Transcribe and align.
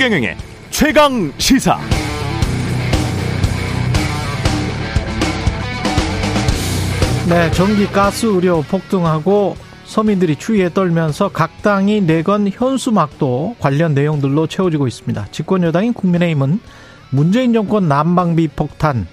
최경영의 0.00 0.34
최강 0.70 1.30
시사. 1.36 1.78
네, 7.28 7.50
전기 7.50 7.86
가스 7.86 8.24
의료 8.24 8.62
폭등하고 8.62 9.58
서민들이 9.84 10.36
추위에 10.36 10.70
떨면서 10.70 11.28
각 11.28 11.60
당이 11.60 12.00
내건 12.00 12.48
현수막도 12.48 13.56
관련 13.58 13.92
내용들로 13.92 14.46
채워지고 14.46 14.86
있습니다. 14.86 15.26
집권 15.32 15.64
여당인 15.64 15.92
국민의힘은 15.92 16.60
문재인 17.10 17.52
정권 17.52 17.86
난방비 17.86 18.48
폭탄 18.56 19.06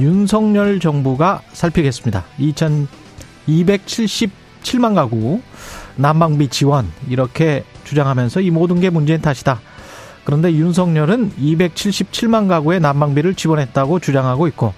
윤석열 0.00 0.80
정부가 0.80 1.42
살피겠습니다. 1.52 2.24
2,277만 3.46 4.96
가구 4.96 5.40
난방비 5.94 6.48
지원 6.48 6.90
이렇게 7.08 7.62
주장하면서 7.84 8.40
이 8.40 8.50
모든 8.50 8.80
게 8.80 8.90
문재인 8.90 9.20
탓이다. 9.20 9.60
그런데 10.24 10.52
윤석열은 10.52 11.32
277만 11.32 12.48
가구의 12.48 12.80
난방비를 12.80 13.34
지원했다고 13.34 13.98
주장하고 13.98 14.46
있고 14.48 14.72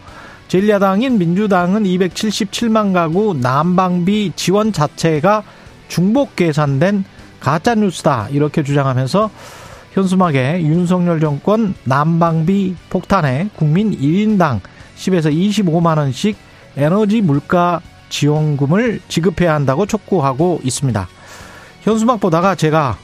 제1야당인 0.48 1.18
민주당은 1.18 1.84
277만 1.84 2.92
가구 2.92 3.34
난방비 3.34 4.32
지원 4.36 4.72
자체가 4.72 5.42
중복 5.88 6.36
계산된 6.36 7.04
가짜 7.40 7.74
뉴스다 7.74 8.28
이렇게 8.30 8.62
주장하면서 8.62 9.30
현수막에 9.92 10.62
윤석열 10.62 11.20
정권 11.20 11.74
난방비 11.84 12.76
폭탄에 12.90 13.50
국민 13.56 13.90
1인당 13.90 14.60
10에서 14.96 15.32
25만 15.32 15.98
원씩 15.98 16.36
에너지 16.76 17.20
물가 17.20 17.80
지원금을 18.08 19.00
지급해야 19.08 19.54
한다고 19.54 19.86
촉구하고 19.86 20.60
있습니다. 20.62 21.08
현수막 21.82 22.20
보다가 22.20 22.54
제가 22.54 22.96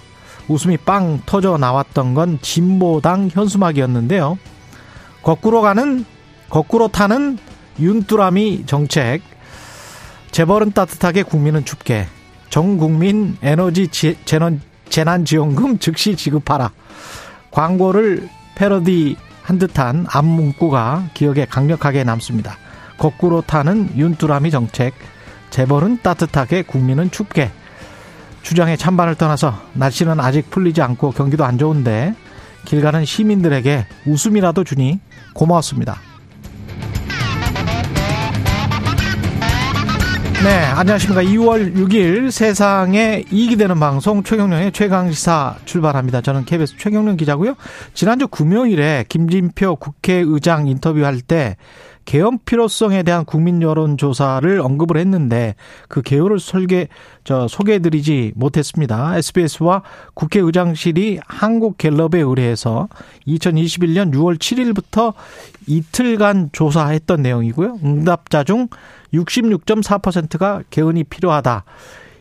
웃음이 0.51 0.79
빵 0.79 1.23
터져 1.27 1.57
나왔던 1.59 2.15
건 2.15 2.41
진보당 2.43 3.31
현수막이었는데요. 3.33 4.37
거꾸로 5.23 5.61
가는 5.63 6.05
거꾸로 6.49 6.89
타는 6.89 7.39
윤뚜라미 7.79 8.67
정책. 8.67 9.23
재벌은 10.33 10.73
따뜻하게 10.73 11.23
국민은 11.23 11.65
춥게. 11.65 12.07
전 12.49 12.79
국민 12.79 13.37
에너지 13.43 13.89
재난, 14.25 14.61
재난지원금 14.89 15.79
즉시 15.79 16.17
지급하라. 16.17 16.73
광고를 17.53 18.29
패러디 18.57 19.17
한 19.43 19.59
듯한 19.59 20.07
앞문구가 20.09 21.11
기억에 21.15 21.45
강력하게 21.45 22.03
남습니다. 22.03 22.57
거꾸로 22.99 23.41
타는 23.41 23.97
윤뚜라미 23.97 24.51
정책. 24.51 24.95
재벌은 25.51 26.01
따뜻하게 26.03 26.63
국민은 26.63 27.13
춥게. 27.13 27.53
주장의 28.43 28.79
찬반을 28.79 29.15
떠나서 29.15 29.61
날씨는 29.75 30.21
아직 30.21 30.51
풀리지 30.51 30.83
않고 30.83 31.13
경기도 31.13 31.45
안 31.45 31.59
좋은데 31.59 32.15
길 32.65 32.81
가는 32.81 33.05
시민들에게 33.05 33.87
웃음이라도 34.07 34.65
주니 34.65 35.01
고마웠습니다. 35.35 35.99
네, 40.43 40.49
안녕하십니까. 40.49 41.23
2월 41.23 41.75
6일 41.77 42.31
세상에 42.31 43.25
이익이 43.31 43.57
되는 43.57 43.79
방송 43.79 44.23
최경련의 44.23 44.73
최강시사 44.73 45.57
출발합니다. 45.67 46.23
저는 46.23 46.47
KBS 46.47 46.79
최경련 46.79 47.19
기자고요. 47.19 47.57
지난주 47.93 48.27
금요일에 48.27 49.05
김진표 49.11 49.77
국회의장 49.77 50.67
인터뷰할 50.67 51.21
때 51.21 51.57
개헌 52.11 52.41
필요성에 52.45 53.05
대한 53.05 53.25
국민 53.25 53.63
여론 53.63 53.97
조사를 53.97 54.61
언급을 54.61 54.97
했는데 54.97 55.55
그 55.89 56.03
개요를 56.03 56.41
설계 56.41 56.89
저 57.23 57.47
소개해드리지 57.47 58.33
못했습니다. 58.35 59.17
SBS와 59.17 59.83
국회의장실이 60.15 61.21
한국갤럽에 61.25 62.19
의뢰해서 62.19 62.89
2021년 63.29 64.13
6월 64.13 64.41
7일부터 64.41 65.15
이틀간 65.69 66.49
조사했던 66.51 67.23
내용이고요. 67.23 67.79
응답자 67.85 68.43
중 68.43 68.67
66.4%가 69.15 70.65
개헌이 70.69 71.05
필요하다. 71.05 71.63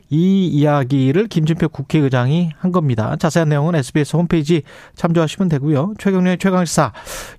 이 0.10 0.48
이야기를 0.48 1.28
김진표 1.28 1.70
국회의장이 1.70 2.52
한 2.58 2.72
겁니다. 2.72 3.16
자세한 3.18 3.50
내용은 3.50 3.76
SBS 3.76 4.16
홈페이지 4.16 4.64
참조하시면 4.96 5.50
되고요. 5.50 5.94
최경련의 6.00 6.40
최강시사 6.40 6.94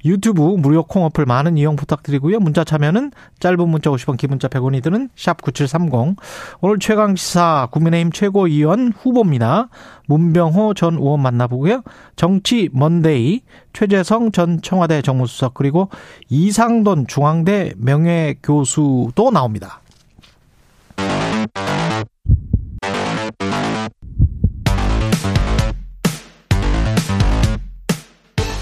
유튜브 0.05 0.43
무료 0.43 0.85
콩 0.85 1.05
어플 1.05 1.27
많은 1.27 1.59
이용 1.59 1.77
부탁드리고요. 1.77 2.39
문자 2.39 2.63
참여는 2.63 3.11
짧은 3.41 3.69
문자 3.69 3.91
50원, 3.91 4.17
기문자 4.17 4.49
100원이 4.49 4.83
드는 4.83 5.09
샵 5.17 5.43
9730. 5.43 6.17
오늘 6.61 6.79
최강시사 6.79 7.69
국민의힘 7.73 8.13
최고위원 8.13 8.93
후보입니다. 8.97 9.69
문병호 10.07 10.75
전 10.75 10.95
의원 10.95 11.21
만나보고요. 11.21 11.83
정치 12.17 12.69
먼데이 12.73 13.43
최재성 13.73 14.33
전 14.33 14.61
청와대 14.61 15.03
정무수석 15.03 15.55
그리고 15.55 15.89
이상돈 16.29 17.07
중앙대 17.07 17.73
명예교수도 17.79 19.31
나옵니다. 19.31 19.81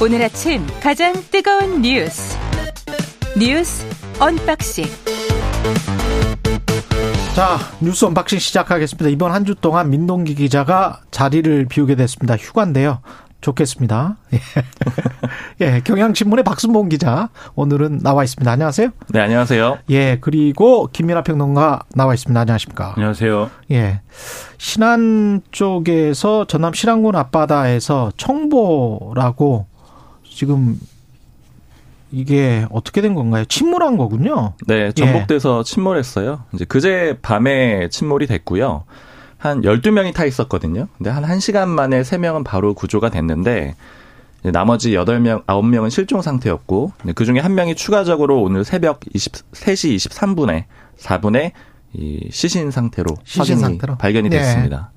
오늘 0.00 0.22
아침 0.22 0.64
가장 0.80 1.12
뜨거운 1.30 1.82
뉴스 1.82 2.36
뉴스 3.38 3.86
언박싱 4.20 4.84
자 7.34 7.56
뉴스 7.80 8.04
unboxing 8.04 8.38
시작하겠습니다. 8.38 9.08
이번 9.10 9.32
한 9.32 9.44
주 9.44 9.54
동안 9.54 9.90
민동기 9.90 10.34
기자가 10.34 11.00
자리를 11.10 11.66
비우게 11.66 11.94
됐습니다. 11.96 12.36
휴가인데요. 12.36 13.00
좋겠습니다. 13.40 14.16
예. 14.34 14.38
예, 15.60 15.80
경향신문의 15.84 16.42
박순봉 16.44 16.88
기자 16.88 17.28
오늘은 17.54 18.00
나와 18.02 18.24
있습니다. 18.24 18.50
안녕하세요. 18.50 18.88
네, 19.10 19.20
안녕하세요. 19.20 19.78
예, 19.90 20.18
그리고 20.20 20.88
김민아 20.92 21.22
평론가 21.22 21.82
나와 21.94 22.14
있습니다. 22.14 22.40
안녕하십니까. 22.40 22.94
안녕하세요. 22.96 23.50
예, 23.70 24.00
신안 24.58 25.42
쪽에서 25.52 26.46
전남 26.46 26.72
신안군 26.72 27.14
앞바다에서 27.14 28.10
청보호라고 28.16 29.66
지금 30.38 30.78
이게 32.12 32.64
어떻게 32.70 33.00
된 33.00 33.14
건가요? 33.14 33.44
침몰한 33.46 33.96
거군요. 33.96 34.52
네, 34.68 34.92
전복돼서 34.92 35.58
예. 35.58 35.64
침몰했어요. 35.64 36.44
이제 36.54 36.64
그제 36.64 37.18
밤에 37.22 37.88
침몰이 37.88 38.28
됐고요. 38.28 38.84
한 39.36 39.62
12명이 39.62 40.14
타 40.14 40.24
있었거든요. 40.24 40.86
근데 40.96 41.10
한 41.10 41.24
1시간 41.24 41.66
만에 41.66 42.02
3명은 42.02 42.44
바로 42.44 42.74
구조가 42.74 43.10
됐는데 43.10 43.74
나머지 44.44 44.92
8명, 44.92 45.44
9명은 45.46 45.90
실종 45.90 46.22
상태였고 46.22 46.92
그 47.16 47.24
중에 47.24 47.40
한 47.40 47.56
명이 47.56 47.74
추가적으로 47.74 48.40
오늘 48.40 48.64
새벽 48.64 49.00
23시 49.00 49.96
23분에 49.96 50.66
4분에 51.00 51.50
이 51.94 52.28
시신 52.30 52.70
상태로 52.70 53.16
시신 53.24 53.58
상태로 53.58 53.96
발견이 53.96 54.28
네. 54.28 54.38
됐습니다. 54.38 54.92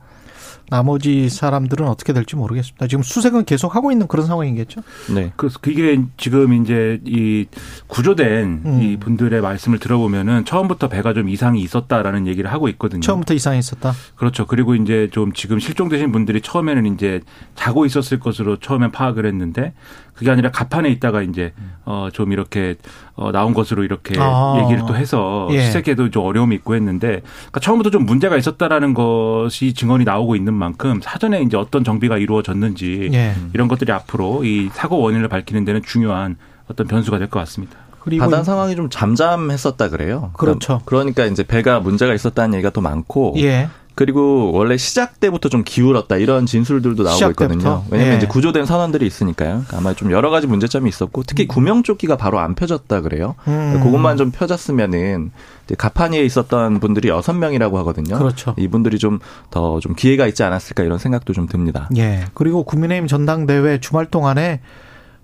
나머지 0.72 1.28
사람들은 1.28 1.86
어떻게 1.86 2.14
될지 2.14 2.38
모르겠습니다. 2.38 2.88
지금 2.88 3.04
수색은 3.04 3.44
계속 3.44 3.76
하고 3.76 3.92
있는 3.92 4.08
그런 4.08 4.26
상황이겠죠? 4.26 4.82
네. 5.14 5.34
그래서 5.36 5.60
그게 5.60 6.02
지금 6.16 6.54
이제 6.54 7.02
이 7.04 7.46
구조된 7.88 8.62
음. 8.66 8.82
이 8.82 8.96
분들의 8.96 9.42
말씀을 9.42 9.80
들어보면은 9.80 10.46
처음부터 10.46 10.88
배가 10.88 11.14
좀 11.14 11.28
이상이 11.28 11.62
있었다라는 11.62 12.26
얘기를 12.26 12.50
하고 12.50 12.70
있거든요. 12.70 13.02
처음부터 13.02 13.34
이상이 13.34 13.60
있었다? 13.60 13.92
그렇죠. 14.16 14.48
그리고 14.48 14.74
이제 14.74 15.10
좀 15.12 15.34
지금 15.34 15.60
실종되신 15.60 16.14
분들이 16.14 16.40
처음에는 16.40 16.86
이제 16.94 17.20
자고 17.56 17.86
있었을 17.86 18.22
것으로 18.22 18.58
처음엔 18.58 18.92
파악을 18.92 19.26
했는데 19.26 19.74
그게 20.22 20.30
아니라 20.30 20.52
가판에 20.52 20.88
있다가 20.90 21.24
이제 21.24 21.52
어좀 21.84 22.32
이렇게 22.32 22.76
어 23.16 23.32
나온 23.32 23.56
것으로 23.56 23.84
이렇게 23.84 24.14
아. 24.20 24.62
얘기를 24.62 24.84
또 24.88 24.96
해서 24.96 25.48
예. 25.50 25.66
수색에도 25.66 26.12
좀 26.12 26.24
어려움이 26.24 26.54
있고 26.58 26.76
했는데 26.76 27.24
그러니까 27.24 27.60
처음부터 27.60 27.90
좀 27.90 28.06
문제가 28.06 28.38
있었다라는 28.38 28.94
것이 28.94 29.74
증언이 29.74 30.04
나오고 30.04 30.36
있는 30.36 30.54
만큼 30.54 31.00
사전에 31.02 31.42
이제 31.42 31.58
어떤 31.58 31.84
정비가 31.84 32.20
이루어졌는지 32.20 33.10
예. 33.14 33.34
이런 33.56 33.68
것들이 33.68 33.92
앞으로 33.92 34.44
이 34.46 34.70
사고 34.74 35.00
원인을 35.00 35.28
밝히는 35.28 35.66
데는 35.66 35.82
중요한 35.82 36.36
어떤 36.68 36.86
변수가 36.86 37.18
될 37.18 37.28
것 37.28 37.40
같습니다. 37.40 37.78
그리고 38.00 38.24
바다 38.24 38.44
상황이 38.44 38.76
좀 38.76 38.90
잠잠했었다 38.92 39.90
그래요. 39.90 40.30
그렇죠. 40.34 40.82
그러니까 40.86 41.26
이제 41.26 41.44
배가 41.44 41.80
문제가 41.80 42.14
있었다는 42.14 42.54
얘기가 42.56 42.70
또 42.70 42.82
많고 42.82 43.34
예. 43.38 43.70
그리고 43.94 44.52
원래 44.54 44.78
시작 44.78 45.20
때부터 45.20 45.50
좀 45.50 45.64
기울었다 45.64 46.18
이런 46.18 46.46
진술들도 46.46 47.04
나오고 47.04 47.30
있거든요. 47.32 47.84
왜냐하면 47.92 48.14
예. 48.14 48.18
이제 48.18 48.28
구조된 48.28 48.66
선원들이 48.66 49.06
있으니까요. 49.06 49.50
그러니까 49.50 49.78
아마 49.78 49.94
좀 49.94 50.12
여러 50.12 50.30
가지 50.30 50.48
문제점이 50.48 50.90
있었고 50.90 51.24
특히 51.24 51.44
음. 51.44 51.48
구명조끼가 51.48 52.18
바로 52.18 52.40
안 52.40 52.56
펴졌다 52.56 53.02
그래요. 53.02 53.36
음. 53.48 53.80
그것만 53.84 54.18
좀 54.18 54.32
펴졌으면은 54.32 55.32
가판위에 55.78 56.24
있었던 56.24 56.80
분들이 56.80 57.10
여섯 57.10 57.34
명이라고 57.34 57.78
하거든요. 57.80 58.18
그렇죠. 58.18 58.56
이분들이 58.58 58.98
좀 58.98 59.20
더좀 59.52 59.92
좀 59.92 59.96
기회가 59.96 60.26
있지 60.28 60.44
않았을까 60.44 60.84
이런 60.84 60.98
생각도 60.98 61.34
좀 61.34 61.48
듭니다. 61.48 61.90
예. 61.98 62.26
그리고 62.34 62.64
국민의힘 62.64 63.08
전당대회 63.08 63.80
주말 63.80 64.06
동안에 64.06 64.62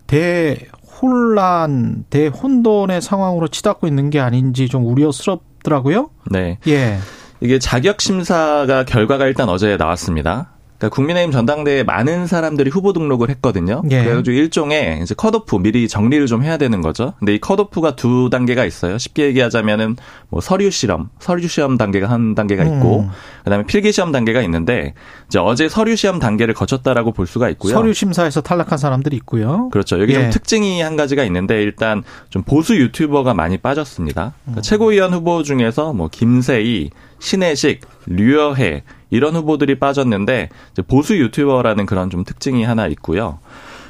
대 0.08 0.58
혼란, 1.02 2.06
대혼돈의 2.10 3.02
상황으로 3.02 3.48
치닫고 3.48 3.88
있는 3.88 4.10
게 4.10 4.20
아닌지 4.20 4.68
좀 4.68 4.86
우려스럽더라고요. 4.86 6.10
네. 6.32 6.58
예. 6.68 6.98
이게 7.40 7.60
자격 7.60 8.02
심사가 8.02 8.84
결과가 8.84 9.26
일단 9.28 9.50
어제 9.50 9.78
나왔습니다. 9.78 10.57
그러니까 10.78 10.96
국민의힘 10.96 11.32
전당대회에 11.32 11.84
많은 11.84 12.28
사람들이 12.28 12.70
후보 12.70 12.94
등록을 12.94 13.30
했거든요. 13.32 13.82
예. 13.90 14.04
그래가지고 14.04 14.36
일종의 14.36 15.02
이제 15.02 15.16
컷오프 15.16 15.58
미리 15.58 15.88
정리를 15.88 16.28
좀 16.28 16.44
해야 16.44 16.58
되는 16.58 16.82
거죠. 16.82 17.14
근데 17.18 17.34
이 17.34 17.40
컷오프가 17.40 17.96
두 17.96 18.30
단계가 18.32 18.64
있어요. 18.64 18.98
쉽게 18.98 19.26
얘기하자면은 19.26 19.96
뭐 20.30 20.40
서류 20.40 20.70
실험, 20.70 21.10
서류 21.20 21.48
시험 21.48 21.78
단계가 21.78 22.10
한 22.10 22.36
단계가 22.36 22.64
있고, 22.64 23.02
음. 23.02 23.10
그다음에 23.44 23.66
필기 23.66 23.92
시험 23.92 24.12
단계가 24.12 24.42
있는데 24.44 24.94
이제 25.28 25.40
어제 25.40 25.68
서류 25.68 25.96
시험 25.96 26.20
단계를 26.20 26.54
거쳤다라고 26.54 27.12
볼 27.12 27.26
수가 27.26 27.50
있고요. 27.50 27.74
서류 27.74 27.94
심사에서 27.94 28.42
탈락한 28.42 28.78
사람들이 28.78 29.16
있고요. 29.18 29.70
그렇죠. 29.70 30.00
여기 30.00 30.14
예. 30.14 30.22
좀 30.22 30.30
특징이 30.30 30.82
한 30.82 30.96
가지가 30.96 31.24
있는데 31.24 31.64
일단 31.64 32.04
좀 32.30 32.44
보수 32.44 32.76
유튜버가 32.76 33.34
많이 33.34 33.58
빠졌습니다. 33.58 34.34
그러니까 34.44 34.62
최고위원 34.62 35.14
후보 35.14 35.42
중에서 35.42 35.94
뭐 35.94 36.08
김세희, 36.12 36.92
신혜식, 37.20 37.82
류여해 38.06 38.84
이런 39.10 39.36
후보들이 39.36 39.80
빠졌는데 39.80 40.50
이제 40.72 40.82
보수 40.82 41.18
유튜버라는 41.18 41.86
그런 41.86 42.10
좀 42.10 42.24
특징이 42.24 42.64
하나 42.64 42.88
있고요. 42.88 43.40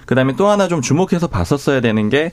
그다음에 0.08 0.34
또 0.36 0.48
하나 0.48 0.68
좀 0.68 0.82
주목해서 0.82 1.28
봤었어야 1.28 1.82
되는 1.82 2.10
게 2.10 2.32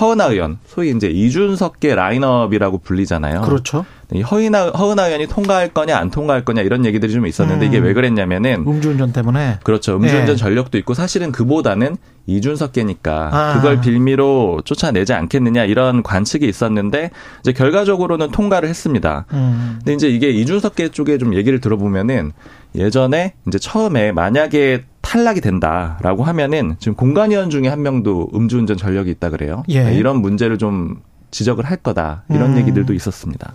허은하 0.00 0.26
의원, 0.28 0.58
소위 0.66 0.90
이제 0.90 1.08
이준석계 1.08 1.94
라인업이라고 1.94 2.78
불리잖아요. 2.78 3.42
그렇죠. 3.42 3.84
이 4.12 4.22
허은하, 4.22 4.70
허은하 4.70 5.06
의원이 5.06 5.26
통과할 5.26 5.70
거냐 5.70 5.98
안 5.98 6.10
통과할 6.10 6.44
거냐 6.44 6.62
이런 6.62 6.84
얘기들이 6.84 7.12
좀 7.12 7.26
있었는데 7.26 7.66
음. 7.66 7.68
이게 7.68 7.78
왜 7.78 7.92
그랬냐면은 7.92 8.64
음주운전 8.66 9.12
때문에 9.12 9.58
그렇죠. 9.64 9.96
음주운전 9.96 10.30
예. 10.30 10.36
전력도 10.36 10.78
있고 10.78 10.94
사실은 10.94 11.32
그보다는 11.32 11.96
이준석계니까 12.26 13.30
아. 13.32 13.54
그걸 13.54 13.80
빌미로 13.80 14.60
쫓아내지 14.64 15.12
않겠느냐 15.12 15.64
이런 15.64 16.04
관측이 16.04 16.46
있었는데 16.46 17.10
이제 17.40 17.52
결과적으로는 17.52 18.30
통과를 18.30 18.68
했습니다. 18.68 19.26
음. 19.32 19.78
근데 19.78 19.94
이제 19.94 20.08
이게 20.08 20.30
이준석계 20.30 20.90
쪽에 20.90 21.18
좀 21.18 21.34
얘기를 21.34 21.60
들어보면은 21.60 22.32
예전에 22.76 23.34
이제 23.46 23.58
처음에 23.58 24.12
만약에 24.12 24.84
탈락이 25.00 25.40
된다라고 25.40 26.24
하면은 26.24 26.76
지금 26.78 26.94
공관위원 26.94 27.50
중에 27.50 27.68
한 27.68 27.82
명도 27.82 28.30
음주운전 28.34 28.76
전력이 28.76 29.10
있다 29.12 29.30
그래요. 29.30 29.62
예. 29.68 29.84
네, 29.84 29.94
이런 29.96 30.20
문제를 30.20 30.58
좀 30.58 31.00
지적을 31.30 31.64
할 31.64 31.76
거다 31.76 32.24
이런 32.28 32.52
음. 32.52 32.58
얘기들도 32.58 32.92
있었습니다. 32.92 33.54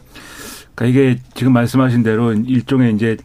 그러니까 0.76 0.86
이게 0.86 1.20
지금 1.34 1.54
말씀하신 1.54 2.04
대로 2.04 2.34
일종의 2.34 2.94
이제 2.96 3.18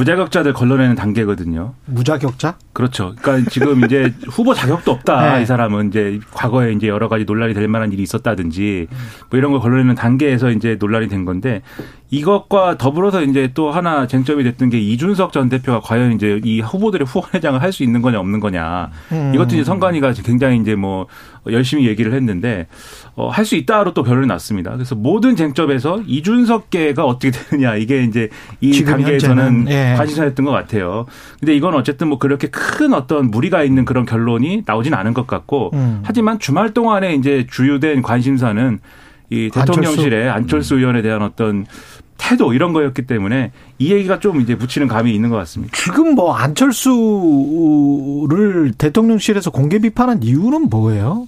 부자격자들 0.00 0.54
걸러내는 0.54 0.94
단계거든요. 0.94 1.74
무자격자? 1.84 2.56
그렇죠. 2.72 3.14
그러니까 3.20 3.50
지금 3.50 3.84
이제 3.84 4.14
후보 4.30 4.54
자격도 4.54 4.90
없다. 4.92 5.36
네. 5.36 5.42
이 5.42 5.46
사람은 5.46 5.88
이제 5.88 6.18
과거에 6.32 6.72
이제 6.72 6.88
여러 6.88 7.08
가지 7.10 7.24
논란이 7.24 7.52
될 7.52 7.68
만한 7.68 7.92
일이 7.92 8.02
있었다든지 8.02 8.86
뭐 9.28 9.38
이런 9.38 9.52
걸 9.52 9.60
걸러내는 9.60 9.96
단계에서 9.96 10.52
이제 10.52 10.78
논란이 10.80 11.08
된 11.08 11.26
건데 11.26 11.60
이것과 12.08 12.78
더불어서 12.78 13.22
이제 13.22 13.50
또 13.54 13.70
하나 13.70 14.06
쟁점이 14.06 14.42
됐던 14.42 14.70
게 14.70 14.80
이준석 14.80 15.32
전 15.32 15.50
대표가 15.50 15.80
과연 15.80 16.12
이제 16.12 16.40
이 16.44 16.60
후보들의 16.60 17.06
후원회장을 17.06 17.60
할 17.60 17.70
수 17.70 17.84
있는 17.84 18.02
거냐 18.02 18.18
없는 18.18 18.40
거냐. 18.40 18.90
음. 19.12 19.30
이것도 19.32 19.54
이제 19.54 19.62
선관위가 19.62 20.12
굉장히 20.24 20.58
이제 20.58 20.74
뭐 20.74 21.06
열심히 21.48 21.86
얘기를 21.86 22.12
했는데 22.12 22.66
어, 23.14 23.28
할 23.28 23.44
수 23.44 23.56
있다로 23.56 23.94
또 23.94 24.02
결론이 24.02 24.26
났습니다. 24.26 24.70
그래서 24.72 24.94
모든 24.94 25.34
쟁점에서 25.34 26.02
이준석계가 26.06 27.04
어떻게 27.04 27.30
되느냐 27.30 27.74
이게 27.76 28.04
이제 28.04 28.28
이 28.60 28.84
단계에서는 28.84 29.66
예. 29.68 29.94
관심사였던 29.96 30.44
것 30.44 30.52
같아요. 30.52 31.06
근데 31.40 31.56
이건 31.56 31.74
어쨌든 31.74 32.08
뭐 32.08 32.18
그렇게 32.18 32.48
큰 32.48 32.92
어떤 32.94 33.30
무리가 33.30 33.64
있는 33.64 33.84
그런 33.84 34.06
결론이 34.06 34.62
나오진 34.66 34.94
않은 34.94 35.14
것 35.14 35.26
같고 35.26 35.70
음. 35.74 36.02
하지만 36.04 36.38
주말 36.38 36.72
동안에 36.74 37.14
이제 37.14 37.46
주요된 37.50 38.02
관심사는 38.02 38.78
이 39.30 39.48
대통령실의 39.52 40.28
안철수, 40.28 40.76
의원에 40.76 41.02
대한 41.02 41.22
어떤 41.22 41.64
태도 42.20 42.52
이런 42.52 42.74
거였기 42.74 43.06
때문에 43.06 43.50
이 43.78 43.92
얘기가 43.92 44.20
좀 44.20 44.42
이제 44.42 44.54
붙이는 44.56 44.86
감이 44.88 45.14
있는 45.14 45.30
것 45.30 45.36
같습니다. 45.36 45.74
지금 45.76 46.14
뭐 46.14 46.34
안철수를 46.34 46.92
대통령실에서 48.76 49.50
공개 49.50 49.78
비판한 49.78 50.22
이유는 50.22 50.68
뭐예요? 50.68 51.26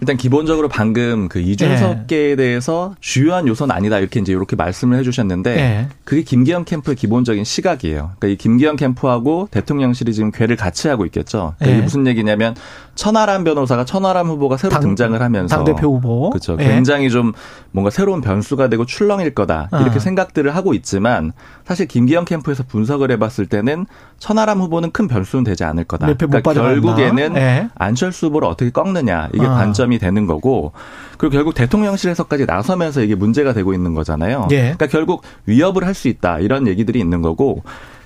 일단 0.00 0.16
기본적으로 0.16 0.68
방금 0.68 1.28
그 1.28 1.40
이준석계에 1.40 2.36
대해서 2.36 2.94
주요한 3.00 3.46
요소는 3.46 3.74
아니다 3.74 3.98
이렇게 3.98 4.20
이제 4.20 4.32
이렇게 4.32 4.56
말씀을 4.56 4.98
해주셨는데 4.98 5.56
예. 5.56 5.88
그게 6.04 6.22
김기현 6.22 6.64
캠프의 6.64 6.96
기본적인 6.96 7.44
시각이에요. 7.44 8.12
그러니까 8.18 8.26
이 8.28 8.36
김기현 8.36 8.76
캠프하고 8.76 9.48
대통령실이 9.50 10.12
지금 10.12 10.30
궤를 10.32 10.56
같이 10.56 10.88
하고 10.88 11.06
있겠죠. 11.06 11.54
그러니까 11.58 11.66
예. 11.66 11.72
이게 11.72 11.82
무슨 11.82 12.06
얘기냐면 12.06 12.54
천하람 12.94 13.44
변호사가 13.44 13.84
천하람 13.84 14.28
후보가 14.28 14.56
새로 14.56 14.72
당- 14.72 14.82
등장을 14.82 15.20
하면서 15.20 15.56
당대표 15.56 15.94
후보. 15.96 16.30
그렇죠. 16.30 16.56
예. 16.60 16.64
굉장히 16.64 17.10
좀 17.10 17.32
뭔가 17.72 17.90
새로운 17.90 18.20
변수가 18.20 18.68
되고 18.68 18.84
출렁일 18.86 19.34
거다 19.34 19.68
이렇게 19.72 19.96
아. 19.96 19.98
생각들을 19.98 20.54
하고 20.54 20.74
있지만 20.74 21.32
사실 21.64 21.86
김기현 21.88 22.24
캠프에서 22.24 22.62
분석을 22.68 23.10
해봤을 23.12 23.46
때는 23.48 23.86
천하람 24.18 24.60
후보는 24.60 24.92
큰 24.92 25.08
변수는 25.08 25.44
되지 25.44 25.64
않을 25.64 25.84
거다. 25.84 26.06
그러니까. 26.14 26.52
결국에는 26.52 27.36
예. 27.36 27.68
안철수 27.74 28.26
후보를 28.26 28.48
어떻게 28.48 28.70
꺾느냐 28.70 29.28
이게 29.34 29.44
아. 29.44 29.50
관점이 29.54 29.98
되는 29.98 30.26
거고 30.26 30.72
그리고 31.18 31.32
결국 31.32 31.54
대통령실에서까지 31.54 32.46
나서면서 32.46 33.02
이게 33.02 33.14
문제가 33.14 33.52
되고 33.52 33.72
있는 33.74 33.94
거잖아요. 33.94 34.48
예. 34.50 34.60
그러니까 34.62 34.86
결국 34.86 35.22
위협을 35.46 35.84
할 35.84 35.94
수 35.94 36.08
있다 36.08 36.40
이런 36.40 36.66
얘기들이 36.66 36.98
있는 36.98 37.22
거고 37.22 37.62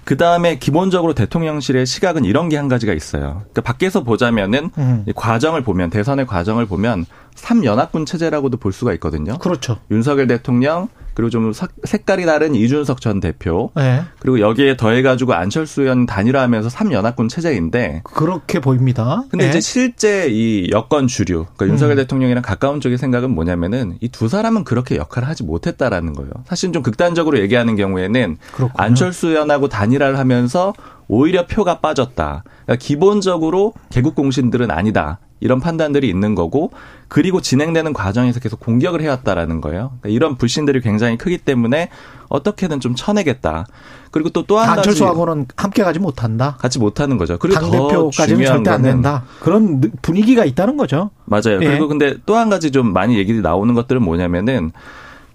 그 0.09 0.17
다음에 0.17 0.59
기본적으로 0.59 1.13
대통령실의 1.13 1.85
시각은 1.85 2.25
이런 2.25 2.49
게 2.49 2.57
한 2.57 2.67
가지가 2.69 2.95
있어요. 2.95 3.43
그러니까 3.53 3.61
밖에서 3.61 4.03
보자면은 4.05 4.71
음. 4.79 5.05
이 5.07 5.13
과정을 5.15 5.63
보면 5.63 5.91
대선의 5.91 6.27
과정을 6.27 6.65
보면 6.65 7.05
삼연합군 7.35 8.07
체제라고도 8.07 8.57
볼 8.57 8.73
수가 8.73 8.95
있거든요. 8.95 9.37
그렇죠. 9.37 9.77
윤석열 9.91 10.27
대통령 10.27 10.89
그리고 11.19 11.31
좀 11.31 11.53
색깔이 11.83 12.27
다른 12.27 12.55
이준석 12.55 13.01
전 13.01 13.19
대표 13.19 13.73
예. 13.77 14.05
그리고 14.21 14.39
여기에 14.39 14.77
더해가지고 14.77 15.35
안철수 15.35 15.83
의원 15.83 16.07
단일화하면서 16.07 16.69
삼연합군 16.69 17.27
체제인데 17.29 18.03
그렇게 18.05 18.61
보입니다. 18.61 19.25
근데 19.29 19.47
예. 19.47 19.49
이제 19.49 19.61
실제 19.61 20.29
이 20.31 20.71
여권 20.71 21.09
주류, 21.09 21.47
그러니까 21.57 21.65
음. 21.65 21.69
윤석열 21.71 21.97
대통령이랑 21.97 22.41
가까운 22.45 22.81
쪽의 22.81 22.99
생각은 22.99 23.31
뭐냐면은 23.33 23.97
이 24.01 24.09
두 24.09 24.29
사람은 24.29 24.63
그렇게 24.63 24.97
역할을 24.97 25.27
하지 25.27 25.43
못했다라는 25.43 26.13
거예요. 26.13 26.31
사실 26.47 26.73
좀 26.73 26.85
극단적으로 26.85 27.41
얘기하는 27.41 27.75
경우에는 27.75 28.37
그렇군요. 28.53 28.73
안철수 28.77 29.29
의원하고 29.29 29.69
단일화를 29.69 30.19
하면서 30.21 30.73
오히려 31.09 31.47
표가 31.47 31.81
빠졌다. 31.81 32.45
그러니까 32.45 32.77
기본적으로 32.77 33.75
개국 33.91 34.15
공신들은 34.15 34.71
아니다. 34.71 35.19
이런 35.41 35.61
판단들이 35.61 36.09
있는 36.09 36.35
거고 36.35 36.73
그리고 37.09 37.41
진행되는 37.41 37.93
과정에서 37.93 38.41
계속 38.41 38.61
공격을 38.61 39.01
해왔다라는 39.03 39.61
거예요. 39.61 39.93
그러니까 40.01 40.09
이런 40.09 40.37
불신들이 40.37 40.81
굉장히 40.81 41.17
크기 41.17 41.39
때문에 41.39 41.89
어떻게든 42.29 42.81
좀 42.81 42.95
쳐내겠다. 42.95 43.67
그리고 44.11 44.31
또 44.31 44.43
또한 44.45 44.67
가지 44.69 44.81
안철수하고는 44.81 45.47
함께 45.57 45.83
가지 45.85 45.99
못한다. 45.99 46.57
같이 46.59 46.79
못하는 46.79 47.19
거죠. 47.19 47.39
그리고 47.39 47.61
당더 47.61 47.89
대표까지는 47.89 48.47
절대 48.47 48.71
안 48.71 48.83
된다. 48.83 49.25
그런 49.41 49.81
느- 49.81 49.91
분위기가 50.03 50.45
있다는 50.45 50.77
거죠. 50.77 51.11
맞아요. 51.25 51.61
예. 51.63 51.67
그리고 51.67 51.89
근데 51.89 52.17
또 52.27 52.37
한 52.37 52.51
가지 52.51 52.71
좀 52.71 52.93
많이 52.93 53.17
얘기들이 53.19 53.43
나오는 53.43 53.73
것들은 53.75 54.03
뭐냐면은 54.03 54.73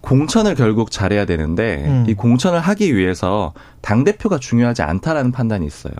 공천을 0.01 0.55
결국 0.55 0.91
잘해야 0.91 1.25
되는데 1.25 1.85
음. 1.87 2.05
이 2.07 2.13
공천을 2.13 2.59
하기 2.59 2.95
위해서 2.95 3.53
당 3.81 4.03
대표가 4.03 4.37
중요하지 4.37 4.81
않다라는 4.81 5.31
판단이 5.31 5.65
있어요. 5.65 5.93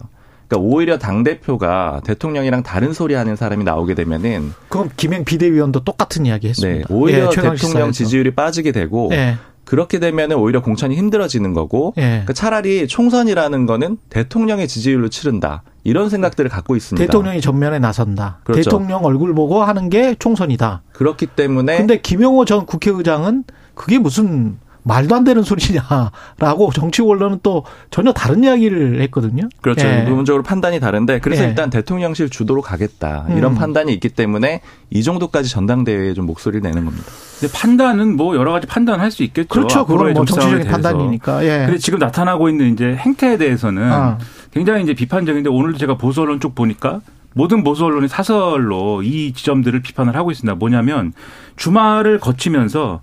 그러니까 0.54 0.60
오히려 0.60 0.98
당 0.98 1.24
대표가 1.24 2.02
대통령이랑 2.06 2.64
다른 2.64 2.94
소리 2.94 3.16
하는 3.16 3.36
사람이 3.36 3.64
나오게 3.64 3.96
되면은 3.96 4.54
그럼 4.70 4.90
김행 4.96 5.26
비대위원도 5.26 5.84
똑같은 5.84 6.26
이야기 6.26 6.48
네 6.48 6.50
했습니다. 6.50 6.88
오히려 6.90 7.26
예, 7.26 7.30
대통령 7.30 7.56
시사에서. 7.58 7.92
지지율이 7.92 8.36
빠지게 8.36 8.72
되고 8.72 9.10
예. 9.14 9.38
그렇게 9.66 9.98
되면은 9.98 10.36
오히려 10.38 10.62
공천이 10.62 10.96
힘들어지는 10.96 11.54
거고 11.54 11.94
예. 11.98 12.02
그러니까 12.02 12.34
차라리 12.34 12.88
총선이라는 12.88 13.66
거는 13.66 13.98
대통령의 14.10 14.68
지지율로 14.68 15.10
치른다 15.10 15.64
이런 15.84 16.10
생각들을 16.10 16.50
갖고 16.50 16.76
있습니다. 16.76 17.04
대통령이 17.06 17.42
전면에 17.42 17.80
나선다. 17.80 18.40
그렇죠. 18.44 18.64
대통령 18.64 19.06
얼굴 19.06 19.34
보고 19.34 19.64
하는 19.64 19.90
게 19.90 20.16
총선이다. 20.16 20.84
그렇기 20.94 21.28
때문에 21.28 21.78
근데 21.78 22.00
김영호 22.00 22.46
전 22.46 22.66
국회의장은 22.66 23.46
그게 23.74 23.98
무슨 23.98 24.58
말도 24.84 25.16
안 25.16 25.24
되는 25.24 25.44
소리냐라고 25.44 26.72
정치 26.76 27.02
원로는 27.02 27.40
또 27.42 27.64
전혀 27.90 28.12
다른 28.12 28.44
이야기를 28.44 29.02
했거든요. 29.02 29.50
그렇죠. 29.62 29.88
예. 29.88 30.06
부분적으로 30.06 30.44
판단이 30.44 30.80
다른데 30.80 31.20
그래서 31.20 31.44
예. 31.44 31.48
일단 31.50 31.70
대통령실 31.70 32.30
주도로 32.30 32.62
가겠다 32.62 33.26
이런 33.30 33.54
음. 33.54 33.56
판단이 33.56 33.94
있기 33.94 34.10
때문에 34.10 34.62
이 34.90 35.04
정도까지 35.04 35.50
전당대회에 35.50 36.14
좀 36.14 36.26
목소리를 36.26 36.62
내는 36.62 36.86
겁니다. 36.86 37.08
근데 37.40 37.54
판단은 37.54 38.16
뭐 38.16 38.36
여러 38.36 38.52
가지 38.52 38.68
판단할 38.68 39.10
수 39.12 39.24
있겠죠. 39.24 39.48
그렇죠. 39.48 39.86
그건 39.86 40.14
뭐 40.14 40.14
정치 40.14 40.34
정치적인 40.34 40.64
대해서. 40.64 40.72
판단이니까. 40.72 41.46
예. 41.46 41.66
근데 41.66 41.78
지금 41.78 42.00
나타나고 42.00 42.50
있는 42.50 42.74
이제 42.74 42.96
행태에 42.96 43.38
대해서는 43.38 43.92
아. 43.92 44.18
굉장히 44.52 44.84
이제 44.84 44.94
비판적인데 44.94 45.50
오늘도 45.50 45.78
제가 45.78 45.98
보수 45.98 46.22
언론 46.22 46.40
쪽 46.40 46.56
보니까 46.56 47.02
모든 47.34 47.64
보수 47.64 47.86
언론이 47.86 48.08
사설로 48.08 49.02
이 49.02 49.34
지점들을 49.34 49.82
비판을 49.82 50.16
하고 50.16 50.32
있습니다. 50.32 50.56
뭐냐면 50.56 51.14
주말을 51.56 52.20
거치면서 52.20 53.02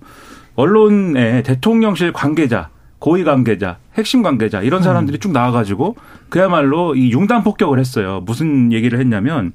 언론의 0.61 1.41
대통령실 1.43 2.13
관계자, 2.13 2.69
고위 2.99 3.23
관계자, 3.23 3.77
핵심 3.95 4.21
관계자 4.21 4.61
이런 4.61 4.83
사람들이 4.83 5.17
쭉 5.17 5.31
나와가지고 5.31 5.95
그야말로 6.29 6.95
이 6.95 7.11
융단 7.11 7.43
폭격을 7.43 7.79
했어요. 7.79 8.21
무슨 8.25 8.71
얘기를 8.71 8.99
했냐면 8.99 9.53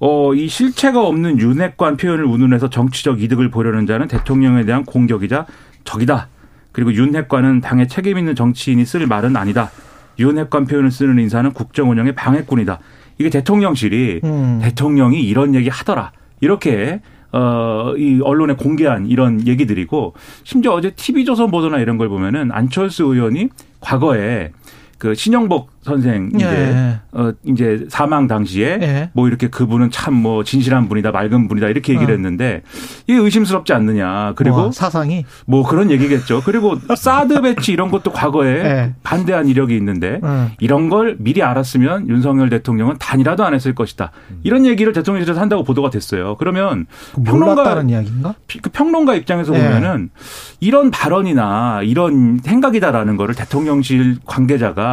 어, 0.00 0.34
이 0.34 0.48
실체가 0.48 1.02
없는 1.02 1.40
윤핵관 1.40 1.96
표현을 1.96 2.24
운운해서 2.26 2.68
정치적 2.68 3.22
이득을 3.22 3.50
보려는 3.50 3.86
자는 3.86 4.06
대통령에 4.06 4.64
대한 4.64 4.84
공격이자 4.84 5.46
적이다. 5.84 6.28
그리고 6.72 6.92
윤핵관은 6.92 7.62
당에 7.62 7.86
책임 7.86 8.18
있는 8.18 8.34
정치인이 8.34 8.84
쓸 8.84 9.06
말은 9.06 9.34
아니다. 9.34 9.70
윤핵관 10.18 10.66
표현을 10.66 10.90
쓰는 10.90 11.18
인사는 11.18 11.50
국정 11.52 11.90
운영의 11.90 12.14
방해꾼이다. 12.14 12.78
이게 13.18 13.30
대통령실이 13.30 14.20
음. 14.22 14.60
대통령이 14.62 15.22
이런 15.22 15.54
얘기 15.54 15.70
하더라. 15.70 16.12
이렇게 16.40 17.00
어, 17.32 17.94
이 17.96 18.20
언론에 18.22 18.54
공개한 18.54 19.06
이런 19.06 19.46
얘기들이고 19.46 20.14
심지어 20.44 20.72
어제 20.72 20.90
TV조선 20.90 21.50
보도나 21.50 21.78
이런 21.78 21.98
걸 21.98 22.08
보면은 22.08 22.50
안철수 22.52 23.04
의원이 23.04 23.48
과거에 23.80 24.52
그 24.98 25.14
신영복 25.14 25.70
선생 25.82 26.30
이제 26.34 26.44
예. 26.44 27.00
어 27.12 27.32
이제 27.46 27.86
사망 27.88 28.26
당시에 28.26 28.78
예. 28.82 29.10
뭐 29.14 29.26
이렇게 29.28 29.48
그분은 29.48 29.90
참 29.90 30.18
뭐 30.18 30.42
진실한 30.44 30.88
분이다 30.88 31.12
맑은 31.12 31.48
분이다 31.48 31.68
이렇게 31.68 31.94
얘기를 31.94 32.12
어. 32.12 32.16
했는데 32.16 32.62
이게 33.06 33.18
의심스럽지 33.18 33.72
않느냐 33.72 34.32
그리고 34.34 34.56
와, 34.56 34.72
사상이 34.72 35.24
뭐 35.46 35.62
그런 35.62 35.90
얘기겠죠 35.90 36.42
그리고 36.44 36.76
사드 36.96 37.40
배치 37.42 37.72
이런 37.72 37.90
것도 37.90 38.12
과거에 38.12 38.64
예. 38.64 38.94
반대한 39.02 39.46
이력이 39.46 39.76
있는데 39.76 40.20
음. 40.22 40.50
이런 40.60 40.88
걸 40.88 41.16
미리 41.18 41.42
알았으면 41.42 42.08
윤석열 42.08 42.48
대통령은 42.48 42.96
단이라도 42.98 43.44
안 43.44 43.54
했을 43.54 43.74
것이다 43.74 44.10
이런 44.42 44.66
얘기를 44.66 44.92
대통령실에서 44.92 45.40
한다고 45.40 45.62
보도가 45.62 45.90
됐어요 45.90 46.36
그러면 46.36 46.86
평론가 47.24 47.82
이야기인가 47.82 48.34
그 48.60 48.70
평론가 48.70 49.14
입장에서 49.14 49.54
예. 49.54 49.58
보면은 49.62 50.10
이런 50.60 50.90
발언이나 50.90 51.82
이런 51.84 52.40
생각이다라는 52.42 53.16
거를 53.16 53.34
대통령실 53.34 54.18
관계자가 54.26 54.87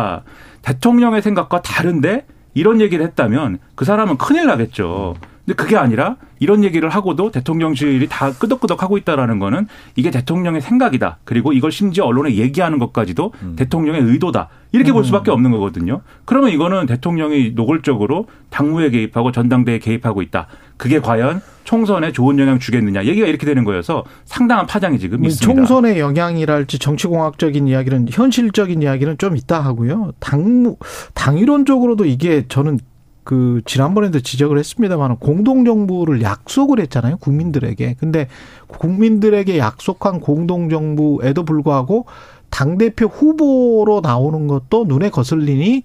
대통령의 0.61 1.21
생각과 1.21 1.61
다른데 1.61 2.25
이런 2.53 2.81
얘기를 2.81 3.05
했다면 3.05 3.59
그 3.75 3.85
사람은 3.85 4.17
큰일 4.17 4.47
나겠죠. 4.47 5.15
근데 5.45 5.55
그게 5.55 5.77
아니라 5.77 6.15
이런 6.39 6.63
얘기를 6.63 6.89
하고도 6.89 7.31
대통령실이 7.31 8.07
다 8.09 8.31
끄덕끄덕 8.33 8.81
하고 8.81 8.97
있다라는 8.97 9.37
거는 9.37 9.67
이게 9.95 10.09
대통령의 10.09 10.61
생각이다. 10.61 11.19
그리고 11.23 11.53
이걸 11.53 11.71
심지어 11.71 12.05
언론에 12.05 12.35
얘기하는 12.35 12.79
것까지도 12.79 13.31
음. 13.43 13.55
대통령의 13.55 14.01
의도다. 14.01 14.49
이렇게 14.71 14.91
볼 14.91 15.01
음. 15.01 15.03
수밖에 15.03 15.31
없는 15.31 15.51
거거든요. 15.51 16.01
그러면 16.25 16.49
이거는 16.49 16.87
대통령이 16.87 17.51
노골적으로 17.55 18.27
당무에 18.49 18.89
개입하고 18.89 19.31
전당대에 19.31 19.77
개입하고 19.79 20.23
있다. 20.23 20.47
그게 20.77 20.99
과연 20.99 21.41
총선에 21.63 22.11
좋은 22.11 22.37
영향 22.39 22.59
주겠느냐 22.59 23.05
얘기가 23.05 23.27
이렇게 23.27 23.45
되는 23.45 23.63
거여서 23.63 24.03
상당한 24.25 24.67
파장이 24.67 24.99
지금 24.99 25.19
뭐 25.19 25.27
있습니다. 25.27 25.53
총선의 25.53 25.99
영향이랄지 25.99 26.79
정치공학적인 26.79 27.67
이야기는 27.67 28.07
현실적인 28.11 28.81
이야기는 28.81 29.17
좀 29.17 29.35
있다 29.35 29.59
하고요. 29.61 30.11
당 30.19 30.75
당이론적으로도 31.15 32.05
이게 32.05 32.45
저는 32.47 32.79
그 33.23 33.61
지난번에도 33.65 34.19
지적을 34.19 34.59
했습니다만 34.59 35.17
공동정부를 35.17 36.21
약속을 36.21 36.79
했잖아요 36.81 37.17
국민들에게. 37.17 37.95
근데 37.99 38.27
국민들에게 38.67 39.57
약속한 39.57 40.19
공동정부에도 40.19 41.43
불구하고 41.43 42.05
당 42.51 42.77
대표 42.77 43.07
후보로 43.07 44.01
나오는 44.01 44.47
것도 44.47 44.85
눈에 44.87 45.09
거슬리니 45.09 45.83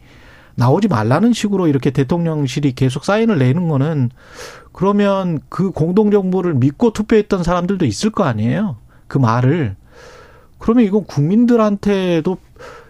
나오지 0.61 0.89
말라는 0.89 1.33
식으로 1.33 1.67
이렇게 1.67 1.91
대통령실이 1.91 2.75
계속 2.75 3.05
사인을 3.05 3.39
내는 3.39 3.69
거는 3.69 4.11
그러면 4.73 5.41
그 5.49 5.71
공동정부를 5.71 6.55
믿고 6.55 6.93
투표했던 6.93 7.43
사람들도 7.43 7.87
있을 7.87 8.11
거 8.11 8.25
아니에요. 8.25 8.77
그 9.09 9.19
말을. 9.19 9.75
그러면 10.59 10.85
이건 10.85 11.05
국민들한테도 11.07 12.37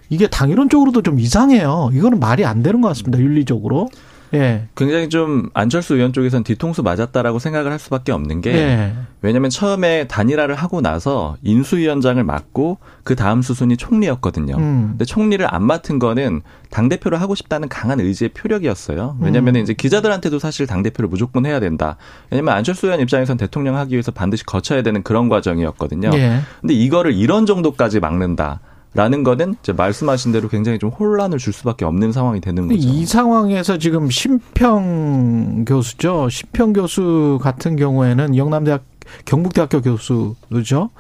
이게 0.09 0.27
당이론적으로도 0.27 1.03
좀 1.03 1.21
이상해요. 1.21 1.91
이거는 1.93 2.19
말이 2.19 2.45
안 2.45 2.63
되는 2.63 2.81
것 2.81 2.89
같습니다. 2.89 3.19
윤리적으로. 3.19 3.89
예. 4.35 4.69
굉장히 4.77 5.09
좀 5.09 5.51
안철수 5.55 5.95
의원 5.95 6.13
쪽에서는 6.13 6.45
뒤통수 6.45 6.83
맞았다라고 6.83 7.39
생각을 7.39 7.73
할 7.73 7.79
수밖에 7.79 8.13
없는 8.13 8.41
게 8.41 8.55
예. 8.55 8.93
왜냐하면 9.23 9.51
처음에 9.51 10.07
단일화를 10.07 10.55
하고 10.55 10.81
나서 10.81 11.37
인수위원장을 11.43 12.23
맡고 12.23 12.79
그 13.05 13.17
다음 13.17 13.43
수순이 13.43 13.77
총리였거든요. 13.77 14.57
음. 14.57 14.87
근데 14.91 15.05
총리를 15.05 15.47
안 15.53 15.65
맡은 15.65 15.99
거는 15.99 16.43
당 16.71 16.89
대표를 16.89 17.21
하고 17.21 17.35
싶다는 17.35 17.69
강한 17.69 18.01
의지의 18.01 18.31
표력이었어요. 18.31 19.19
왜냐하면 19.21 19.57
음. 19.57 19.61
이제 19.61 19.75
기자들한테도 19.75 20.39
사실 20.39 20.67
당 20.67 20.83
대표를 20.83 21.09
무조건 21.09 21.45
해야 21.45 21.61
된다. 21.61 21.97
왜냐하면 22.31 22.55
안철수 22.55 22.87
의원 22.87 23.01
입장에선 23.01 23.37
대통령 23.37 23.77
하기 23.77 23.93
위해서 23.93 24.13
반드시 24.13 24.45
거쳐야 24.45 24.83
되는 24.83 25.03
그런 25.03 25.29
과정이었거든요. 25.29 26.11
예. 26.15 26.41
근데 26.61 26.75
이거를 26.75 27.13
이런 27.13 27.45
정도까지 27.47 28.01
막는다. 28.01 28.61
라는 28.93 29.23
거는 29.23 29.55
이제 29.63 29.73
말씀하신 29.73 30.33
대로 30.33 30.49
굉장히 30.49 30.79
좀 30.79 30.91
혼란을 30.91 31.39
줄 31.39 31.53
수밖에 31.53 31.85
없는 31.85 32.11
상황이 32.11 32.41
되는 32.41 32.67
거죠. 32.67 32.81
이 32.81 33.07
상황에서 33.07 33.79
지금 33.79 34.11
심평 34.11 35.65
교수죠. 35.65 36.29
심평 36.29 36.73
교수 36.73 37.39
같은 37.41 37.77
경우에는 37.77 38.37
영남대학 38.37 38.83
경북대학교 39.25 39.81
교수죠. 39.81 40.91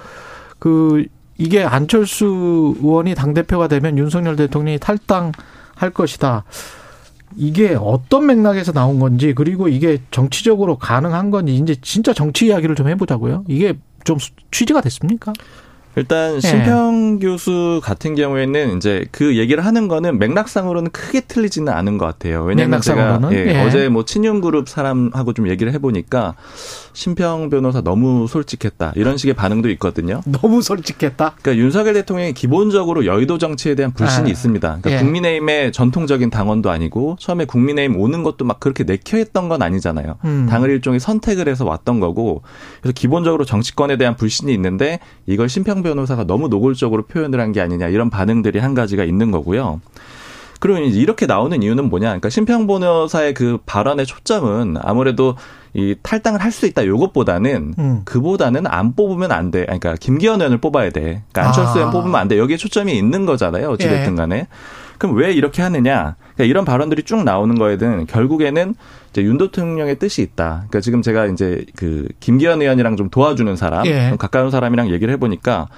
그 0.59 1.07
이게 1.37 1.65
안철수 1.65 2.77
의원이 2.81 3.15
당 3.15 3.35
대표가 3.35 3.67
되면 3.67 3.99
윤석열 3.99 4.37
대통령이 4.37 4.79
탈당할 4.79 5.91
것이다. 5.93 6.45
이게 7.37 7.77
어떤 7.81 8.27
맥락에서 8.27 8.73
나온 8.73 8.99
건지 8.99 9.33
그리고 9.35 9.69
이게 9.69 10.03
정치적으로 10.11 10.79
가능한 10.79 11.31
건지 11.31 11.55
이제 11.55 11.75
진짜 11.81 12.13
정치 12.13 12.47
이야기를 12.47 12.77
좀 12.77 12.89
해보자고요. 12.89 13.45
이게 13.49 13.75
좀 14.05 14.19
취지가 14.51 14.81
됐습니까? 14.81 15.33
일단 15.97 16.37
예. 16.37 16.41
심평 16.41 17.19
네. 17.19 17.27
교수 17.27 17.81
같은 17.83 18.15
경우에는 18.15 18.77
이제 18.77 19.05
그 19.11 19.37
얘기를 19.37 19.65
하는 19.65 19.89
거는 19.89 20.19
맥락상으로는 20.19 20.93
크게 20.93 21.23
틀리지는 21.23 21.73
않은 21.73 21.99
것 21.99 22.07
같아요. 22.07 22.45
왜냐하면 22.45 22.81
제가 22.81 23.21
예, 23.33 23.55
예. 23.55 23.63
어제 23.63 23.89
뭐 23.89 24.05
친윤 24.05 24.41
그룹 24.41 24.69
사람하고 24.69 25.33
좀 25.33 25.49
얘기를 25.49 25.73
해보니까 25.73 26.35
심평 27.01 27.49
변호사 27.49 27.81
너무 27.81 28.27
솔직했다 28.29 28.93
이런 28.95 29.17
식의 29.17 29.35
반응도 29.35 29.71
있거든요. 29.71 30.21
너무 30.29 30.61
솔직했다. 30.61 31.37
그러니까 31.41 31.57
윤석열 31.57 31.95
대통령이 31.95 32.35
기본적으로 32.35 33.07
여의도 33.07 33.39
정치에 33.39 33.75
대한 33.75 33.93
불신이 33.95 34.29
아. 34.29 34.31
있습니다. 34.31 34.69
그러니까 34.83 34.93
예. 34.93 34.99
국민의힘의 34.99 35.73
전통적인 35.73 36.29
당원도 36.29 36.69
아니고 36.71 37.17
처음에 37.19 37.47
국민의힘 37.47 37.99
오는 37.99 38.23
것도 38.23 38.45
막 38.45 38.61
그렇게 38.61 38.85
내켜했던 38.85 39.49
건 39.49 39.63
아니잖아요. 39.63 40.17
음. 40.25 40.47
당을 40.51 40.69
일종의 40.71 41.01
선택을 41.01 41.49
해서 41.49 41.65
왔던 41.65 42.01
거고 42.01 42.43
그래서 42.83 42.93
기본적으로 42.95 43.47
정치권에 43.47 43.97
대한 43.97 44.15
불신이 44.17 44.53
있는데 44.53 45.01
이걸 45.27 45.49
심평 45.49 45.83
변호사가 45.83 46.25
너무 46.25 46.49
노골적으로 46.49 47.07
표현을 47.07 47.41
한 47.41 47.51
게 47.51 47.61
아니냐 47.61 47.89
이런 47.89 48.11
반응들이 48.11 48.61
한 48.61 48.75
가지가 48.75 49.03
있는 49.03 49.33
거고요. 49.33 49.81
그리고 50.61 50.79
이렇게 50.79 51.27
나오는 51.27 51.63
이유는 51.63 51.89
뭐냐? 51.89 52.07
그러니까 52.07 52.29
심평 52.29 52.67
변호사의 52.67 53.35
그 53.35 53.59
발언의 53.67 54.07
초점은 54.07 54.77
아무래도 54.81 55.37
이 55.73 55.95
탈당을 56.03 56.43
할 56.43 56.51
수 56.53 56.67
있다 56.67 56.85
요것보다는 56.85 57.75
음. 57.79 58.03
그보다는 58.05 58.67
안 58.67 58.95
뽑으면 58.95 59.33
안 59.33 59.51
돼. 59.51 59.63
그러니까 59.65 59.95
김기현 59.95 60.41
의원을 60.41 60.59
뽑아야 60.59 60.91
돼. 60.91 61.23
그러니까 61.33 61.47
안철수 61.47 61.79
의원 61.79 61.89
아. 61.89 61.93
뽑으면 61.93 62.21
안 62.21 62.29
돼. 62.29 62.39
여기에 62.39 62.57
초점이 62.57 62.97
있는 62.97 63.25
거잖아요. 63.27 63.71
어찌됐든 63.71 64.13
예. 64.13 64.17
간에. 64.17 64.37
예. 64.37 64.47
그럼 64.99 65.17
왜 65.17 65.33
이렇게 65.33 65.63
하느냐? 65.63 66.17
그러니까 66.35 66.45
이런 66.45 66.65
발언들이 66.67 67.05
쭉 67.05 67.25
나오는 67.25 67.59
거에는 67.59 68.07
결국에는 68.07 68.75
이제 69.11 69.23
윤 69.23 69.39
대통령의 69.39 69.99
뜻이 69.99 70.23
있다. 70.23 70.65
그러니까 70.69 70.81
지금 70.81 71.03
제가 71.03 71.27
이제 71.27 71.65
그 71.77 72.09
김기현 72.21 72.63
의원이랑 72.63 72.97
좀 72.97 73.11
도와주는 73.11 73.55
사람, 73.57 73.87
예. 73.87 74.15
가까운 74.19 74.51
사람이랑 74.51 74.91
얘기를 74.91 75.13
해보니까 75.15 75.69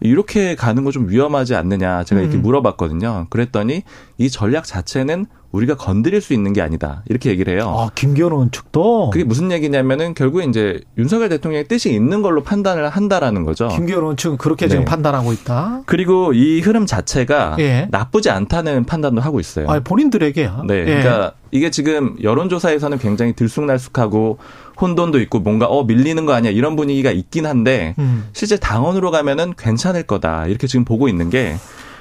이렇게 0.00 0.54
가는 0.54 0.84
거 0.84 0.88
좀 0.90 1.08
위험하지 1.10 1.54
않느냐 1.54 2.04
제가 2.04 2.20
이렇게 2.22 2.38
음. 2.38 2.42
물어봤거든요. 2.42 3.26
그랬더니 3.30 3.82
이 4.16 4.30
전략 4.30 4.64
자체는 4.64 5.26
우리가 5.50 5.76
건드릴 5.76 6.20
수 6.20 6.34
있는 6.34 6.52
게 6.52 6.60
아니다. 6.60 7.02
이렇게 7.08 7.30
얘기를 7.30 7.54
해요. 7.54 7.74
아, 7.74 7.90
김기현 7.94 8.50
측도? 8.50 9.10
그게 9.10 9.24
무슨 9.24 9.50
얘기냐면은 9.50 10.12
결국에 10.12 10.44
이제 10.44 10.80
윤석열 10.98 11.30
대통령의 11.30 11.68
뜻이 11.68 11.92
있는 11.92 12.20
걸로 12.20 12.42
판단을 12.42 12.88
한다라는 12.88 13.44
거죠. 13.44 13.68
김기현 13.68 14.16
측은 14.16 14.36
그렇게 14.36 14.66
네. 14.66 14.70
지금 14.70 14.84
판단하고 14.84 15.32
있다. 15.32 15.82
그리고 15.86 16.34
이 16.34 16.60
흐름 16.60 16.84
자체가 16.84 17.56
예. 17.60 17.88
나쁘지 17.90 18.28
않다는 18.28 18.84
판단도 18.84 19.22
하고 19.22 19.40
있어요. 19.40 19.66
아, 19.68 19.80
본인들에게요? 19.80 20.64
네. 20.66 20.80
예. 20.80 20.84
그러니까 20.84 21.32
이게 21.50 21.70
지금 21.70 22.16
여론조사에서는 22.22 22.98
굉장히 22.98 23.32
들쑥날쑥하고 23.32 24.38
혼돈도 24.80 25.20
있고 25.22 25.40
뭔가 25.40 25.66
어 25.66 25.84
밀리는 25.84 26.24
거 26.26 26.34
아니야 26.34 26.52
이런 26.52 26.76
분위기가 26.76 27.10
있긴 27.10 27.46
한데 27.46 27.94
음. 27.98 28.28
실제 28.32 28.56
당원으로 28.58 29.10
가면은 29.10 29.54
괜찮을 29.56 30.04
거다 30.04 30.46
이렇게 30.46 30.66
지금 30.66 30.84
보고 30.84 31.08
있는 31.08 31.30
게 31.30 31.56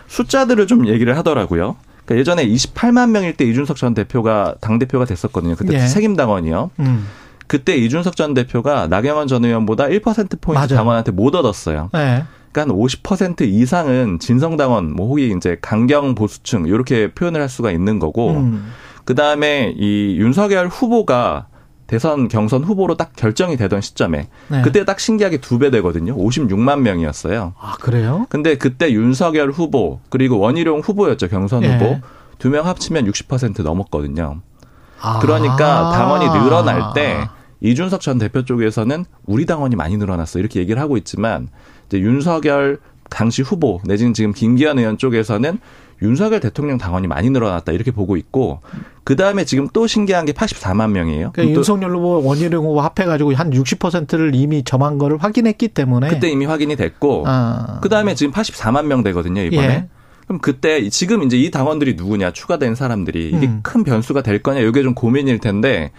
숫자들을 0.08 0.68
좀 0.68 0.88
얘기를 0.88 1.18
하더라고요. 1.18 1.76
그러니까 2.08 2.20
예전에 2.20 2.48
28만 2.48 3.10
명일 3.12 3.36
때 3.36 3.46
이준석 3.46 3.76
전 3.76 3.94
대표가 3.94 4.56
당 4.62 4.80
대표가 4.80 5.06
됐었거든요. 5.06 5.56
그때 5.56 5.76
예. 5.76 5.88
책임 5.88 6.16
당원이요. 6.16 6.72
음. 6.80 7.06
그때 7.48 7.76
이준석 7.76 8.16
전 8.16 8.34
대표가 8.34 8.88
나경원 8.88 9.28
전 9.28 9.44
의원보다 9.44 9.86
1% 9.86 10.42
포인트 10.42 10.60
맞아. 10.60 10.76
당원한테 10.76 11.12
못 11.12 11.36
얻었어요. 11.36 11.90
네. 11.94 12.24
그러니까 12.52 12.74
한 12.74 12.80
50% 12.80 13.42
이상은 13.42 14.20
진성 14.20 14.58
당원, 14.58 14.94
뭐 14.94 15.08
혹이 15.10 15.34
이제 15.36 15.58
강경 15.62 16.16
보수층 16.16 16.66
이렇게 16.66 17.12
표현을 17.12 17.42
할 17.42 17.50
수가 17.50 17.72
있는 17.72 18.00
거고, 18.00 18.32
음. 18.32 18.72
그 19.04 19.14
다음에 19.14 19.74
이 19.78 20.18
윤석열 20.18 20.68
후보가 20.68 21.48
대선 21.88 22.28
경선 22.28 22.64
후보로 22.64 22.96
딱 22.98 23.14
결정이 23.16 23.56
되던 23.58 23.82
시점에 23.82 24.28
네. 24.50 24.62
그때 24.62 24.84
딱 24.86 25.00
신기하게 25.00 25.38
두 25.38 25.58
배 25.58 25.72
되거든요. 25.72 26.16
56만 26.16 26.82
명이었어요. 26.82 27.54
아 27.60 27.76
그래요? 27.80 28.26
근데 28.30 28.56
그때 28.58 28.92
윤석열 28.92 29.50
후보 29.52 30.00
그리고 30.10 30.38
원희룡 30.40 30.82
후보였죠 30.82 31.28
경선 31.30 31.62
네. 31.62 31.78
후보 31.78 32.00
두 32.40 32.50
명 32.50 32.68
합치면 32.68 33.10
60% 33.10 33.64
넘었거든요. 33.64 34.42
아. 35.02 35.20
그러니까 35.20 35.92
당원이 35.94 36.44
늘어날 36.44 36.94
때 36.94 37.28
이준석 37.62 38.02
전 38.02 38.18
대표 38.20 38.44
쪽에서는 38.46 39.06
우리 39.26 39.46
당원이 39.46 39.76
많이 39.76 39.98
늘어났어 39.98 40.38
이렇게 40.40 40.60
얘기를 40.60 40.80
하고 40.82 40.98
있지만 40.98 41.48
이제 41.88 42.00
윤석열 42.00 42.80
당시 43.10 43.42
후보 43.42 43.80
내지는 43.86 44.14
지금 44.14 44.34
김기현 44.34 44.78
의원 44.78 44.98
쪽에서는 44.98 45.60
윤석열 46.02 46.40
대통령 46.40 46.78
당원이 46.78 47.08
많이 47.08 47.30
늘어났다 47.30 47.72
이렇게 47.72 47.92
보고 47.92 48.18
있고 48.18 48.62
그 49.04 49.16
다음에 49.16 49.46
지금 49.46 49.68
또 49.74 49.88
신기한 49.88 50.26
게 50.26 50.34
84만 50.34 50.92
명이에요. 50.92 51.32
그러니까 51.34 51.58
윤석열 51.58 51.96
후보 51.96 52.24
원희룡 52.24 52.66
후보 52.66 52.82
합해가지고 52.82 53.34
한 53.36 53.52
60%를 53.52 54.36
이미 54.36 54.64
점한 54.64 54.98
거를 54.98 55.18
확인했기 55.18 55.70
때문에 55.70 56.10
그때 56.10 56.30
이미 56.30 56.46
확인이 56.46 56.76
됐고 56.76 57.24
아. 57.26 57.80
그 57.82 57.90
다음에 57.90 58.16
지금 58.16 58.32
84만 58.32 58.86
명 58.86 59.04
되거든요 59.04 59.42
이번에. 59.42 59.68
예. 59.68 59.88
그럼 60.26 60.40
그때 60.40 60.88
지금 60.90 61.24
이제 61.24 61.38
이 61.38 61.50
당원들이 61.52 61.94
누구냐 61.96 62.32
추가된 62.32 62.76
사람들이 62.76 63.30
이게 63.30 63.48
음. 63.48 63.62
큰 63.64 63.86
변수가 63.86 64.24
될 64.24 64.44
거냐 64.44 64.60
이게 64.60 64.84
좀 64.84 64.94
고민일 64.94 65.40
텐데 65.40 65.92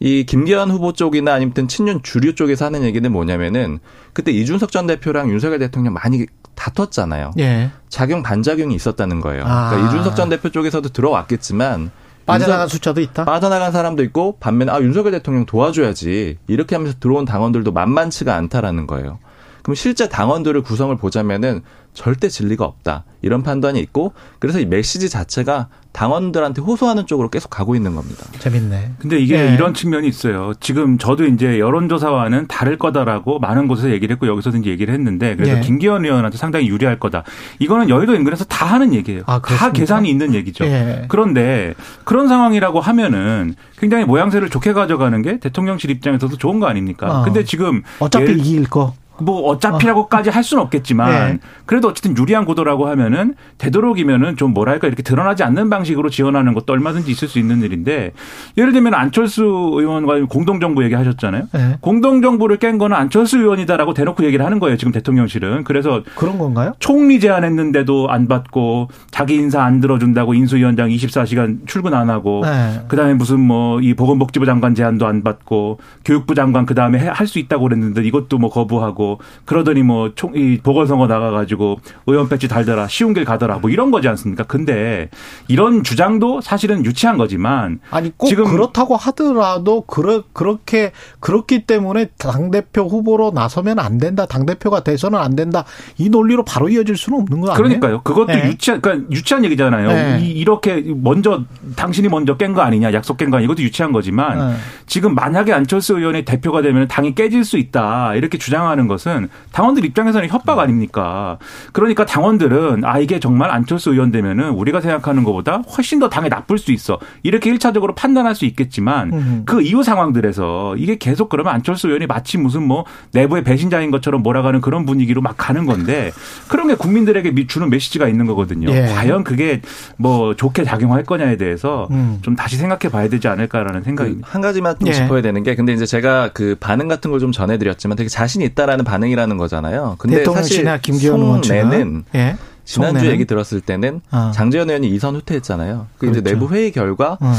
이 0.00 0.24
김기현 0.24 0.70
후보 0.70 0.92
쪽이나 0.92 1.34
아니면 1.34 1.68
친윤 1.68 2.02
주류 2.02 2.34
쪽에서 2.34 2.64
하는 2.64 2.82
얘기는 2.82 3.10
뭐냐면은 3.12 3.78
그때 4.12 4.32
이준석 4.32 4.72
전 4.72 4.86
대표랑 4.86 5.30
윤석열 5.30 5.58
대통령 5.58 5.92
많이 5.92 6.26
다퉜잖아요. 6.60 7.32
예. 7.38 7.70
작용 7.88 8.22
반작용이 8.22 8.74
있었다는 8.74 9.20
거예요. 9.20 9.44
아. 9.46 9.70
그러니까 9.70 9.90
이준석 9.90 10.16
전 10.16 10.28
대표 10.28 10.50
쪽에서도 10.50 10.90
들어왔겠지만 10.90 11.90
빠져나간 12.26 12.68
숫자도 12.68 13.00
있다. 13.00 13.24
빠져나간 13.24 13.72
사람도 13.72 14.04
있고 14.04 14.36
반면에 14.38 14.70
아 14.70 14.80
윤석열 14.80 15.12
대통령 15.12 15.46
도와줘야지 15.46 16.38
이렇게 16.46 16.76
하면서 16.76 16.96
들어온 17.00 17.24
당원들도 17.24 17.72
만만치가 17.72 18.36
않다라는 18.36 18.86
거예요. 18.86 19.18
그럼 19.62 19.74
실제 19.74 20.08
당원들을 20.08 20.62
구성을 20.62 20.94
보자면은 20.96 21.62
절대 21.92 22.28
진리가 22.28 22.64
없다. 22.64 23.04
이런 23.22 23.42
판단이 23.42 23.80
있고 23.80 24.12
그래서 24.38 24.60
이 24.60 24.66
메시지 24.66 25.08
자체가 25.08 25.68
당원들한테 25.92 26.62
호소하는 26.62 27.06
쪽으로 27.06 27.28
계속 27.28 27.50
가고 27.50 27.74
있는 27.74 27.94
겁니다. 27.94 28.24
재밌네. 28.38 28.92
근데 28.98 29.18
이게 29.18 29.36
네. 29.36 29.54
이런 29.54 29.74
측면이 29.74 30.06
있어요. 30.06 30.52
지금 30.60 30.98
저도 30.98 31.26
이제 31.26 31.58
여론조사와는 31.58 32.46
다를 32.46 32.78
거다라고 32.78 33.38
많은 33.38 33.68
곳에서 33.68 33.90
얘기를 33.90 34.14
했고 34.14 34.26
여기서도 34.26 34.58
이제 34.58 34.70
얘기를 34.70 34.94
했는데 34.94 35.34
그래서 35.36 35.54
네. 35.54 35.60
김기현 35.60 36.04
의원한테 36.04 36.38
상당히 36.38 36.68
유리할 36.68 36.98
거다. 36.98 37.24
이거는 37.58 37.88
여의도 37.88 38.14
인근에서 38.14 38.44
다 38.44 38.66
하는 38.66 38.94
얘기예요. 38.94 39.22
아, 39.26 39.40
다 39.40 39.72
계산이 39.72 40.08
있는 40.08 40.34
얘기죠. 40.34 40.64
네. 40.64 41.04
그런데 41.08 41.74
그런 42.04 42.28
상황이라고 42.28 42.80
하면은 42.80 43.54
굉장히 43.78 44.04
모양새를 44.04 44.48
좋게 44.48 44.72
가져가는 44.72 45.20
게 45.22 45.38
대통령실 45.38 45.90
입장에서도 45.90 46.36
좋은 46.36 46.60
거 46.60 46.66
아닙니까? 46.66 47.20
어. 47.20 47.24
근데 47.24 47.44
지금 47.44 47.82
어차피 47.98 48.32
이길 48.32 48.68
거. 48.68 48.94
뭐 49.22 49.42
어차피라고까지 49.50 50.30
어. 50.30 50.32
할 50.32 50.44
수는 50.44 50.62
없겠지만 50.62 51.10
네. 51.32 51.38
그래도 51.66 51.88
어쨌든 51.88 52.16
유리한 52.16 52.44
구도라고 52.44 52.86
하면은 52.88 53.34
되도록이면은 53.58 54.36
좀 54.36 54.52
뭐랄까 54.52 54.86
이렇게 54.86 55.02
드러나지 55.02 55.42
않는 55.42 55.70
방식으로 55.70 56.10
지원하는 56.10 56.54
것도 56.54 56.72
얼마든지 56.72 57.10
있을 57.10 57.28
수 57.28 57.38
있는 57.38 57.62
일인데 57.62 58.12
예를 58.58 58.72
들면 58.72 58.94
안철수 58.94 59.42
의원과 59.44 60.26
공동정부 60.26 60.84
얘기하셨잖아요. 60.84 61.48
네. 61.52 61.78
공동정부를 61.80 62.58
깬 62.58 62.78
거는 62.78 62.96
안철수 62.96 63.38
의원이다라고 63.38 63.94
대놓고 63.94 64.24
얘기를 64.24 64.44
하는 64.44 64.58
거예요. 64.60 64.76
지금 64.76 64.92
대통령실은 64.92 65.64
그래서 65.64 66.02
그런 66.14 66.38
건가요? 66.38 66.74
총리 66.78 67.18
제안했는데도 67.20 68.08
안 68.10 68.28
받고 68.28 68.88
자기 69.10 69.34
인사 69.34 69.62
안 69.62 69.80
들어준다고 69.80 70.34
인수위원장 70.34 70.88
24시간 70.88 71.66
출근 71.66 71.94
안 71.94 72.10
하고 72.10 72.42
네. 72.44 72.80
그다음에 72.88 73.14
무슨 73.14 73.40
뭐 73.40 73.80
이 73.80 73.94
보건복지부 73.94 74.46
장관 74.46 74.74
제안도 74.74 75.06
안 75.06 75.22
받고 75.22 75.78
교육부 76.04 76.34
장관 76.34 76.66
그다음에 76.66 76.98
할 76.98 77.26
수 77.30 77.38
있다고 77.38 77.64
그랬는데 77.64 78.02
이것도 78.02 78.38
뭐 78.38 78.50
거부하고 78.50 79.09
그러더니 79.44 79.82
뭐 79.82 80.12
총, 80.14 80.32
이 80.34 80.58
보궐선거 80.62 81.06
나가가지고 81.06 81.80
의원 82.06 82.28
배지 82.28 82.48
달더라 82.48 82.88
쉬운 82.88 83.14
길 83.14 83.24
가더라 83.24 83.58
뭐 83.58 83.70
이런 83.70 83.90
거지 83.90 84.08
않습니까? 84.08 84.44
근데 84.44 85.08
이런 85.48 85.82
주장도 85.82 86.40
사실은 86.40 86.84
유치한 86.84 87.16
거지만 87.18 87.80
아니 87.90 88.12
꼭 88.16 88.26
지금 88.28 88.44
그렇다고 88.44 88.96
하더라도 88.96 89.82
그러, 89.82 90.22
그렇게 90.32 90.92
그렇기 91.20 91.66
때문에 91.66 92.06
당 92.18 92.50
대표 92.50 92.82
후보로 92.82 93.32
나서면 93.34 93.78
안 93.78 93.98
된다. 93.98 94.26
당 94.26 94.46
대표가 94.46 94.82
돼서는 94.82 95.18
안 95.18 95.36
된다. 95.36 95.64
이 95.98 96.08
논리로 96.08 96.44
바로 96.44 96.68
이어질 96.68 96.96
수는 96.96 97.20
없는 97.20 97.40
거 97.40 97.52
아니에요? 97.52 97.56
그러니까요. 97.56 98.02
그것도 98.02 98.26
네. 98.32 98.48
유치한 98.48 98.80
그러니까 98.80 99.10
유치한 99.10 99.44
얘기잖아요. 99.44 99.88
네. 99.88 100.20
이, 100.22 100.44
렇게 100.44 100.82
먼저 100.96 101.42
당신이 101.76 102.08
먼저 102.08 102.36
깬 102.36 102.54
거 102.54 102.62
아니냐, 102.62 102.92
약속 102.92 103.16
깬 103.16 103.30
거 103.30 103.36
아니냐. 103.36 103.44
이것도 103.46 103.62
유치한 103.62 103.92
거지만 103.92 104.38
네. 104.38 104.56
지금 104.86 105.14
만약에 105.14 105.52
안철수 105.52 105.96
의원이 105.98 106.24
대표가 106.24 106.62
되면 106.62 106.88
당이 106.88 107.14
깨질 107.14 107.44
수 107.44 107.58
있다. 107.58 108.14
이렇게 108.14 108.38
주장하는 108.38 108.88
것 108.88 108.99
것은 109.00 109.28
당원들 109.52 109.84
입장에서는 109.84 110.28
협박 110.28 110.58
음. 110.58 110.60
아닙니까? 110.60 111.38
그러니까 111.72 112.04
당원들은 112.04 112.84
아 112.84 112.98
이게 112.98 113.18
정말 113.18 113.50
안철수 113.50 113.92
의원 113.92 114.10
되면은 114.10 114.50
우리가 114.50 114.80
생각하는 114.80 115.24
것보다 115.24 115.62
훨씬 115.76 115.98
더 115.98 116.08
당에 116.08 116.28
나쁠 116.28 116.58
수 116.58 116.72
있어. 116.72 116.98
이렇게 117.22 117.50
일차적으로 117.50 117.94
판단할 117.94 118.34
수 118.34 118.44
있겠지만 118.44 119.12
음. 119.12 119.42
그 119.46 119.62
이후 119.62 119.82
상황들에서 119.82 120.76
이게 120.76 120.96
계속 120.98 121.28
그러면 121.28 121.54
안철수 121.54 121.86
의원이 121.88 122.06
마치 122.06 122.38
무슨 122.38 122.62
뭐 122.62 122.84
내부의 123.12 123.42
배신자인 123.44 123.90
것처럼 123.90 124.22
몰아가는 124.22 124.60
그런 124.60 124.84
분위기로 124.84 125.22
막 125.22 125.34
가는 125.36 125.64
건데 125.64 126.12
그런 126.48 126.68
게 126.68 126.74
국민들에게 126.74 127.46
주는 127.46 127.70
메시지가 127.70 128.08
있는 128.08 128.26
거거든요. 128.26 128.70
예. 128.70 128.86
과연 128.86 129.24
그게 129.24 129.62
뭐 129.96 130.34
좋게 130.34 130.64
작용할 130.64 131.04
거냐에 131.04 131.36
대해서 131.36 131.88
음. 131.90 132.18
좀 132.22 132.36
다시 132.36 132.56
생각해 132.56 132.90
봐야 132.92 133.08
되지 133.08 133.28
않을까라는 133.28 133.82
생각입니다. 133.82 134.26
그한 134.26 134.42
가지만 134.42 134.76
좀 134.78 134.88
예. 134.88 134.92
짚어야 134.92 135.22
되는 135.22 135.42
게 135.42 135.54
근데 135.54 135.72
이제 135.72 135.86
제가 135.86 136.30
그 136.34 136.56
반응 136.60 136.88
같은 136.88 137.10
걸 137.10 137.20
좀 137.20 137.32
전해드렸지만 137.32 137.96
되게 137.96 138.08
자신 138.08 138.40
있다라는 138.40 138.82
반응이라는 138.90 139.36
거잖아요. 139.36 139.96
근데 139.98 140.24
사실 140.24 140.66
송내는 140.82 142.04
예. 142.14 142.36
지난주 142.64 143.06
얘기 143.06 143.24
들었을 143.24 143.60
때는 143.60 144.00
어. 144.10 144.30
장재현 144.32 144.68
의원이 144.68 144.88
이선 144.88 145.16
후퇴했잖아요. 145.16 145.86
그 145.98 146.06
그렇죠. 146.06 146.20
이제 146.20 146.30
내부 146.30 146.48
회의 146.54 146.70
결과 146.70 147.18
어. 147.20 147.32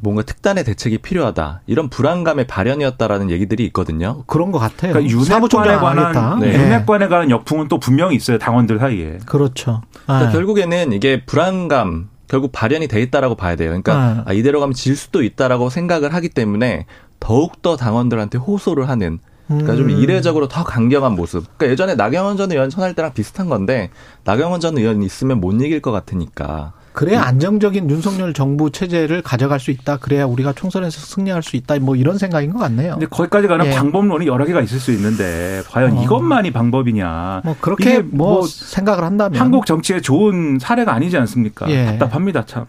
뭔가 0.00 0.22
특단의 0.22 0.64
대책이 0.64 0.98
필요하다 0.98 1.60
이런 1.66 1.88
불안감의 1.88 2.48
발현이었다라는 2.48 3.30
얘기들이 3.30 3.64
있거든요. 3.66 4.24
그런 4.26 4.50
것 4.50 4.58
같아요. 4.58 4.92
그러니까 4.92 5.16
윤핵관에 5.16 5.76
관한 5.76 6.40
네. 6.40 6.54
윤핵관에 6.54 7.08
관한 7.08 7.30
역풍은 7.30 7.68
또 7.68 7.78
분명히 7.78 8.16
있어요 8.16 8.38
당원들 8.38 8.78
사이에. 8.78 9.18
그렇죠. 9.26 9.82
그러니까 10.04 10.26
네. 10.26 10.32
결국에는 10.32 10.92
이게 10.92 11.24
불안감 11.24 12.08
결국 12.26 12.50
발현이 12.50 12.88
돼 12.88 13.00
있다라고 13.00 13.36
봐야 13.36 13.56
돼요. 13.56 13.68
그러니까 13.68 14.14
네. 14.14 14.22
아, 14.26 14.32
이대로 14.32 14.58
가면 14.58 14.74
질 14.74 14.96
수도 14.96 15.22
있다라고 15.22 15.70
생각을 15.70 16.14
하기 16.14 16.30
때문에 16.30 16.86
더욱 17.20 17.62
더 17.62 17.76
당원들한테 17.76 18.38
호소를 18.38 18.88
하는 18.88 19.20
그러니까 19.46 19.76
좀 19.76 19.86
음. 19.86 19.90
이례적으로 19.90 20.48
더 20.48 20.64
강경한 20.64 21.14
모습. 21.14 21.44
그러니까 21.56 21.72
예전에 21.72 21.94
나경원 21.94 22.36
전 22.36 22.50
의원 22.52 22.70
천할 22.70 22.94
때랑 22.94 23.12
비슷한 23.12 23.48
건데 23.48 23.90
나경원 24.24 24.60
전 24.60 24.78
의원 24.78 25.02
있으면 25.02 25.40
못 25.40 25.52
이길 25.52 25.80
것 25.80 25.92
같으니까. 25.92 26.72
그래야 26.92 27.20
음. 27.20 27.24
안정적인 27.24 27.88
윤석열 27.88 28.34
정부 28.34 28.70
체제를 28.70 29.22
가져갈 29.22 29.58
수 29.58 29.70
있다. 29.70 29.96
그래야 29.96 30.26
우리가 30.26 30.52
총선에서 30.52 31.00
승리할 31.00 31.42
수 31.42 31.56
있다. 31.56 31.78
뭐 31.78 31.96
이런 31.96 32.18
생각인 32.18 32.52
것 32.52 32.58
같네요. 32.58 32.92
근데 32.92 33.06
거기까지 33.06 33.48
가는 33.48 33.66
예. 33.66 33.70
방법론이 33.70 34.26
여러 34.26 34.44
개가 34.44 34.60
있을 34.60 34.78
수 34.78 34.92
있는데 34.92 35.62
과연 35.70 35.96
어. 35.96 36.02
이것만이 36.02 36.50
방법이냐? 36.52 37.42
뭐 37.44 37.56
그렇게 37.60 38.00
뭐, 38.00 38.34
뭐, 38.34 38.46
생각을 38.46 39.04
한다면 39.04 39.40
한국 39.40 39.64
정치의 39.64 40.02
좋은 40.02 40.58
사례가 40.60 40.92
아니지 40.92 41.16
않습니까? 41.16 41.70
예. 41.70 41.86
답답합니다, 41.86 42.44
참. 42.44 42.66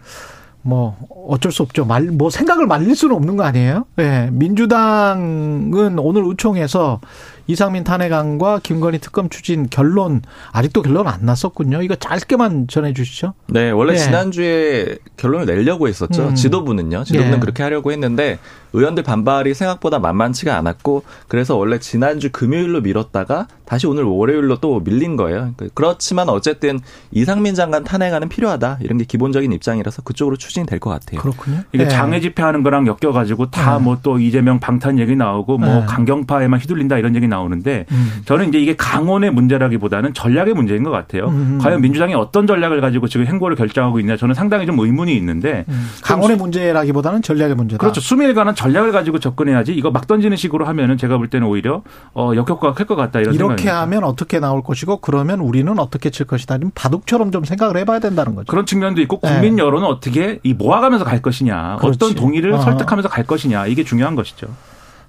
뭐 0.65 0.97
어쩔 1.27 1.51
수 1.51 1.61
없죠. 1.61 1.85
말 1.85 2.03
뭐 2.03 2.29
생각을 2.29 2.67
말릴 2.67 2.95
수는 2.95 3.15
없는 3.15 3.37
거 3.37 3.43
아니에요? 3.43 3.85
예. 3.99 4.03
네. 4.03 4.29
민주당은 4.31 5.99
오늘 5.99 6.23
의총에서 6.25 7.01
이상민 7.47 7.83
탄핵안과 7.83 8.59
김건희 8.63 8.99
특검 8.99 9.29
추진 9.29 9.67
결론 9.69 10.21
아직도 10.51 10.81
결론 10.81 11.07
안 11.07 11.25
났었군요. 11.25 11.81
이거 11.81 11.95
짧게만 11.95 12.67
전해 12.69 12.93
주시죠. 12.93 13.33
네, 13.47 13.71
원래 13.71 13.93
네. 13.93 13.99
지난주에 13.99 14.97
결론을 15.17 15.45
내려고 15.45 15.87
했었죠. 15.87 16.29
음. 16.29 16.35
지도부는요. 16.35 17.03
지도부는 17.03 17.31
네. 17.35 17.39
그렇게 17.39 17.63
하려고 17.63 17.91
했는데 17.91 18.39
의원들 18.73 19.03
반발이 19.03 19.53
생각보다 19.53 19.99
만만치가 19.99 20.57
않았고 20.57 21.03
그래서 21.27 21.55
원래 21.55 21.79
지난주 21.79 22.31
금요일로 22.31 22.81
미뤘다가 22.81 23.47
다시 23.65 23.87
오늘 23.87 24.03
월요일로 24.03 24.57
또 24.59 24.81
밀린 24.81 25.15
거예요. 25.15 25.53
그렇지만 25.73 26.29
어쨌든 26.29 26.79
이상민 27.11 27.55
장관 27.55 27.83
탄핵안은 27.83 28.29
필요하다. 28.29 28.79
이런 28.81 28.97
게 28.97 29.05
기본적인 29.05 29.51
입장이라서 29.51 30.01
그쪽으로 30.01 30.35
추진이 30.37 30.65
될것 30.65 30.93
같아요. 30.93 31.21
그렇군요. 31.21 31.61
이게 31.71 31.85
네. 31.85 31.89
장애 31.89 32.19
집회하는 32.19 32.63
거랑 32.63 32.87
엮여가지고 32.87 33.51
다 33.51 33.79
뭐또 33.79 34.17
네. 34.17 34.25
이재명 34.25 34.59
방탄 34.59 34.99
얘기 34.99 35.15
나오고 35.15 35.57
뭐 35.57 35.69
네. 35.69 35.85
강경파에만 35.87 36.59
휘둘린다 36.59 36.97
이런 36.97 37.15
얘기 37.15 37.27
나오는데 37.27 37.85
음. 37.91 38.21
저는 38.25 38.49
이제 38.49 38.59
이게 38.59 38.75
강원의 38.75 39.31
문제라기보다는 39.31 40.13
전략의 40.13 40.53
문제인 40.53 40.83
것 40.83 40.91
같아요. 40.91 41.27
음. 41.29 41.59
과연 41.61 41.81
민주당이 41.81 42.13
어떤 42.13 42.45
전략을 42.45 42.81
가지고 42.81 43.07
지금 43.07 43.25
행보를 43.25 43.55
결정하고 43.55 43.99
있냐 44.01 44.17
저는 44.17 44.35
상당히 44.35 44.65
좀 44.65 44.79
의문이 44.79 45.15
있는데 45.15 45.65
음. 45.69 45.89
강원의 46.03 46.37
문제라기보다는 46.37 47.21
전략의 47.21 47.55
문제다. 47.55 47.79
그렇죠. 47.79 48.01
수밀과는 48.01 48.55
전략을 48.63 48.91
가지고 48.91 49.19
접근해야지 49.19 49.73
이거 49.73 49.91
막 49.91 50.07
던지는 50.07 50.37
식으로 50.37 50.65
하면은 50.65 50.97
제가 50.97 51.17
볼 51.17 51.29
때는 51.29 51.47
오히려 51.47 51.83
어 52.13 52.31
역효과가 52.35 52.73
클 52.73 52.85
것 52.85 52.95
같다 52.95 53.19
이런 53.19 53.33
이렇게 53.33 53.63
생각입니다. 53.63 53.81
하면 53.81 54.03
어떻게 54.03 54.39
나올 54.39 54.63
것이고 54.63 54.97
그러면 54.97 55.39
우리는 55.39 55.77
어떻게 55.79 56.09
칠 56.09 56.25
것이다. 56.25 56.57
좀 56.57 56.71
바둑처럼 56.75 57.31
좀 57.31 57.43
생각을 57.43 57.77
해봐야 57.77 57.99
된다는 57.99 58.35
거죠. 58.35 58.47
그런 58.49 58.65
측면도 58.65 59.01
있고 59.01 59.19
국민 59.19 59.55
네. 59.55 59.63
여론은 59.63 59.87
어떻게 59.87 60.39
이 60.43 60.53
모아가면서 60.53 61.05
갈 61.05 61.21
것이냐, 61.21 61.77
그렇지. 61.79 61.95
어떤 61.97 62.15
동의를 62.15 62.53
어. 62.53 62.59
설득하면서 62.59 63.09
갈 63.09 63.25
것이냐 63.25 63.67
이게 63.67 63.83
중요한 63.83 64.15
것이죠. 64.15 64.47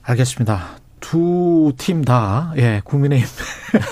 알겠습니다. 0.02 0.83
두 1.00 1.72
팀 1.76 2.04
다, 2.04 2.52
예, 2.56 2.80
국민의힘, 2.84 3.26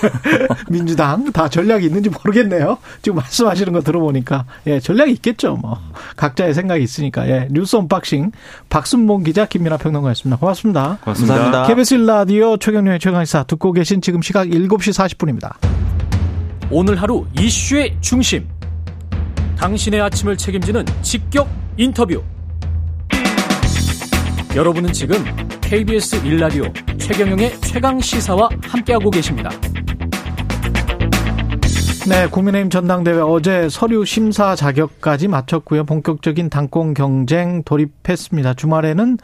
민주당 0.69 1.31
다 1.31 1.47
전략이 1.49 1.85
있는지 1.85 2.09
모르겠네요. 2.09 2.77
지금 3.01 3.17
말씀하시는 3.17 3.71
거 3.73 3.81
들어보니까, 3.81 4.45
예, 4.67 4.79
전략이 4.79 5.11
있겠죠, 5.13 5.55
뭐. 5.55 5.79
각자의 6.15 6.53
생각이 6.53 6.83
있으니까, 6.83 7.27
예. 7.29 7.47
뉴스 7.51 7.75
unboxing, 7.75 8.31
박순봉 8.69 9.23
기자, 9.23 9.45
김민아 9.45 9.77
평론가였습니다. 9.77 10.39
고맙습니다. 10.39 10.97
고맙습니다. 11.03 11.35
감사합니다. 11.35 11.67
KBS 11.67 11.93
라디오 11.95 12.57
최경련의 12.57 12.99
최강의사 12.99 13.43
듣고 13.43 13.71
계신 13.73 14.01
지금 14.01 14.21
시각 14.21 14.47
7시 14.47 14.93
40분입니다. 15.17 15.55
오늘 16.71 17.01
하루 17.01 17.25
이슈의 17.39 17.97
중심. 18.01 18.47
당신의 19.57 20.01
아침을 20.01 20.37
책임지는 20.37 20.85
직격 21.01 21.47
인터뷰. 21.77 22.23
여러분은 24.55 24.93
지금 24.93 25.23
KBS 25.73 26.21
1라디오 26.21 26.99
최경영의 26.99 27.59
최강 27.61 27.99
시사와 27.99 28.47
함께하고 28.61 29.09
계십니다. 29.09 29.49
네, 32.07 32.27
국민의힘 32.27 32.69
전당대회 32.69 33.19
어제 33.19 33.67
서류 33.69 34.05
심사 34.05 34.55
자격까지 34.55 35.29
마쳤고요. 35.29 35.85
본격적인 35.85 36.51
당권 36.51 36.93
경쟁 36.93 37.63
돌입했습니다. 37.63 38.53
주말에는 38.53 39.17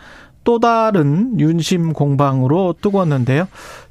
또 0.44 0.60
다른 0.60 1.40
윤심 1.40 1.94
공방으로 1.94 2.74
뜨거웠는데요. 2.82 3.48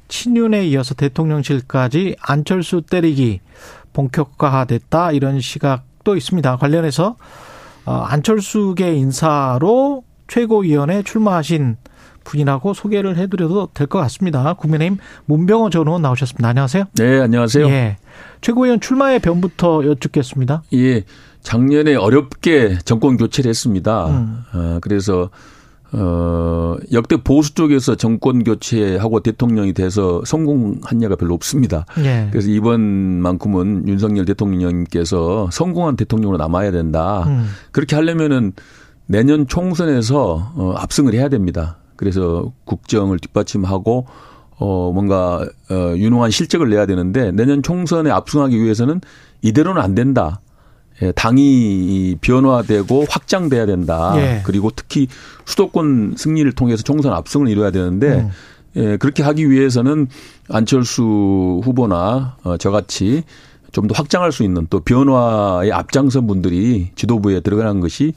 친윤에 0.09 0.67
이어서 0.67 0.95
대통령실까지 0.95 2.17
안철수 2.19 2.81
때리기 2.81 3.39
본격화됐다 3.93 5.13
이런 5.13 5.39
시각도 5.39 6.17
있습니다. 6.17 6.57
관련해서 6.57 7.15
어, 7.85 7.93
안철수계 7.93 8.95
인사로 8.95 10.03
최고위원회 10.27 11.03
출마하신 11.03 11.77
분이라고 12.33 12.73
소개를 12.73 13.17
해드려도 13.17 13.69
될 13.73 13.87
것 13.87 13.99
같습니다. 13.99 14.53
국민의힘 14.53 14.97
문병호 15.25 15.69
전 15.71 15.87
의원 15.87 16.01
나오셨습니다. 16.03 16.47
안녕하세요. 16.47 16.83
네, 16.95 17.19
안녕하세요. 17.21 17.67
예. 17.69 17.97
최고위원 18.41 18.79
출마의 18.79 19.19
변부터 19.19 19.83
여쭙겠습니다. 19.85 20.63
예. 20.73 21.03
작년에 21.41 21.95
어렵게 21.95 22.77
정권 22.85 23.17
교체를 23.17 23.49
했습니다. 23.49 24.07
음. 24.07 24.43
어, 24.53 24.77
그래서 24.81 25.29
어, 25.91 26.75
역대 26.91 27.17
보수 27.17 27.55
쪽에서 27.55 27.95
정권 27.95 28.43
교체하고 28.43 29.21
대통령이 29.21 29.73
돼서 29.73 30.21
성공한 30.23 31.01
예가 31.01 31.15
별로 31.15 31.33
없습니다. 31.33 31.85
예. 32.03 32.27
그래서 32.29 32.49
이번만큼은 32.49 33.87
윤석열 33.87 34.25
대통령님께서 34.25 35.49
성공한 35.51 35.95
대통령으로 35.95 36.37
남아야 36.37 36.69
된다. 36.71 37.23
음. 37.27 37.47
그렇게 37.71 37.95
하려면은 37.95 38.53
내년 39.07 39.47
총선에서 39.47 40.51
어, 40.55 40.73
압승을 40.77 41.15
해야 41.15 41.27
됩니다. 41.29 41.77
그래서 41.99 42.53
국정을 42.63 43.19
뒷받침하고 43.19 44.05
어 44.57 44.91
뭔가 44.93 45.45
어 45.69 45.93
유능한 45.97 46.31
실적을 46.31 46.69
내야 46.69 46.85
되는데 46.85 47.33
내년 47.33 47.61
총선에 47.61 48.09
압승하기 48.09 48.57
위해서는 48.57 49.01
이대로는 49.41 49.81
안 49.81 49.95
된다. 49.95 50.39
예, 51.01 51.11
당이 51.11 52.15
변화되고 52.21 53.05
확장돼야 53.09 53.65
된다. 53.65 54.13
예. 54.15 54.41
그리고 54.45 54.71
특히 54.73 55.09
수도권 55.43 56.15
승리를 56.17 56.49
통해서 56.53 56.83
총선 56.83 57.11
압승을 57.11 57.49
이뤄야 57.49 57.71
되는데 57.71 58.21
음. 58.21 58.29
예, 58.77 58.95
그렇게 58.95 59.21
하기 59.21 59.51
위해서는 59.51 60.07
안철수 60.47 61.59
후보나 61.65 62.37
어, 62.43 62.55
저같이 62.55 63.23
좀 63.73 63.87
더 63.87 63.93
확장할 63.93 64.31
수 64.31 64.43
있는 64.43 64.67
또 64.69 64.79
변화의 64.79 65.71
앞장선 65.71 66.27
분들이 66.27 66.91
지도부에 66.95 67.41
들어가는 67.41 67.81
것이 67.81 68.13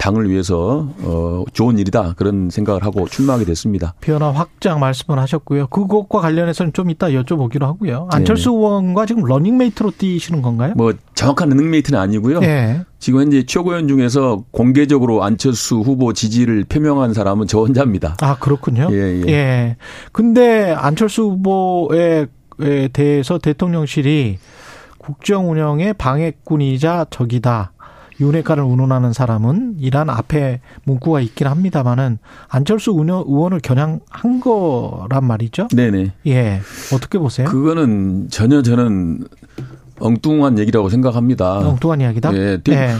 당을 0.00 0.30
위해서 0.30 0.88
어 1.02 1.44
좋은 1.52 1.78
일이다 1.78 2.14
그런 2.16 2.48
생각을 2.50 2.84
하고 2.84 3.06
출마하게 3.06 3.44
됐습니다. 3.44 3.94
변화 4.00 4.30
확장 4.30 4.80
말씀을 4.80 5.18
하셨고요. 5.18 5.66
그것과 5.66 6.20
관련해서는 6.20 6.72
좀 6.72 6.88
이따 6.90 7.08
여쭤보기로 7.08 7.60
하고요. 7.60 8.08
안철수 8.10 8.50
네 8.50 8.56
의원과 8.56 9.04
지금 9.04 9.24
러닝메이트로 9.24 9.92
뛰시는 9.98 10.40
건가요? 10.40 10.72
뭐 10.74 10.94
정확한 11.14 11.50
러닝메이트는 11.50 11.98
아니고요. 11.98 12.40
네. 12.40 12.80
지금 12.98 13.20
현재 13.20 13.44
최고위원 13.44 13.88
중에서 13.88 14.44
공개적으로 14.50 15.22
안철수 15.22 15.80
후보 15.80 16.14
지지를 16.14 16.64
표명한 16.64 17.12
사람은 17.12 17.46
저 17.46 17.58
혼자입니다. 17.58 18.16
아 18.22 18.38
그렇군요. 18.38 18.88
예. 18.92 18.96
예. 18.96 19.28
예. 19.28 19.76
근데 20.12 20.72
안철수 20.72 21.24
후보에 21.24 22.26
대해서 22.92 23.38
대통령실이 23.38 24.38
국정 24.98 25.50
운영의 25.50 25.94
방해꾼이자 25.94 27.06
적이다. 27.10 27.72
윤핵관을 28.20 28.62
운운하는 28.62 29.12
사람은 29.12 29.76
이란 29.78 30.10
앞에 30.10 30.60
문구가 30.84 31.20
있긴 31.20 31.46
합니다만은 31.46 32.18
안철수 32.48 32.90
의원을 32.92 33.60
겨냥한 33.60 34.40
거란 34.40 35.24
말이죠. 35.24 35.68
네네. 35.68 36.12
예. 36.26 36.60
어떻게 36.92 37.18
보세요? 37.18 37.48
그거는 37.48 38.28
전혀 38.30 38.62
저는 38.62 39.24
엉뚱한 40.00 40.58
얘기라고 40.58 40.88
생각합니다. 40.88 41.58
엉뚱한 41.58 42.00
이야기다? 42.00 42.34
예. 42.34 42.58
네. 42.64 42.94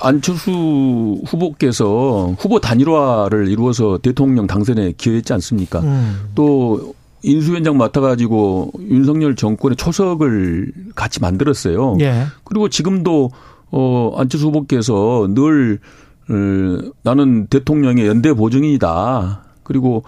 안철수 0.00 1.20
후보께서 1.26 2.34
후보 2.38 2.60
단일화를 2.60 3.48
이루어서 3.48 3.98
대통령 3.98 4.46
당선에 4.46 4.92
기여했지 4.96 5.32
않습니까? 5.32 5.80
음. 5.80 6.30
또 6.34 6.94
인수위원장 7.22 7.78
맡아가지고 7.78 8.72
윤석열 8.80 9.34
정권의 9.34 9.76
초석을 9.76 10.72
같이 10.94 11.20
만들었어요. 11.20 11.96
예. 12.00 12.24
그리고 12.44 12.68
지금도 12.68 13.30
어, 13.70 14.14
안철수 14.16 14.46
후보께서 14.48 15.28
늘 15.30 15.80
어, 16.28 16.92
나는 17.02 17.46
대통령의 17.46 18.06
연대 18.06 18.32
보증이다. 18.32 19.42
그리고 19.62 20.04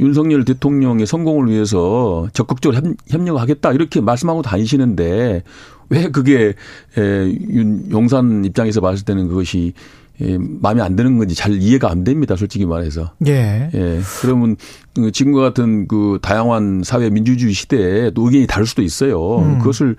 윤석열 0.00 0.44
대통령의 0.44 1.06
성공을 1.06 1.50
위해서 1.50 2.26
적극적으로 2.32 2.80
협력하겠다 3.08 3.72
이렇게 3.72 4.00
말씀하고 4.00 4.40
다니시는데 4.40 5.42
왜 5.90 6.08
그게 6.08 6.54
에, 6.96 7.38
윤 7.50 7.90
용산 7.90 8.44
입장에서 8.44 8.80
봤을 8.80 9.04
때는 9.04 9.28
그것이 9.28 9.74
예, 10.22 10.38
마음에 10.38 10.82
안 10.82 10.96
드는 10.96 11.18
건지 11.18 11.34
잘 11.34 11.54
이해가 11.54 11.90
안 11.90 12.04
됩니다. 12.04 12.36
솔직히 12.36 12.66
말해서. 12.66 13.12
예. 13.26 13.70
예. 13.72 14.00
그러면 14.20 14.56
그 14.94 15.10
지금과 15.12 15.40
같은 15.40 15.88
그 15.88 16.18
다양한 16.20 16.82
사회 16.84 17.08
민주주의 17.10 17.54
시대에 17.54 18.10
또 18.10 18.26
의견이 18.26 18.46
다를 18.46 18.66
수도 18.66 18.82
있어요. 18.82 19.38
음. 19.38 19.58
그것을 19.58 19.96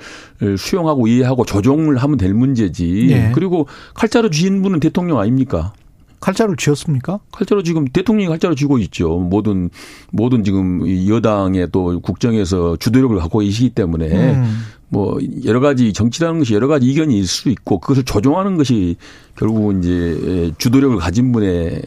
수용하고 0.57 1.07
이해하고 1.07 1.45
조정을 1.45 1.97
하면 1.97 2.17
될 2.17 2.33
문제지. 2.33 3.07
예. 3.11 3.31
그리고 3.33 3.67
칼자루 3.95 4.29
쥐인 4.29 4.61
분은 4.61 4.79
대통령 4.79 5.19
아닙니까? 5.19 5.73
칼자루 6.21 6.55
쥐었습니까? 6.55 7.19
칼자루 7.31 7.63
지금 7.63 7.85
대통령이 7.85 8.29
칼자루 8.29 8.55
쥐고 8.55 8.77
있죠. 8.77 9.19
모든 9.19 9.69
모든 10.11 10.43
지금 10.43 10.81
여당의 11.09 11.69
또 11.71 11.99
국정에서 11.99 12.77
주도력을 12.77 13.17
갖고 13.17 13.39
계시기 13.39 13.71
때문에 13.71 14.35
음. 14.35 14.63
뭐 14.87 15.17
여러 15.45 15.59
가지 15.59 15.93
정치라는 15.93 16.39
것이 16.39 16.53
여러 16.53 16.67
가지 16.67 16.85
이견이 16.85 17.17
있을 17.17 17.27
수 17.27 17.49
있고 17.49 17.79
그것을 17.79 18.03
조정하는 18.03 18.55
것이 18.55 18.97
결국 19.35 19.77
이제 19.77 20.51
주도력을 20.57 20.97
가진 20.97 21.31
분의 21.31 21.81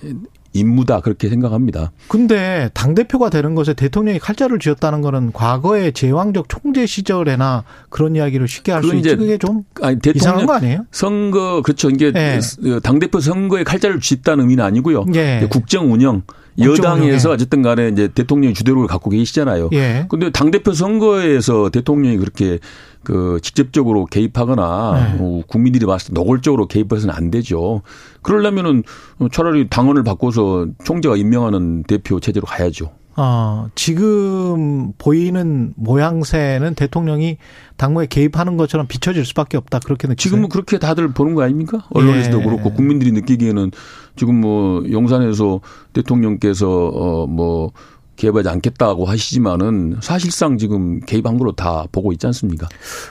임무다 0.55 1.01
그렇게 1.01 1.29
생각합니다. 1.29 1.93
근데 2.09 2.71
당 2.73 2.95
대표가 2.95 3.29
되는 3.29 3.55
것에 3.55 3.75
대통령이 3.75 4.19
칼자를 4.21 4.59
쥐었다는 4.61 5.01
거는 5.03 5.33
과거의 5.33 5.93
제왕적 5.93 6.49
총재 6.49 6.87
시절에나 6.87 7.65
그런 7.91 8.17
이야기를 8.17 8.49
쉽게 8.49 8.73
할 8.73 8.83
수 8.83 8.95
있지 8.95 9.17
그게 9.17 9.37
좀 9.37 9.65
아니, 9.83 9.99
이상한 10.15 10.47
거 10.47 10.55
아니에요? 10.55 10.87
선거 10.93 11.61
그렇죠. 11.63 11.91
이게 11.91 12.13
네. 12.13 12.39
당 12.83 12.99
대표 12.99 13.21
선거에 13.21 13.65
칼자를 13.65 14.01
쥐었다는 14.01 14.45
의미는 14.45 14.65
아니고요. 14.65 15.05
네. 15.09 15.47
국정 15.51 15.93
운영 15.93 16.23
여당에서 16.57 17.33
어쨌든 17.33 17.63
간에 17.63 17.89
이제 17.89 18.07
대통령이 18.07 18.55
주도력을 18.55 18.87
갖고 18.87 19.11
계시잖아요. 19.11 19.71
예. 19.73 20.07
근데 20.09 20.31
당대표 20.31 20.73
선거에서 20.73 21.71
대통령이 21.71 22.17
그렇게 22.17 22.61
그 23.05 23.39
직접적으로 23.43 24.07
개입하거나 24.07 25.13
네. 25.13 25.19
뭐 25.19 25.43
국민들이 25.47 25.87
봤을 25.87 26.09
때 26.09 26.15
노골적으로 26.15 26.67
개입해서는 26.67 27.15
안 27.15 27.31
되죠. 27.31 27.83
그러려면은 28.23 28.83
차라리 29.31 29.69
당원을 29.69 30.03
바꿔서 30.03 30.67
총재가 30.85 31.17
임명하는 31.17 31.85
대표 31.85 32.19
체제로 32.19 32.47
가야죠. 32.47 32.91
어, 33.17 33.69
지금 33.77 34.93
보이는 34.99 35.73
모양새는 35.77 36.75
대통령이 36.75 37.39
당무에 37.77 38.07
개입하는 38.07 38.57
것처럼 38.57 38.89
비춰질 38.89 39.25
수밖에 39.25 39.57
없다. 39.57 39.79
그렇게 39.81 40.09
느끼세요? 40.09 40.31
지금은 40.31 40.49
그렇게 40.49 40.79
다들 40.79 41.09
보는 41.13 41.35
거 41.35 41.43
아닙니까? 41.43 41.85
언론에서도 41.91 42.41
예. 42.41 42.45
그렇고 42.45 42.73
국민들이 42.73 43.13
느끼기에는 43.13 43.71
지금 44.17 44.41
뭐 44.41 44.83
용산에서 44.91 45.61
대통령께서 45.93 46.69
어뭐 46.69 47.73
개입하지 48.17 48.49
않겠다고 48.49 49.07
하시지만은 49.07 49.97
사실상 50.01 50.59
지금 50.59 51.01
개입한 51.01 51.39
걸로 51.39 51.53
다 51.53 51.85
보고 51.91 52.13
있지 52.13 52.27
않습니까? 52.27 52.69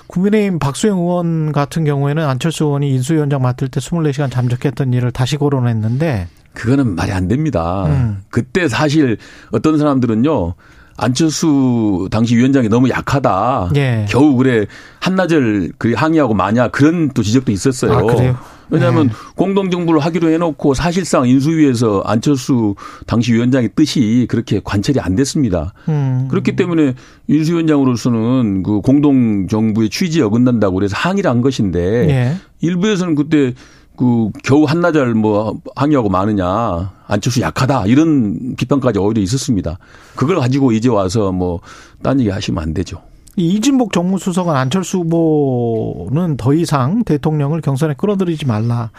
국민의힘 0.08 0.60
박수영 0.60 1.00
의원 1.00 1.52
같은 1.52 1.84
경우에는 1.84 2.24
안철수 2.26 2.66
의원이 2.66 2.90
인수위원장 2.92 3.42
맡을 3.42 3.68
때 3.68 3.80
24시간 3.80 4.32
잠적했던 4.32 4.94
일을 4.94 5.12
다시 5.12 5.38
거론했는데 5.38 6.28
그거는 6.54 6.96
말이 6.96 7.12
안 7.12 7.28
됩니다. 7.28 7.86
음. 7.88 8.24
그때 8.30 8.68
사실 8.68 9.18
어떤 9.52 9.78
사람들은요. 9.78 10.54
안철수 10.96 12.08
당시 12.12 12.38
위원장이 12.38 12.70
너무 12.70 12.90
약하다. 12.90 13.72
예. 13.76 14.06
겨우 14.10 14.36
그래 14.36 14.68
한나절 15.00 15.72
그 15.80 15.94
항의하고 15.94 16.36
마냐 16.36 16.68
그런 16.68 17.10
또 17.10 17.24
지적도 17.24 17.52
있었어요. 17.52 17.94
아, 17.94 18.02
그래요? 18.04 18.38
왜냐하면 18.74 19.08
네. 19.08 19.14
공동정부를 19.36 20.00
하기로 20.00 20.30
해놓고 20.30 20.74
사실상 20.74 21.28
인수위에서 21.28 22.02
안철수 22.06 22.76
당시 23.08 23.34
위원장의 23.34 23.70
뜻이 23.76 24.26
그렇게 24.30 24.60
관철이 24.64 25.00
안 25.00 25.16
됐습니다. 25.16 25.74
음. 25.88 26.28
그렇기 26.30 26.56
때문에 26.56 26.96
인수위원장으로서는 27.28 28.64
그 28.64 28.82
공동정부의 28.82 29.90
취지에 29.90 30.24
어긋난다고 30.24 30.76
그래서 30.76 30.96
항의를 30.98 31.30
한 31.30 31.42
것인데 31.42 32.06
네. 32.06 32.36
일부에서는 32.62 33.16
그때 33.16 33.54
그 33.96 34.30
겨우 34.44 34.64
한나절 34.64 35.14
뭐 35.14 35.60
항의하고 35.76 36.10
마느냐 36.10 36.92
안철수 37.08 37.42
약하다 37.42 37.86
이런 37.86 38.56
비판까지 38.56 38.98
오히려 38.98 39.22
있었습니다. 39.22 39.78
그걸 40.16 40.38
가지고 40.40 40.72
이제 40.72 40.90
와서 40.90 41.32
뭐 41.32 41.60
딴 42.04 42.20
얘기 42.20 42.30
하시면 42.30 42.62
안 42.62 42.74
되죠. 42.74 43.02
이진복 43.36 43.94
정무수석은 43.94 44.56
안철수 44.56 45.00
후보는 45.00 46.38
더 46.38 46.54
이상 46.54 47.04
대통령을 47.04 47.62
경선에 47.62 47.96
끌어들이지 47.96 48.46
말라. 48.46 48.92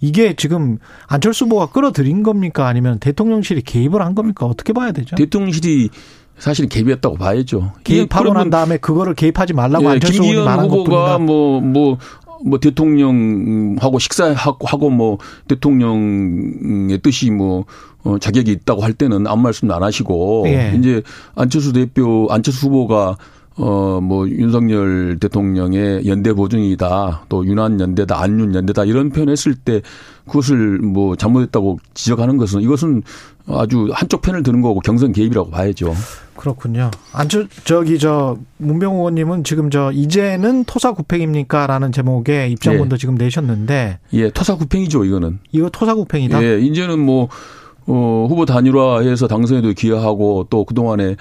이게 0.00 0.34
지금 0.34 0.78
안철수 1.06 1.44
후보가 1.44 1.66
끌어들인 1.66 2.22
겁니까? 2.22 2.66
아니면 2.66 2.98
대통령실이 2.98 3.62
개입을 3.62 4.02
한 4.02 4.14
겁니까? 4.14 4.46
어떻게 4.46 4.72
봐야 4.72 4.92
되죠? 4.92 5.16
대통령실이 5.16 5.90
사실 6.38 6.68
개입했다고 6.68 7.16
봐야죠. 7.16 7.72
개입하고 7.84 8.32
난 8.34 8.50
다음에 8.50 8.76
그거를 8.76 9.14
개입하지 9.14 9.52
말라고 9.52 9.84
예, 9.84 9.88
안철수 9.90 10.22
의원이 10.22 10.44
말한 10.44 10.66
후보가 10.66 10.90
것뿐이다. 10.90 11.18
뭐, 11.18 11.60
뭐, 11.60 11.98
뭐 12.44 12.58
대통령하고 12.58 13.98
식사하고 13.98 14.66
하고 14.66 14.90
뭐 14.90 15.18
대통령의 15.48 16.98
뜻이 16.98 17.30
뭐 17.30 17.64
어, 18.02 18.18
자격이 18.18 18.50
있다고 18.50 18.82
할 18.82 18.92
때는 18.92 19.26
아무 19.26 19.42
말씀도 19.42 19.74
안 19.74 19.82
하시고 19.82 20.44
예. 20.48 20.74
이제 20.78 21.02
안철수 21.34 21.72
대표 21.72 22.26
안철수 22.30 22.66
후보가 22.66 23.16
어, 23.56 24.00
뭐, 24.02 24.28
윤석열 24.28 25.18
대통령의 25.20 26.06
연대 26.06 26.32
보증이다, 26.32 27.24
또 27.28 27.46
윤한 27.46 27.78
연대다, 27.78 28.20
안윤 28.20 28.54
연대다, 28.54 28.84
이런 28.84 29.10
표현 29.10 29.28
했을 29.28 29.54
때 29.54 29.80
그것을 30.26 30.78
뭐 30.78 31.14
잘못했다고 31.14 31.78
지적하는 31.94 32.36
것은 32.36 32.62
이것은 32.62 33.02
아주 33.46 33.88
한쪽 33.92 34.22
편을 34.22 34.42
드는 34.42 34.62
거고 34.62 34.80
경선 34.80 35.12
개입이라고 35.12 35.50
봐야죠. 35.50 35.94
그렇군요. 36.34 36.90
안철 37.12 37.46
저기 37.64 37.98
저 37.98 38.36
문병호 38.56 38.96
의원님은 38.98 39.44
지금 39.44 39.70
저 39.70 39.92
이제는 39.92 40.64
토사구팽입니까 40.64 41.66
라는 41.66 41.92
제목의 41.92 42.50
입장문도 42.52 42.94
예. 42.94 42.98
지금 42.98 43.14
내셨는데 43.14 43.98
예, 44.14 44.30
토사구팽이죠, 44.30 45.04
이거는. 45.04 45.38
이거 45.52 45.68
토사구팽이다. 45.70 46.42
예, 46.42 46.58
이제는 46.58 46.98
뭐, 46.98 47.28
어, 47.86 48.26
후보 48.28 48.46
단일화해서 48.46 49.28
당선에도 49.28 49.72
기여하고 49.74 50.46
또 50.50 50.64
그동안에 50.64 51.16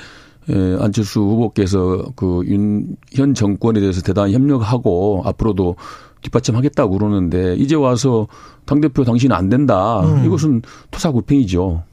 예, 0.49 0.77
안철수 0.79 1.21
후보께서 1.21 2.11
그 2.15 2.43
윤 2.47 2.95
현 3.13 3.33
정권에 3.33 3.79
대해서 3.79 4.01
대단히 4.01 4.33
협력하고 4.33 5.21
앞으로도 5.25 5.75
뒷받침하겠다고 6.21 6.97
그러는데 6.97 7.55
이제 7.55 7.75
와서 7.75 8.27
당 8.65 8.81
대표 8.81 9.03
당신은 9.03 9.35
안 9.35 9.49
된다. 9.49 10.01
음. 10.01 10.25
이것은 10.25 10.61
토사구팽이죠. 10.91 11.83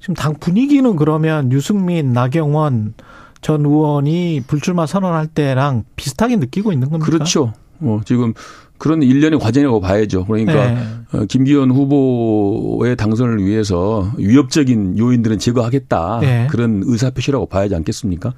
지금 0.00 0.14
당 0.14 0.34
분위기는 0.38 0.96
그러면 0.96 1.50
유승민, 1.52 2.12
나경원 2.12 2.94
전 3.42 3.64
의원이 3.64 4.42
불출마 4.46 4.86
선언할 4.86 5.26
때랑 5.28 5.84
비슷하게 5.96 6.36
느끼고 6.36 6.72
있는 6.72 6.88
겁니까? 6.90 7.06
그렇죠. 7.10 7.52
어, 7.80 8.00
지금 8.04 8.34
그런 8.80 9.02
일련의 9.02 9.38
과정이라고 9.38 9.78
봐야죠. 9.80 10.24
그러니까 10.24 10.54
네. 10.54 10.78
어, 11.12 11.24
김기현 11.26 11.70
후보의 11.70 12.96
당선을 12.96 13.44
위해서 13.44 14.10
위협적인 14.16 14.98
요인들은 14.98 15.38
제거하겠다. 15.38 16.18
네. 16.22 16.46
그런 16.50 16.82
의사표시라고 16.86 17.44
봐야지 17.44 17.74
않겠습니까? 17.74 18.32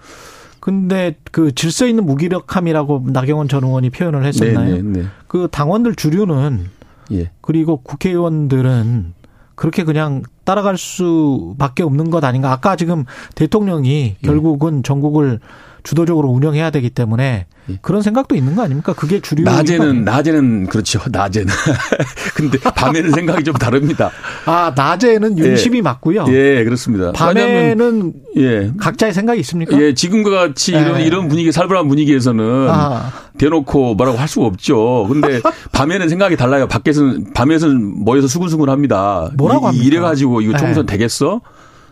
근데 0.58 1.16
그 1.30 1.54
질서 1.54 1.86
있는 1.86 2.04
무기력함이라고 2.06 3.04
나경원 3.12 3.46
전 3.46 3.62
의원이 3.62 3.90
표현을 3.90 4.24
했었나요? 4.24 4.74
네, 4.74 4.82
네, 4.82 5.00
네. 5.00 5.06
그 5.28 5.46
당원들 5.48 5.94
주류는 5.94 6.66
예. 7.12 7.30
그리고 7.40 7.76
국회의원들은 7.76 9.14
그렇게 9.54 9.84
그냥 9.84 10.22
따라갈 10.42 10.76
수밖에 10.76 11.84
없는 11.84 12.10
것 12.10 12.24
아닌가. 12.24 12.50
아까 12.50 12.74
지금 12.74 13.04
대통령이 13.36 14.16
예. 14.20 14.26
결국은 14.26 14.82
전국을 14.82 15.38
주도적으로 15.82 16.28
운영해야 16.28 16.70
되기 16.70 16.90
때문에 16.90 17.46
예. 17.70 17.78
그런 17.80 18.02
생각도 18.02 18.34
있는 18.34 18.54
거 18.56 18.62
아닙니까? 18.62 18.92
그게 18.92 19.20
주류. 19.20 19.44
낮에는 19.44 20.04
낮에는 20.04 20.66
그렇죠. 20.66 21.00
낮에는. 21.10 21.52
근데 22.34 22.58
밤에는 22.74 23.10
생각이 23.10 23.44
좀 23.44 23.54
다릅니다. 23.54 24.10
아 24.46 24.72
낮에는 24.74 25.38
윤심이 25.38 25.82
맞고요. 25.82 26.26
예, 26.28 26.64
그렇습니다. 26.64 27.12
밤에는 27.12 28.12
예. 28.36 28.72
각자의 28.78 29.12
생각이 29.12 29.40
있습니까? 29.40 29.80
예, 29.80 29.94
지금과 29.94 30.30
같이 30.30 30.72
이런 30.72 31.00
예. 31.00 31.04
이런 31.04 31.28
분위기 31.28 31.52
살벌한 31.52 31.88
분위기에서는 31.88 32.68
아, 32.68 33.12
대놓고 33.38 33.94
뭐라고 33.94 34.18
할 34.18 34.28
수가 34.28 34.46
없죠. 34.46 35.06
근데 35.08 35.40
밤에는 35.72 36.08
생각이 36.08 36.36
달라요. 36.36 36.66
밖에서는 36.68 37.32
밤에서는 37.34 38.04
모여서 38.04 38.26
수근수근합니다. 38.28 39.30
뭐라고 39.36 39.68
합니까? 39.68 39.84
이래 39.84 40.00
가지고 40.00 40.40
이거 40.40 40.56
총선 40.56 40.86
네. 40.86 40.92
되겠어? 40.92 41.40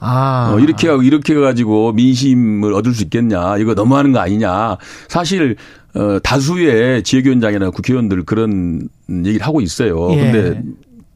아. 0.00 0.52
어, 0.54 0.58
이렇게 0.58 0.88
하고 0.88 1.02
이렇게 1.02 1.34
해가지고 1.34 1.92
민심을 1.92 2.72
얻을 2.74 2.94
수 2.94 3.04
있겠냐? 3.04 3.58
이거 3.58 3.74
너무하는 3.74 4.12
거 4.12 4.18
아니냐? 4.18 4.78
사실 5.08 5.56
어, 5.94 6.18
다수의 6.22 7.02
지역위원장이나 7.02 7.70
국회의원들 7.70 8.24
그런 8.24 8.88
얘기를 9.08 9.46
하고 9.46 9.60
있어요. 9.60 10.10
예. 10.12 10.16
근데 10.16 10.62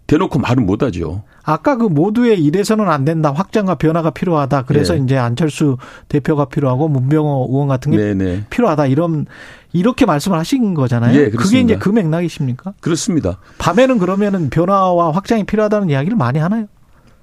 대놓고 0.07 0.39
말은 0.39 0.67
못 0.67 0.83
하죠. 0.83 1.23
아까 1.43 1.77
그 1.77 1.85
모두의 1.85 2.43
이래서는 2.43 2.89
안 2.89 3.05
된다. 3.05 3.33
확장과 3.33 3.77
변화가 3.77 4.11
필요하다. 4.11 4.65
그래서 4.65 4.97
예. 4.97 5.03
이제 5.03 5.17
안철수 5.17 5.77
대표가 6.09 6.47
필요하고 6.47 6.89
문병호 6.89 7.49
의원 7.51 7.69
같은 7.69 7.93
게 7.93 7.99
네네 7.99 8.45
필요하다. 8.51 8.87
이런 8.87 9.27
이렇게 9.73 10.07
말씀을 10.07 10.39
하신 10.39 10.75
거잖아요. 10.75 11.19
예, 11.19 11.31
그게. 11.31 11.61
이제 11.61 11.77
그 11.77 11.89
맥락이십니까? 11.89 12.75
그렇습니다. 12.81 13.39
밤에는 13.59 13.99
그러면은 13.99 14.51
변화와 14.51 15.13
확장이 15.13 15.45
필요하다는 15.45 15.91
이야기를 15.91 16.17
많이 16.17 16.39
하나요? 16.39 16.67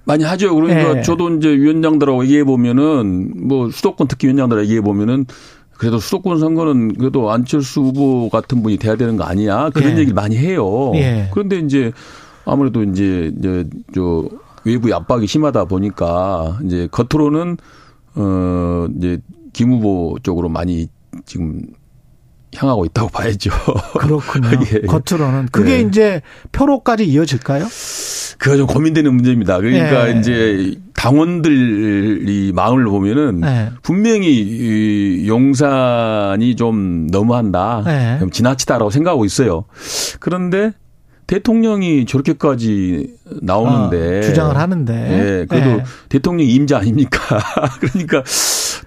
많이 0.03 0.23
하죠. 0.23 0.53
그러니까 0.55 0.97
예. 0.97 1.01
저도 1.01 1.29
이제 1.35 1.49
위원장들하고 1.49 2.23
얘기해 2.23 2.43
보면은 2.43 3.33
뭐 3.47 3.69
수도권 3.69 4.07
특히 4.07 4.27
위원장들하고 4.27 4.63
얘기해 4.63 4.81
보면은 4.81 5.25
그래도 5.77 5.99
수도권 5.99 6.39
선거는 6.39 6.93
그래도 6.93 7.31
안철수 7.31 7.81
후보 7.81 8.29
같은 8.29 8.61
분이 8.61 8.77
돼야 8.77 8.95
되는 8.95 9.17
거 9.17 9.23
아니야 9.23 9.69
그런 9.71 9.93
예. 9.93 9.97
얘기를 9.97 10.13
많이 10.13 10.37
해요. 10.37 10.91
예. 10.95 11.29
그런데 11.31 11.59
이제 11.59 11.91
아무래도 12.45 12.83
이제 12.83 13.31
이제 13.37 13.65
저 13.93 14.27
외부의 14.63 14.93
압박이 14.93 15.27
심하다 15.27 15.65
보니까 15.65 16.59
이제 16.65 16.87
겉으로는 16.91 17.57
어 18.15 18.87
이제 18.97 19.19
김 19.53 19.71
후보 19.71 20.17
쪽으로 20.23 20.49
많이 20.49 20.87
지금 21.25 21.61
향하고 22.55 22.85
있다고 22.85 23.09
봐야죠. 23.13 23.49
그렇군요. 23.99 24.49
예, 24.65 24.81
예. 24.83 24.87
겉으로는 24.87 25.49
그게 25.51 25.73
예. 25.73 25.79
이제 25.81 26.21
표로까지 26.51 27.05
이어질까요? 27.05 27.67
그가 28.37 28.57
좀 28.57 28.67
고민되는 28.67 29.13
문제입니다. 29.13 29.57
그러니까 29.57 30.09
예. 30.09 30.19
이제 30.19 30.75
당원들이 30.95 32.51
마음을 32.53 32.85
보면은 32.85 33.41
네. 33.41 33.69
분명히 33.83 34.31
이 34.31 35.27
용산이 35.27 36.55
좀 36.55 37.07
너무한다. 37.07 37.83
네. 37.85 38.19
좀 38.19 38.31
지나치다라고 38.31 38.89
생각하고 38.89 39.25
있어요. 39.25 39.65
그런데 40.19 40.71
대통령이 41.27 42.05
저렇게까지 42.05 43.15
나오는데 43.41 44.19
어, 44.19 44.21
주장을 44.21 44.57
하는데. 44.57 44.93
예, 44.93 45.45
그래도 45.45 45.69
예. 45.69 45.83
대통령 46.09 46.47
임자 46.47 46.79
아닙니까? 46.79 47.39
그러니까 47.79 48.23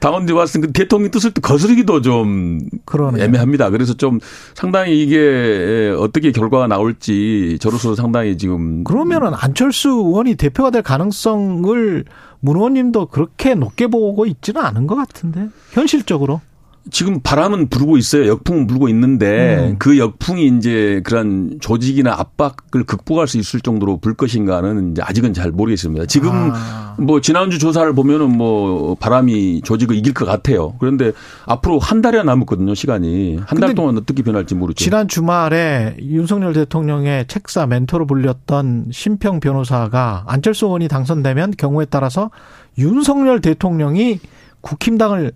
당원들이 0.01 0.37
봤을 0.37 0.61
때그 0.61 0.73
대통령 0.73 1.11
뜻을 1.11 1.31
또 1.33 1.41
거스르기도 1.41 2.03
좀 2.03 2.61
그러네요. 2.85 3.25
애매합니다. 3.25 3.71
그래서 3.71 3.95
좀 3.95 4.21
상당히 4.55 5.03
이게 5.03 5.95
어떻게 5.99 6.33
결과가 6.33 6.67
나올지 6.67 7.57
저로서 7.61 7.95
상당히 7.95 8.37
지금 8.37 8.85
그러면은 8.85 9.33
안철수 9.35 9.89
의원이 9.89 10.35
대표가 10.35 10.71
될 10.71 10.83
가능성을 10.83 12.05
문 12.41 12.57
의원님도 12.57 13.07
그렇게 13.07 13.55
높게 13.55 13.87
보고 13.87 14.27
있지는 14.27 14.61
않은 14.63 14.87
것 14.87 14.97
같은데 14.97 15.49
현실적으로. 15.73 16.43
지금 16.91 17.21
바람은 17.21 17.69
불고 17.69 17.97
있어요. 17.97 18.27
역풍은 18.29 18.67
불고 18.67 18.89
있는데 18.91 19.71
음. 19.71 19.77
그 19.79 19.99
역풍이 19.99 20.47
이제 20.59 21.01
그런 21.05 21.57
조직이나 21.61 22.13
압박을 22.13 22.85
극복할 22.85 23.27
수 23.27 23.39
있을 23.39 23.61
정도로 23.61 23.97
불 23.99 24.15
것인가는 24.15 24.91
이제 24.93 25.01
아직은 25.03 25.33
잘 25.33 25.51
모르겠습니다. 25.51 26.05
지금 26.07 26.31
아. 26.53 26.95
뭐 26.99 27.23
지난주 27.23 27.59
조사를 27.59 27.91
보면은 27.95 28.37
뭐 28.37 28.97
바람이 28.97 29.63
조직을 29.63 29.97
이길 29.97 30.13
것 30.13 30.27
같아요. 30.27 30.75
그런데 30.79 31.13
앞으로 31.47 31.79
한 31.79 32.03
달이나 32.03 32.23
남았거든요. 32.25 32.75
시간이 32.75 33.39
한 33.47 33.59
달 33.59 33.75
동안 33.75 33.97
어떻게 33.97 34.23
변할지 34.23 34.55
모르죠. 34.55 34.85
지난 34.85 35.09
주말에 35.09 35.97
윤석열 36.01 36.53
대통령의 36.53 37.27
책사 37.29 37.67
멘토로 37.67 38.07
불렸던 38.07 38.89
심평 38.93 39.41
변호사가 39.41 40.25
안철수 40.27 40.67
의원이 40.67 40.89
당선되면 40.89 41.55
경우에 41.57 41.87
따라서 41.87 42.31
윤석열 42.79 43.41
대통령이 43.41 44.21
국힘당을 44.61 45.33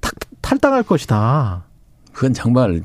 탁- 0.00 0.12
탈당할 0.46 0.84
것이다. 0.84 1.64
그건 2.12 2.32
정말 2.32 2.84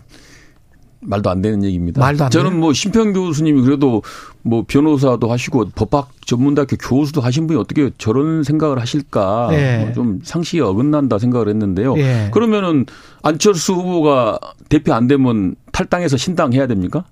말도 1.01 1.29
안 1.29 1.41
되는 1.43 1.63
얘기입니다. 1.63 1.99
말도 2.01 2.25
안 2.25 2.31
저는? 2.31 2.59
뭐 2.59 2.73
심평 2.73 3.13
교수님이 3.13 3.61
그래도 3.61 4.01
뭐 4.41 4.65
변호사도 4.67 5.31
하시고 5.31 5.69
법학 5.75 6.09
전문대학교 6.25 6.75
교수도 6.77 7.21
하신 7.21 7.45
분이 7.45 7.59
어떻게 7.59 7.91
저런 7.99 8.43
생각을 8.43 8.79
하실까 8.79 9.49
예. 9.51 9.77
뭐 9.83 9.93
좀 9.93 10.19
상식이 10.23 10.59
어긋난다 10.61 11.19
생각을 11.19 11.49
했는데요. 11.49 11.95
예. 11.97 12.29
그러면은 12.33 12.87
안철수 13.21 13.73
후보가 13.73 14.39
대표 14.69 14.93
안 14.93 15.05
되면 15.07 15.55
탈당해서 15.71 16.17
신당 16.17 16.53
해야 16.53 16.65
됩니까? 16.65 17.05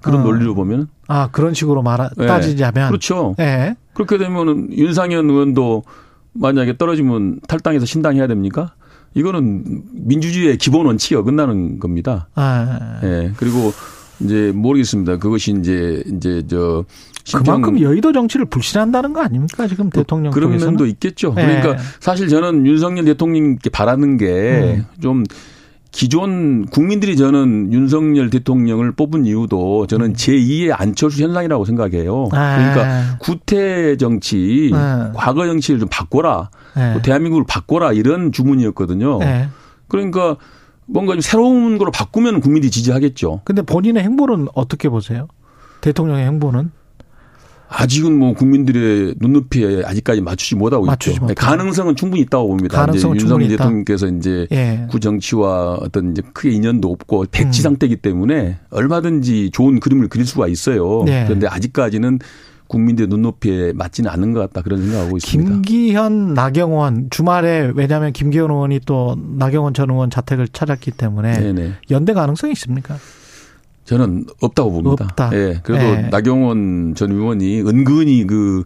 그런 0.00 0.22
어. 0.22 0.24
논리로 0.24 0.54
보면은 0.56 0.88
아 1.06 1.28
그런 1.30 1.54
식으로 1.54 1.82
말 1.82 2.10
예. 2.18 2.26
따지자면 2.26 2.88
그렇죠. 2.88 3.36
예. 3.38 3.76
그렇게 3.94 4.18
되면은 4.18 4.72
윤상현 4.76 5.30
의원도 5.30 5.84
만약에 6.32 6.76
떨어지면 6.76 7.40
탈당해서 7.46 7.86
신당 7.86 8.16
해야 8.16 8.26
됩니까? 8.26 8.74
이거는 9.14 9.82
민주주의의 9.92 10.58
기본 10.58 10.86
원칙이 10.86 11.14
어긋나는 11.16 11.78
겁니다. 11.78 12.28
아, 12.34 13.00
예. 13.02 13.32
그리고 13.36 13.72
이제 14.20 14.52
모르겠습니다. 14.54 15.18
그것이 15.18 15.54
이제 15.58 16.02
이제 16.06 16.42
저 16.48 16.84
그만큼 17.32 17.80
여의도 17.80 18.12
정치를 18.12 18.46
불신한다는 18.46 19.12
거 19.12 19.20
아닙니까 19.20 19.66
지금 19.66 19.90
대통령 19.90 20.32
그런? 20.32 20.56
면도 20.56 20.86
있겠죠. 20.86 21.34
예. 21.38 21.42
그러니까 21.42 21.76
사실 22.00 22.28
저는 22.28 22.66
윤석열 22.66 23.04
대통령께 23.04 23.70
바라는 23.70 24.16
게 24.16 24.76
음. 24.78 24.84
좀 25.00 25.24
기존 25.90 26.66
국민들이 26.66 27.16
저는 27.16 27.72
윤석열 27.72 28.30
대통령을 28.30 28.92
뽑은 28.92 29.24
이유도 29.24 29.86
저는 29.86 30.12
제2의 30.12 30.74
안철수 30.78 31.22
현상이라고 31.22 31.64
생각해요. 31.64 32.28
아. 32.32 32.56
그러니까 32.56 33.18
구태 33.18 33.96
정치, 33.96 34.70
네. 34.72 34.78
과거 35.14 35.46
정치를 35.46 35.80
좀 35.80 35.88
바꿔라. 35.90 36.50
네. 36.76 36.94
또 36.94 37.02
대한민국을 37.02 37.44
바꿔라 37.48 37.92
이런 37.92 38.32
주문이었거든요. 38.32 39.18
네. 39.18 39.48
그러니까 39.88 40.36
뭔가 40.86 41.14
좀 41.14 41.20
새로운 41.20 41.78
거로 41.78 41.90
바꾸면 41.90 42.40
국민들이 42.40 42.70
지지하겠죠. 42.70 43.40
근데 43.44 43.62
본인의 43.62 44.02
행보는 44.02 44.48
어떻게 44.54 44.88
보세요? 44.88 45.26
대통령의 45.80 46.26
행보는 46.26 46.70
아직은 47.68 48.18
뭐 48.18 48.32
국민들의 48.32 49.16
눈높이에 49.20 49.82
아직까지 49.84 50.20
맞추지 50.22 50.56
못하고 50.56 50.86
맞추지 50.86 51.16
있죠. 51.16 51.22
못하고. 51.22 51.46
가능성은 51.46 51.96
충분히 51.96 52.22
있다고 52.22 52.48
봅니다. 52.48 52.78
가능성은 52.80 53.16
이제 53.16 53.24
윤석열. 53.24 53.48
대통령께서 53.48 54.08
이제 54.08 54.46
예. 54.52 54.86
구 54.90 54.98
정치와 55.00 55.74
어떤 55.82 56.12
이제 56.12 56.22
크게 56.32 56.50
인연도 56.50 56.90
없고 56.90 57.26
백지 57.30 57.60
음. 57.60 57.62
상태이기 57.62 57.96
때문에 57.96 58.58
얼마든지 58.70 59.50
좋은 59.52 59.80
그림을 59.80 60.08
그릴 60.08 60.26
수가 60.26 60.48
있어요. 60.48 61.02
네. 61.04 61.24
그런데 61.26 61.46
아직까지는 61.46 62.20
국민들의 62.68 63.08
눈높이에 63.08 63.72
맞지는 63.74 64.10
않는 64.10 64.32
것 64.34 64.40
같다 64.40 64.62
그런 64.62 64.82
생각하고 64.82 65.16
있습니다. 65.16 65.50
김기현, 65.50 66.34
나경원 66.34 67.08
주말에 67.10 67.72
왜냐하면 67.74 68.12
김기현 68.12 68.50
의원이 68.50 68.80
또 68.86 69.16
나경원 69.38 69.74
전 69.74 69.90
의원 69.90 70.10
자택을 70.10 70.48
찾았기 70.48 70.90
때문에 70.92 71.38
네네. 71.38 71.72
연대 71.90 72.12
가능성이 72.12 72.52
있습니까? 72.52 72.96
저는 73.88 74.26
없다고 74.42 74.70
봅니다. 74.70 75.06
없다. 75.06 75.30
예. 75.32 75.60
그래도 75.62 75.82
예. 75.82 76.08
나경원 76.10 76.94
전 76.94 77.10
의원이 77.10 77.62
은근히 77.62 78.26
그, 78.26 78.64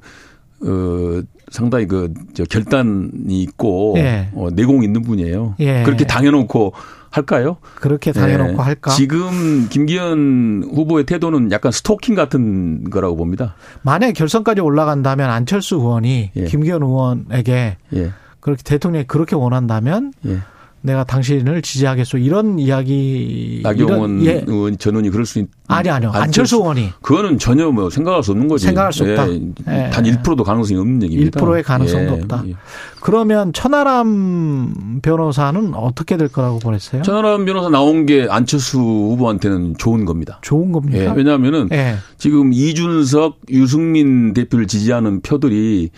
어, 0.64 1.22
상당히 1.48 1.86
그, 1.86 2.12
저 2.34 2.42
결단이 2.42 3.40
있고, 3.42 3.94
예. 3.98 4.30
어, 4.34 4.48
내공이 4.52 4.84
있는 4.84 5.02
분이에요. 5.02 5.54
예. 5.60 5.84
그렇게 5.84 6.08
당해놓고 6.08 6.72
할까요? 7.10 7.58
그렇게 7.76 8.10
당해놓고 8.10 8.54
예. 8.54 8.56
할까? 8.56 8.90
지금 8.90 9.68
김기현 9.70 10.64
후보의 10.74 11.06
태도는 11.06 11.52
약간 11.52 11.70
스토킹 11.70 12.16
같은 12.16 12.90
거라고 12.90 13.14
봅니다. 13.14 13.54
만약에 13.82 14.14
결선까지 14.14 14.60
올라간다면 14.60 15.30
안철수 15.30 15.76
의원이 15.76 16.32
예. 16.34 16.44
김기현 16.46 16.82
의원에게 16.82 17.76
예. 17.94 18.12
그렇게 18.40 18.64
대통령이 18.64 19.04
그렇게 19.06 19.36
원한다면 19.36 20.12
예. 20.26 20.38
내가 20.84 21.04
당신을 21.04 21.62
지지하겠소 21.62 22.18
이런 22.18 22.58
이야기 22.58 23.60
나경원 23.62 24.20
이런- 24.20 24.26
예. 24.26 24.44
의원 24.46 24.76
전원이 24.76 25.10
그럴 25.10 25.24
수 25.24 25.38
있. 25.38 25.46
아니 25.68 25.88
아니요 25.88 26.10
안철수 26.12 26.56
의원이 26.56 26.90
그거는 27.00 27.38
전혀 27.38 27.70
뭐 27.70 27.88
생각할 27.88 28.22
수 28.22 28.32
없는 28.32 28.48
거지. 28.48 28.66
생각할 28.66 28.92
수 28.92 29.04
없다. 29.04 29.30
예. 29.30 29.40
예. 29.68 29.90
단 29.90 30.04
1%도 30.04 30.42
가능성이 30.42 30.80
없는 30.80 31.02
얘기입니다. 31.04 31.40
1%의 31.40 31.62
가능성도 31.62 32.16
예. 32.16 32.20
없다. 32.20 32.42
예. 32.48 32.54
그러면 33.00 33.52
천하람 33.52 35.00
변호사는 35.02 35.74
어떻게 35.74 36.16
될 36.16 36.28
거라고 36.28 36.58
보냈어요? 36.58 37.02
천하람 37.02 37.44
변호사 37.44 37.68
나온 37.68 38.04
게 38.04 38.26
안철수 38.28 38.78
후보한테는 38.78 39.76
좋은 39.78 40.04
겁니다. 40.04 40.38
좋은 40.42 40.68
예, 40.68 40.72
겁니까? 40.72 41.12
왜냐하면은 41.14 41.68
예. 41.72 41.94
지금 42.18 42.52
이준석, 42.52 43.38
유승민 43.50 44.34
대표를 44.34 44.66
지지하는 44.66 45.20
표들이 45.22 45.90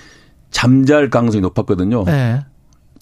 잠잘 0.51 1.11
가능성이 1.11 1.41
높았거든요. 1.43 2.05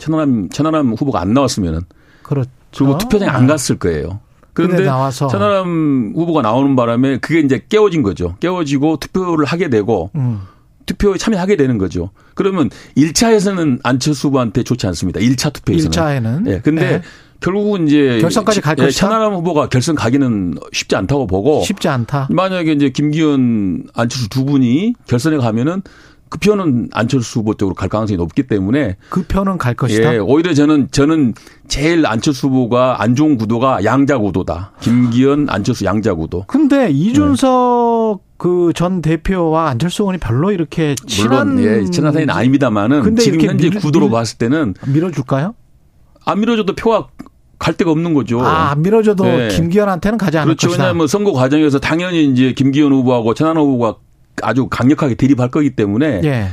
예. 0.03 0.05
천하람 0.05 0.49
천하람 0.51 0.93
후보가 0.93 1.21
안 1.21 1.33
나왔으면은 1.33 1.81
그렇죠. 2.23 2.51
그리고 2.77 2.99
투표장에 2.99 3.31
안 3.31 3.47
갔을 3.47 3.79
거예요. 3.79 4.21
그런데 4.55 4.85
나와서 4.85 5.29
천하람 5.29 6.13
후보가 6.15 6.43
나오는 6.43 6.77
바람에 6.77 7.19
그게 7.19 7.41
이제 7.41 7.65
깨워진 7.69 8.03
거죠. 8.03 8.37
깨워지고 8.41 8.99
투표를 8.99 9.45
하게 9.47 9.69
되고 9.69 10.11
음. 10.15 10.41
투표에 10.85 11.17
참여하게 11.17 11.57
되는 11.57 11.79
거죠. 11.79 12.11
그러면 12.35 12.69
1차에서는 12.97 13.81
안철수 13.83 14.29
후보한테 14.29 14.63
좋지 14.63 14.87
않습니다. 14.89 15.21
1차 15.21 15.53
투표에서는. 15.53 15.91
1차에는 15.91 16.51
예. 16.51 16.61
근데 16.61 16.95
예. 16.95 17.03
결국은 17.41 17.89
이제 17.89 18.19
결선까지 18.21 18.61
갈 18.61 18.77
예, 18.79 18.85
것이다? 18.85 19.01
천하람 19.07 19.35
후보가 19.35 19.69
결선 19.69 19.95
가기는 19.95 20.55
쉽지 20.73 20.97
않다고 20.97 21.27
보고 21.27 21.63
쉽지 21.63 21.89
않다. 21.89 22.29
만약에 22.31 22.73
이제 22.73 22.91
김기현, 22.91 23.85
안철수 23.95 24.29
두 24.29 24.45
분이 24.45 24.95
결선에 25.07 25.37
가면은 25.39 25.83
그 26.33 26.39
표는 26.39 26.89
안철수 26.93 27.41
후보 27.41 27.53
쪽으로 27.53 27.75
갈 27.75 27.91
가능성이 27.91 28.17
높기 28.17 28.45
때문에 28.45 28.97
그 29.11 29.23
표는 29.27 29.59
갈 29.59 29.75
것이다. 29.75 30.15
예, 30.15 30.19
오히려 30.19 30.55
저는 30.55 30.89
저는 30.91 31.35
제일 31.69 32.07
안철수 32.07 32.47
후보가 32.47 33.03
안 33.03 33.15
좋은 33.15 33.37
구도가 33.37 33.85
양자 33.85 34.17
구도다. 34.17 34.73
김기현, 34.81 35.49
안철수 35.51 35.85
양자 35.85 36.15
구도. 36.15 36.45
근데 36.47 36.89
이준석 36.91 38.23
그전 38.39 39.03
대표와 39.03 39.69
안철수 39.69 40.05
의원이 40.05 40.19
별로 40.21 40.51
이렇게 40.53 40.95
친한 41.07 41.55
물론 41.57 41.65
예, 41.65 41.85
친한 41.91 42.15
사이는 42.15 42.33
아닙니다만은 42.35 43.17
지금 43.17 43.35
이렇게 43.39 43.49
현재 43.49 43.69
밀- 43.71 43.79
구도로 43.81 44.07
밀- 44.07 44.13
봤을 44.13 44.39
때는 44.39 44.73
밀어줄까요? 44.87 45.55
안 46.25 46.41
밀어줘도 46.41 46.75
표가 46.75 47.09
갈 47.59 47.75
데가 47.75 47.91
없는 47.91 48.15
거죠. 48.15 48.41
아, 48.41 48.71
안 48.71 48.81
밀어줘도 48.81 49.27
예. 49.27 49.49
김기현한테는 49.49 50.17
가지 50.19 50.39
않을 50.39 50.47
그렇죠. 50.47 50.69
것이다. 50.69 50.83
왜냐하면 50.85 51.07
선거 51.09 51.33
과정에서 51.33 51.79
당연히 51.79 52.25
이제 52.25 52.55
김기현 52.55 52.91
후보하고 52.91 53.35
천하람 53.35 53.63
후보가 53.63 53.97
아주 54.41 54.69
강력하게 54.69 55.15
대립할 55.15 55.51
거기 55.51 55.71
때문에 55.71 56.21
예. 56.25 56.49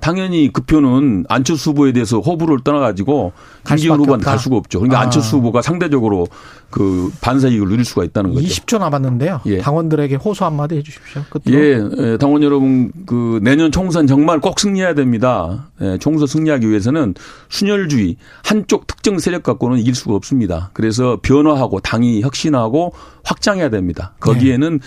당연히 0.00 0.50
그 0.52 0.62
표는 0.62 1.26
안철수 1.28 1.70
후보에 1.70 1.92
대해서 1.92 2.18
호불호를 2.18 2.64
떠나가지고 2.64 3.32
갈 3.62 3.76
김기현 3.76 4.00
후보한테. 4.00 4.24
갈 4.24 4.38
수가 4.38 4.56
없죠. 4.56 4.80
그러니까 4.80 4.98
아. 4.98 5.02
안철수 5.04 5.36
후보가 5.36 5.62
상대적으로 5.62 6.26
그 6.70 7.12
반사 7.20 7.48
이익을 7.48 7.68
누릴 7.68 7.84
수가 7.84 8.02
있다는 8.02 8.34
거죠. 8.34 8.44
20초 8.44 8.78
남았는데요. 8.80 9.42
예. 9.46 9.58
당원들에게 9.58 10.16
호소 10.16 10.44
한마디 10.44 10.76
해주십시오. 10.76 11.22
끝으로. 11.30 11.56
예, 11.56 11.80
예, 11.98 12.16
당원 12.16 12.42
여러분, 12.42 12.90
그 13.06 13.38
내년 13.42 13.70
총선 13.70 14.08
정말 14.08 14.40
꼭 14.40 14.58
승리해야 14.58 14.94
됩니다. 14.94 15.70
예, 15.80 15.98
총선 15.98 16.26
승리하기 16.26 16.68
위해서는 16.68 17.14
순혈주의 17.50 18.16
한쪽 18.42 18.88
특정 18.88 19.18
세력 19.20 19.44
갖고는 19.44 19.78
이길 19.78 19.94
수가 19.94 20.14
없습니다. 20.14 20.70
그래서 20.72 21.20
변화하고 21.22 21.78
당이 21.78 22.22
혁신하고 22.22 22.94
확장해야 23.22 23.68
됩니다. 23.68 24.14
거기에는 24.18 24.80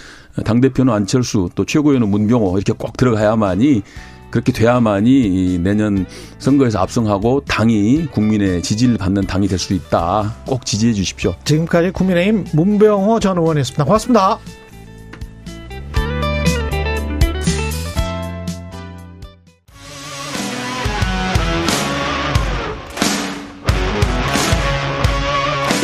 당 0.43 0.59
대표는 0.61 0.93
안철수 0.93 1.49
또 1.55 1.65
최고위원은 1.65 2.09
문병호 2.09 2.57
이렇게 2.57 2.73
꼭 2.73 2.97
들어가야만이 2.97 3.83
그렇게 4.31 4.51
돼야만이 4.51 5.09
이 5.09 5.59
내년 5.59 6.05
선거에서 6.39 6.79
압승하고 6.79 7.43
당이 7.47 8.07
국민의 8.11 8.61
지지를 8.63 8.97
받는 8.97 9.27
당이 9.27 9.47
될 9.47 9.57
수 9.57 9.73
있다. 9.73 10.35
꼭 10.45 10.65
지지해 10.65 10.91
주십시오. 10.93 11.33
지금까지 11.45 11.91
국민의힘 11.91 12.45
문병호 12.53 13.21
전 13.21 13.37
의원이었습니다. 13.37 13.85
고맙습니다. 13.85 14.39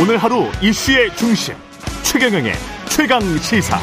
오늘 0.01 0.17
하루 0.17 0.47
이슈의 0.61 1.15
중심 1.15 1.53
최경영의 2.03 2.53
최강 2.89 3.21
시사. 3.37 3.79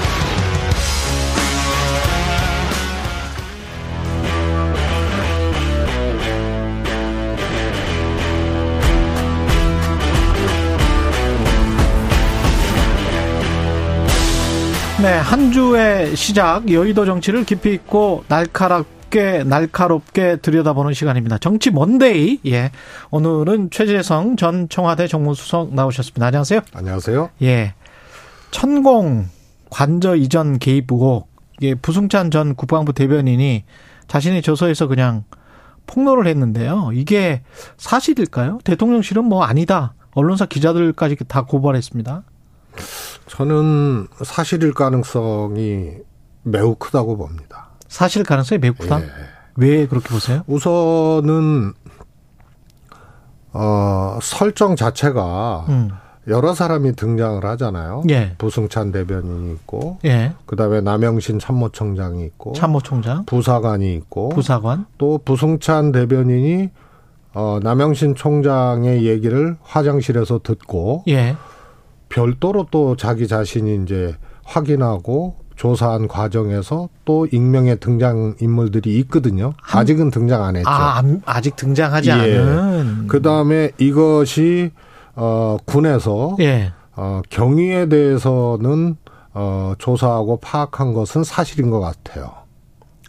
네, 15.00 15.16
한 15.16 15.52
주의 15.52 16.16
시작 16.16 16.72
여의도 16.72 17.06
정치를 17.06 17.44
깊이 17.44 17.72
있고 17.72 18.24
날카롭게 18.26 19.44
날카롭게 19.44 20.38
들여다보는 20.38 20.92
시간입니다. 20.92 21.38
정치 21.38 21.70
먼데이. 21.70 22.40
예. 22.46 22.72
오늘은 23.10 23.70
최재성 23.70 24.34
전 24.34 24.68
청와대 24.68 25.06
정무수석 25.06 25.72
나오셨습니다. 25.72 26.26
안녕하세요. 26.26 26.62
안녕하세요. 26.74 27.30
예. 27.42 27.74
천공 28.50 29.26
관저 29.70 30.16
이전 30.16 30.58
개입 30.58 30.90
의혹. 30.90 31.28
예, 31.62 31.76
부승찬 31.76 32.32
전 32.32 32.56
국방부 32.56 32.92
대변인이 32.92 33.62
자신의 34.08 34.42
저서에서 34.42 34.88
그냥 34.88 35.22
폭로를 35.86 36.26
했는데요. 36.26 36.90
이게 36.92 37.42
사실일까요? 37.76 38.58
대통령실은 38.64 39.24
뭐 39.24 39.44
아니다. 39.44 39.94
언론사 40.14 40.46
기자들까지 40.46 41.18
다 41.28 41.42
고발했습니다. 41.42 42.24
저는 43.28 44.08
사실일 44.24 44.74
가능성이 44.74 45.92
매우 46.42 46.74
크다고 46.74 47.16
봅니다. 47.16 47.68
사실 47.88 48.24
가능성이 48.24 48.58
매우 48.58 48.74
크다. 48.74 49.00
예. 49.00 49.06
왜 49.56 49.86
그렇게 49.86 50.08
보세요? 50.08 50.42
우선은 50.46 51.72
어 53.52 54.18
설정 54.22 54.76
자체가 54.76 55.66
음. 55.68 55.90
여러 56.28 56.54
사람이 56.54 56.92
등장을 56.92 57.44
하잖아요. 57.44 58.02
예. 58.10 58.34
부승찬 58.38 58.92
대변인이 58.92 59.52
있고 59.54 59.98
예. 60.04 60.34
그다음에 60.46 60.80
남영신 60.80 61.38
참모총장이 61.38 62.24
있고 62.26 62.52
참모총장, 62.52 63.24
부사관이 63.24 63.94
있고 63.94 64.28
부사관. 64.28 64.86
또 64.98 65.18
부승찬 65.24 65.92
대변인이 65.92 66.70
어 67.34 67.58
남영신 67.62 68.14
총장의 68.14 69.06
얘기를 69.06 69.56
화장실에서 69.62 70.40
듣고 70.42 71.04
예. 71.08 71.36
별도로 72.08 72.66
또 72.70 72.96
자기 72.96 73.26
자신이 73.28 73.82
이제 73.82 74.14
확인하고 74.44 75.36
조사한 75.56 76.06
과정에서 76.08 76.88
또 77.04 77.26
익명의 77.30 77.80
등장 77.80 78.34
인물들이 78.40 78.96
있거든요. 79.00 79.52
아직은 79.72 80.10
등장 80.10 80.44
안 80.44 80.56
했죠. 80.56 80.68
아, 80.70 80.96
안- 80.98 81.20
아직 81.26 81.56
등장하지 81.56 82.10
예. 82.10 82.12
않은. 82.12 83.06
그 83.08 83.20
다음에 83.22 83.70
이것이 83.78 84.70
어, 85.16 85.56
군에서 85.64 86.36
예. 86.40 86.72
어, 86.94 87.22
경위에 87.28 87.88
대해서는 87.88 88.96
어, 89.34 89.72
조사하고 89.78 90.38
파악한 90.40 90.94
것은 90.94 91.24
사실인 91.24 91.70
것 91.70 91.80
같아요. 91.80 92.30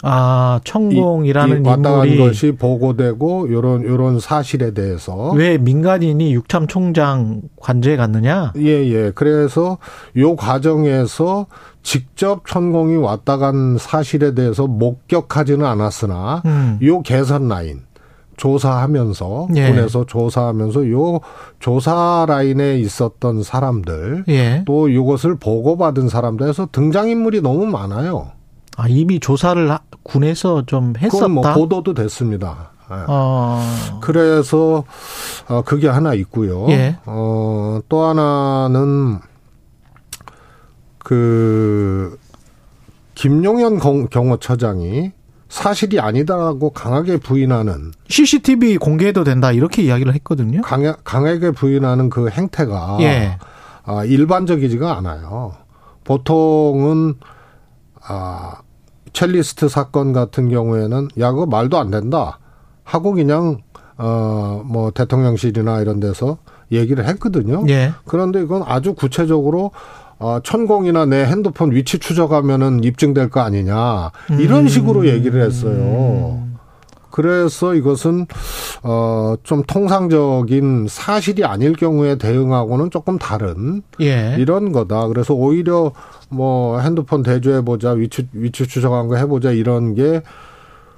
아, 0.02 0.62
천공이라는 0.64 1.58
이, 1.58 1.60
이 1.62 1.68
왔다 1.68 1.92
간 1.92 2.08
인물이 2.08 2.30
것이 2.30 2.52
보고되고 2.54 3.52
요런 3.52 3.84
요런 3.84 4.20
사실에 4.20 4.74
대해서 4.74 5.32
왜 5.32 5.58
민간인이 5.58 6.34
육참 6.34 6.68
총장 6.68 7.42
관저에 7.60 7.98
갔느냐? 7.98 8.54
예, 8.58 8.88
예. 8.90 9.12
그래서 9.14 9.78
요 10.18 10.36
과정에서 10.36 11.48
직접 11.84 12.48
천공이 12.48 12.98
왔다 12.98 13.38
간 13.38 13.78
사실에 13.78 14.34
대해서 14.34 14.68
목격하지는 14.68 15.66
않았으나 15.66 16.44
음. 16.46 16.80
요 16.84 17.02
개선 17.02 17.48
라인 17.48 17.82
조사하면서 18.38 19.50
예. 19.58 19.70
군에서 19.70 20.06
조사하면서 20.06 20.90
요 20.92 21.20
조사 21.60 22.26
라인에 22.28 22.80
있었던 22.80 23.44
사람들 23.44 24.24
예. 24.30 24.64
또 24.66 24.88
이것을 24.88 25.36
보고받은 25.36 26.08
사람들에서 26.08 26.70
등장인물이 26.72 27.42
너무 27.42 27.66
많아요. 27.66 28.32
아, 28.80 28.88
이미 28.88 29.20
조사를 29.20 29.70
하- 29.72 29.80
군에서 30.04 30.66
좀 30.66 30.94
그건 30.94 31.32
뭐 31.32 31.44
했었다. 31.44 31.60
보도도 31.60 31.94
됐습니다. 31.94 32.72
예. 32.92 32.96
어. 33.08 33.62
그래서 34.02 34.84
어 35.48 35.62
그게 35.64 35.88
하나 35.88 36.14
있고요. 36.16 36.68
예. 36.70 36.98
어 37.06 37.82
또 37.90 38.04
하나는 38.04 39.20
그 40.98 42.18
김용현 43.16 43.80
경- 43.80 44.08
경호처장이 44.08 45.12
사실이 45.50 46.00
아니다라고 46.00 46.70
강하게 46.72 47.18
부인하는 47.18 47.92
CCTV 48.08 48.78
공개해도 48.78 49.24
된다 49.24 49.52
이렇게 49.52 49.82
이야기를 49.84 50.14
했거든요. 50.16 50.62
강하, 50.62 50.96
강하게 51.04 51.52
부인하는 51.52 52.10
그 52.10 52.30
행태가 52.30 52.98
예. 53.02 53.38
아, 53.86 54.04
일반적이지가 54.06 54.96
않아요. 54.98 55.54
보통은 56.04 57.16
아 58.08 58.58
첼리스트 59.14 59.70
사건 59.70 60.14
같은 60.14 60.50
경우에는 60.50 61.10
야 61.20 61.32
그거 61.32 61.46
말도 61.46 61.78
안 61.78 61.92
된다 61.92 62.40
하고 62.84 63.14
그냥 63.14 63.60
어뭐 63.98 64.92
대통령실이나 64.94 65.82
이런 65.82 66.00
데서 66.00 66.38
얘기를 66.72 67.06
했거든요. 67.08 67.66
예. 67.70 67.92
그런데 68.06 68.42
이건 68.42 68.64
아주 68.66 68.94
구체적으로 68.94 69.72
어, 70.20 70.40
천공이나 70.44 71.06
내 71.06 71.26
핸드폰 71.26 71.72
위치 71.72 71.98
추적하면은 71.98 72.84
입증될 72.84 73.30
거 73.30 73.40
아니냐 73.40 74.12
이런 74.38 74.64
음. 74.64 74.68
식으로 74.68 75.08
얘기를 75.08 75.42
했어요. 75.42 76.49
그래서 77.12 77.76
이것은 77.76 78.26
어좀 78.84 79.64
통상적인 79.68 80.88
사실이 80.90 81.44
아닐 81.46 81.74
경우에 81.74 82.18
대응하고는 82.18 82.92
조금 82.92 83.18
다른 83.18 83.82
예. 84.02 84.36
이런 84.38 84.72
거다. 84.72 85.08
그래서 85.08 85.34
오히려 85.34 85.92
뭐 86.30 86.80
핸드폰 86.80 87.24
대조해 87.24 87.62
보자, 87.62 87.92
위치 87.92 88.28
위치 88.34 88.68
추적한 88.68 89.08
거 89.08 89.16
해보자 89.16 89.52
이런 89.52 89.96
게 89.96 90.22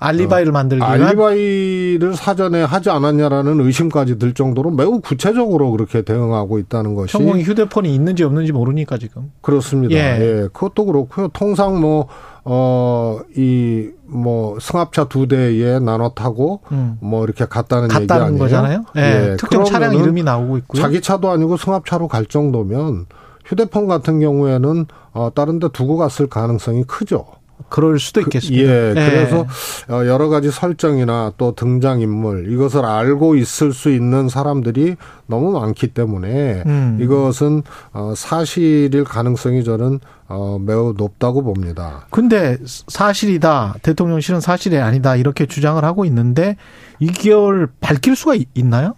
알리바이를 0.02 0.52
만들기 0.52 0.82
위한 0.82 1.00
알리바이를 1.04 2.16
사전에 2.16 2.64
하지 2.64 2.90
않았냐라는 2.90 3.60
의심까지 3.62 4.18
들 4.18 4.34
정도로 4.34 4.72
매우 4.72 5.00
구체적으로 5.00 5.70
그렇게 5.72 6.02
대응하고 6.02 6.58
있다는 6.58 6.96
것이 6.96 7.14
천공이 7.14 7.44
휴대폰이 7.44 7.94
있는지 7.94 8.24
없는지 8.24 8.52
모르니까 8.52 8.98
지금. 8.98 9.32
그렇습니다. 9.42 9.94
예. 9.94 10.20
예. 10.20 10.48
그것도 10.52 10.86
그렇고요. 10.86 11.28
통상 11.34 11.80
뭐, 11.80 12.08
어, 12.44 13.20
이, 13.38 13.90
뭐, 14.12 14.60
승합차 14.60 15.06
두 15.06 15.28
대에 15.28 15.80
나눠 15.80 16.10
타고, 16.10 16.62
음. 16.72 16.98
뭐, 17.02 17.24
이렇게 17.24 17.46
갔다는 17.46 17.86
얘기 17.86 18.08
갔다는 18.08 18.26
아니에요? 18.28 18.40
거잖아요. 18.44 18.86
예. 18.98 19.36
특정 19.40 19.64
차량 19.66 19.96
이름이 19.96 20.24
나오고 20.24 20.58
있고요. 20.60 20.82
자기 20.82 21.02
차도 21.02 21.30
아니고 21.30 21.58
승합차로 21.58 22.08
갈 22.08 22.26
정도면 22.26 23.06
휴대폰 23.46 23.88
같은 23.88 24.20
경우에는, 24.20 24.86
어, 25.14 25.32
다른 25.34 25.60
데 25.60 25.68
두고 25.70 25.98
갔을 25.98 26.28
가능성이 26.28 26.84
크죠. 26.84 27.26
그럴 27.70 28.00
수도 28.00 28.22
있겠습니다. 28.22 28.64
예, 28.64 28.94
그래서 28.94 29.46
어, 29.90 30.06
여러 30.06 30.30
가지 30.30 30.52
설정이나 30.52 31.34
또 31.38 31.54
등장 31.56 32.02
인물 32.02 32.52
이것을 32.52 32.86
알고 32.86 33.36
있을 33.36 33.74
수 33.74 33.90
있는 33.90 34.30
사람들이 34.30 34.96
너무 35.28 35.52
많기 35.52 35.88
때문에 35.88 36.64
음. 36.66 36.98
이것은 37.02 37.64
어, 37.94 38.14
사실일 38.16 39.04
가능성이 39.04 39.64
저는 39.64 40.00
어, 40.28 40.58
매우 40.60 40.94
높다고 40.98 41.44
봅니다. 41.44 42.08
근데 42.10 42.58
사실이다. 42.66 43.76
대통령실은 43.82 44.40
사실이 44.40 44.78
아니다. 44.78 45.16
이렇게 45.16 45.46
주장을 45.46 45.84
하고 45.84 46.06
있는데 46.06 46.56
이걸 47.00 47.68
밝힐 47.80 48.16
수가 48.16 48.36
있- 48.36 48.48
있나요? 48.54 48.94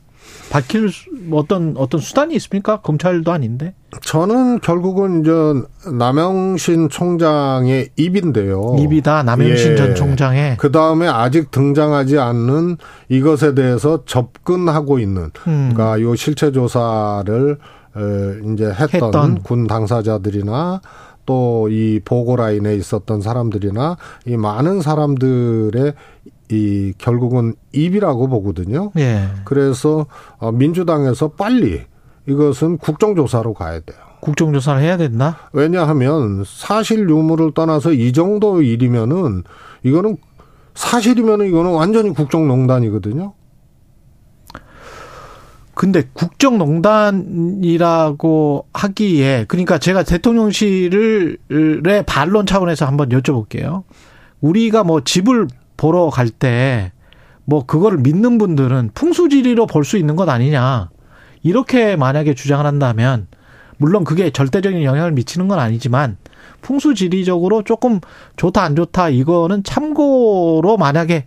밝힐 0.50 0.90
수- 0.92 1.10
뭐 1.26 1.40
어떤 1.40 1.74
어떤 1.78 2.00
수단이 2.02 2.36
있습니까? 2.36 2.82
검찰도 2.82 3.32
아닌데. 3.32 3.74
저는 4.02 4.60
결국은 4.60 5.22
이제 5.22 5.92
남영신 5.92 6.90
총장의 6.90 7.90
입인데요. 7.96 8.76
입이다. 8.80 9.24
남영신 9.24 9.72
예. 9.72 9.76
전 9.76 9.96
총장의 9.96 10.58
그 10.58 10.72
다음에 10.72 11.08
아직 11.08 11.52
등장하지 11.52 12.20
않는 12.20 12.78
이것에 13.10 13.54
대해서 13.56 14.04
접근하고 14.06 15.00
있는, 15.00 15.32
음. 15.48 15.72
그러니까 15.74 16.02
요 16.02 16.16
실체 16.16 16.52
조사를 16.52 17.58
에, 17.96 18.54
이제 18.54 18.66
했던, 18.66 18.88
했던. 18.90 19.44
군 19.44 19.68
당사자들이나 19.68 20.82
또이 21.26 22.02
보고 22.04 22.36
라인에 22.36 22.76
있었던 22.76 23.22
사람들이나 23.22 23.96
이 24.26 24.36
많은 24.36 24.82
사람들의 24.82 25.94
이 26.54 26.94
결국은 26.98 27.56
입이라고 27.74 28.28
보거든요. 28.28 28.92
예. 28.98 29.28
그래서 29.44 30.06
어, 30.38 30.52
민주당에서 30.52 31.30
빨리 31.30 31.82
이것은 32.28 32.78
국정조사로 32.78 33.54
가야 33.54 33.80
돼요. 33.80 33.98
국정조사를 34.22 34.82
해야 34.82 34.96
된다. 34.96 35.50
왜냐하면 35.52 36.44
사실 36.46 37.10
유무를 37.10 37.54
떠나서 37.54 37.92
이 37.92 38.14
정도 38.14 38.62
일이면은 38.62 39.44
이거는 39.84 40.16
사실이면은 40.76 41.48
이거는 41.48 41.72
완전히 41.72 42.14
국정농단이거든요. 42.14 43.34
근데 45.76 46.04
국정농단이라고 46.14 48.68
하기에 48.74 49.46
그러니까 49.48 49.80
제가 49.80 50.04
대통령실의 50.04 51.38
반론 52.06 52.46
차원에서 52.46 52.86
한번 52.86 53.10
여쭤볼게요. 53.10 53.82
우리가 54.40 54.84
뭐 54.84 55.02
집을 55.04 55.48
보러 55.78 56.10
갈 56.10 56.30
때 56.30 56.92
뭐 57.46 57.66
그거를 57.66 57.98
믿는 57.98 58.38
분들은 58.38 58.92
풍수지리로 58.94 59.68
볼 59.68 59.84
수 59.84 59.98
있는 59.98 60.16
것 60.16 60.30
아니냐. 60.30 60.90
이렇게 61.42 61.98
만약에 61.98 62.34
주장을 62.36 62.66
한다면 62.66 63.28
물론 63.78 64.06
그게 64.06 64.30
절대적인 64.30 64.82
영향을 64.84 65.12
미치는 65.12 65.50
건 65.50 65.60
아니지만 65.60 66.16
풍수지리적으로 66.62 67.64
조금 67.64 68.00
좋다 68.38 68.64
안 68.64 68.76
좋다 68.78 69.10
이거는 69.10 69.64
참고로 69.66 70.78
만약에 70.78 71.26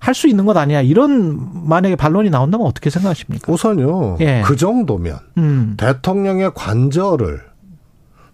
할 0.00 0.12
수 0.14 0.26
있는 0.28 0.44
것 0.44 0.56
아니야. 0.56 0.82
이런 0.82 1.38
만약에 1.68 1.94
반론이 1.96 2.30
나온다면 2.30 2.66
어떻게 2.66 2.90
생각하십니까? 2.90 3.50
우선요. 3.52 4.18
예. 4.20 4.42
그 4.44 4.56
정도면 4.56 5.18
음. 5.38 5.74
대통령의 5.78 6.50
관저를 6.54 7.42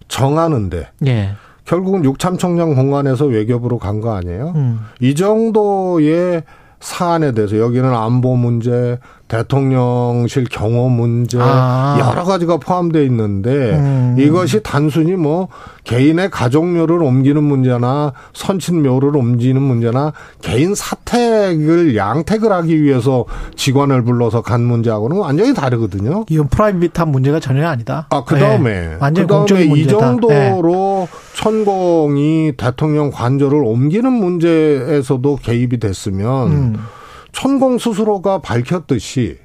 정하는데 0.07 0.89
예. 1.05 1.33
결국은 1.71 2.03
육참총장 2.03 2.75
공간에서 2.75 3.25
외교부로 3.27 3.77
간 3.79 4.01
거 4.01 4.13
아니에요? 4.13 4.51
음. 4.55 4.79
이 4.99 5.15
정도의 5.15 6.43
사안에 6.81 7.31
대해서 7.33 7.59
여기는 7.59 7.93
안보 7.93 8.35
문제, 8.35 8.97
대통령실 9.27 10.45
경호 10.45 10.89
문제 10.89 11.37
아. 11.39 11.95
여러 12.01 12.23
가지가 12.23 12.57
포함되어 12.57 13.03
있는데 13.03 13.49
음. 13.75 14.15
이것이 14.17 14.63
단순히 14.63 15.11
뭐 15.15 15.47
개인의 15.83 16.31
가족묘를 16.31 17.03
옮기는 17.03 17.41
문제나 17.43 18.13
선친묘를 18.33 19.15
옮기는 19.15 19.61
문제나 19.61 20.13
개인 20.41 20.73
사택을 20.73 21.95
양택을 21.95 22.51
하기 22.51 22.81
위해서 22.81 23.25
직원을 23.55 24.03
불러서 24.03 24.41
간 24.41 24.63
문제하고는 24.63 25.17
완전히 25.17 25.53
다르거든요. 25.53 26.25
이건 26.29 26.47
프라이빗한 26.47 27.09
문제가 27.09 27.39
전혀 27.39 27.67
아니다. 27.67 28.07
아, 28.09 28.23
그 28.25 28.37
다음에. 28.39 28.71
예. 28.71 28.97
완전 28.99 29.27
그 29.27 29.33
다음에 29.33 29.45
공적인 29.47 29.75
이. 29.77 29.87
정도로 29.87 31.07
천공이 31.35 32.53
대통령 32.57 33.09
관저를 33.11 33.63
옮기는 33.63 34.11
문제에서도 34.11 35.37
개입이 35.37 35.79
됐으면 35.79 36.47
음. 36.51 36.75
천공 37.31 37.77
스스로가 37.77 38.39
밝혔듯이 38.39 39.37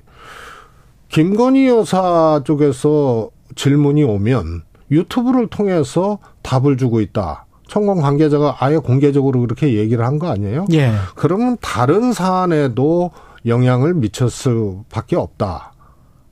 김건희 1.08 1.68
여사 1.68 2.42
쪽에서 2.44 3.30
질문이 3.54 4.02
오면 4.04 4.62
유튜브를 4.90 5.46
통해서 5.48 6.18
답을 6.42 6.76
주고 6.76 7.00
있다. 7.00 7.46
천공 7.68 8.00
관계자가 8.00 8.56
아예 8.60 8.76
공개적으로 8.78 9.40
그렇게 9.40 9.74
얘기를 9.74 10.04
한 10.04 10.18
거 10.18 10.28
아니에요? 10.28 10.66
예. 10.72 10.92
그러면 11.14 11.56
다른 11.60 12.12
사안에도 12.12 13.10
영향을 13.46 13.94
미쳤을 13.94 14.30
수밖에 14.30 15.16
없다. 15.16 15.72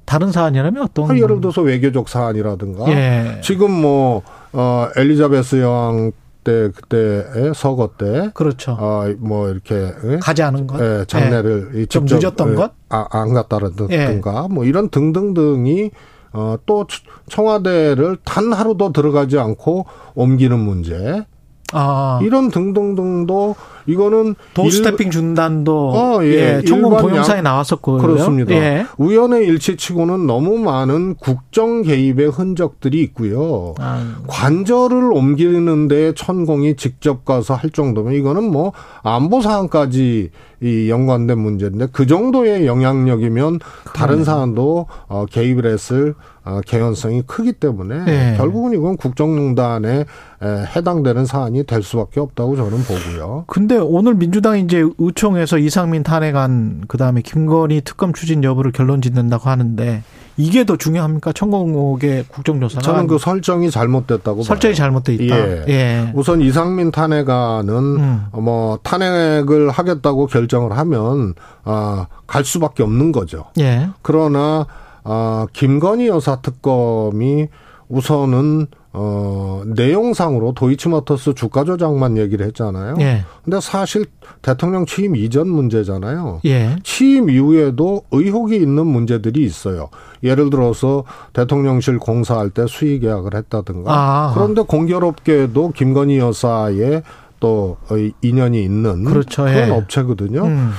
다른 0.04 0.30
사안이라면 0.32 0.82
어떤? 0.82 1.16
예를 1.16 1.40
들어서 1.40 1.62
외교적 1.62 2.08
사안이라든가 2.08 2.90
예. 2.90 3.40
지금 3.42 3.70
뭐 3.70 4.22
어, 4.52 4.88
엘리자베스 4.96 5.60
여왕 5.60 6.12
때 6.44 6.68
그때의 6.70 7.52
서거 7.54 7.92
때 7.98 8.30
그렇죠. 8.34 8.76
어 8.78 9.14
뭐 9.18 9.48
이렇게 9.48 9.74
예? 10.04 10.18
가지 10.18 10.42
않은 10.42 10.66
것, 10.66 10.78
예, 10.80 11.04
장례를 11.06 11.70
예. 11.74 11.86
좀 11.86 12.04
늦었던 12.06 12.50
예, 12.52 12.54
것, 12.54 12.72
아, 12.90 13.06
안 13.10 13.32
갔다든가 13.32 13.88
예. 13.90 14.54
뭐 14.54 14.64
이런 14.64 14.90
등등등이 14.90 15.90
어, 16.34 16.56
또 16.66 16.86
청와대를 17.28 18.18
단 18.24 18.52
하루도 18.52 18.92
들어가지 18.92 19.38
않고 19.38 19.86
옮기는 20.14 20.58
문제. 20.58 21.24
아, 21.72 22.20
이런 22.22 22.50
등등등도 22.50 23.54
이거는 23.86 24.34
도스태핑 24.54 25.10
중단도 25.10 25.90
어, 25.90 26.24
예. 26.24 26.58
예, 26.58 26.62
동영상에 26.66 27.38
양- 27.38 27.44
나왔었고요. 27.44 27.98
그렇습니다. 27.98 28.52
예. 28.54 28.86
우연의 28.98 29.46
일치치고는 29.46 30.26
너무 30.26 30.58
많은 30.58 31.14
국정 31.16 31.82
개입의 31.82 32.28
흔적들이 32.28 33.00
있고요. 33.02 33.74
아, 33.78 34.14
관절을 34.26 35.12
옮기는데 35.12 36.14
천공이 36.14 36.76
직접 36.76 37.24
가서 37.24 37.54
할 37.54 37.70
정도면 37.70 38.14
이거는 38.14 38.44
뭐 38.50 38.72
안보 39.02 39.40
사항까지 39.40 40.30
이 40.62 40.88
연관된 40.88 41.38
문제인데 41.38 41.88
그 41.92 42.06
정도의 42.06 42.66
영향력이면 42.66 43.58
다른 43.94 44.24
사안도 44.24 44.86
어, 45.08 45.26
개입을 45.30 45.66
했을 45.66 46.14
어, 46.46 46.60
개연성이 46.66 47.22
크기 47.26 47.52
때문에 47.52 48.04
네. 48.04 48.34
결국은 48.36 48.72
이건 48.72 48.96
국정농단에 48.96 50.00
에, 50.00 50.64
해당되는 50.76 51.24
사안이 51.26 51.64
될 51.64 51.82
수밖에 51.82 52.20
없다고 52.20 52.56
저는 52.56 52.78
보고요. 52.84 53.44
근데 53.46 53.73
오늘 53.76 54.14
민주당이 54.14 54.62
이제 54.62 54.84
의총에서 54.98 55.58
이상민 55.58 56.02
탄핵안 56.02 56.84
그다음에 56.88 57.22
김건희 57.22 57.82
특검 57.82 58.12
추진 58.12 58.44
여부를 58.44 58.72
결론 58.72 59.02
짓는다고 59.02 59.48
하는데 59.48 60.02
이게 60.36 60.64
더 60.64 60.76
중요합니까? 60.76 61.32
천공옥의 61.32 62.24
국정조사가 62.28 62.82
저는 62.82 63.06
그 63.06 63.18
설정이 63.18 63.70
잘못됐다고 63.70 64.42
설정이 64.42 64.72
봐요. 64.72 64.76
잘못돼 64.76 65.14
있다. 65.14 65.36
예. 65.36 65.64
예. 65.68 66.12
우선 66.14 66.40
이상민 66.40 66.90
탄핵안은 66.90 67.74
음. 67.74 68.26
뭐 68.32 68.78
탄핵을 68.82 69.70
하겠다고 69.70 70.26
결정을 70.26 70.76
하면 70.76 71.34
아, 71.64 72.06
갈 72.26 72.44
수밖에 72.44 72.82
없는 72.82 73.12
거죠. 73.12 73.44
예. 73.58 73.88
그러나 74.02 74.66
아, 75.04 75.46
김건희 75.52 76.08
여사 76.08 76.40
특검이 76.40 77.48
우선은 77.88 78.66
어, 78.96 79.62
내용상으로 79.66 80.52
도이치모터스 80.54 81.34
주가 81.34 81.64
조작만 81.64 82.16
얘기를 82.16 82.46
했잖아요. 82.46 82.94
예. 83.00 83.24
근데 83.44 83.60
사실 83.60 84.06
대통령 84.40 84.86
취임 84.86 85.16
이전 85.16 85.48
문제잖아요. 85.48 86.40
예. 86.44 86.76
취임 86.84 87.28
이후에도 87.28 88.02
의혹이 88.12 88.54
있는 88.54 88.86
문제들이 88.86 89.44
있어요. 89.44 89.88
예를 90.22 90.48
들어서 90.48 91.02
대통령실 91.32 91.98
공사할 91.98 92.50
때 92.50 92.66
수의 92.68 93.00
계약을 93.00 93.34
했다든가. 93.34 93.92
아. 93.92 94.30
그런데 94.32 94.62
공교롭게도 94.62 95.72
김건희 95.72 96.18
여사의 96.18 97.02
또 97.40 97.76
어, 97.90 97.96
인연이 98.22 98.62
있는 98.62 99.04
그렇죠. 99.04 99.42
그런 99.42 99.68
예. 99.68 99.70
업체거든요. 99.72 100.44
음. 100.44 100.70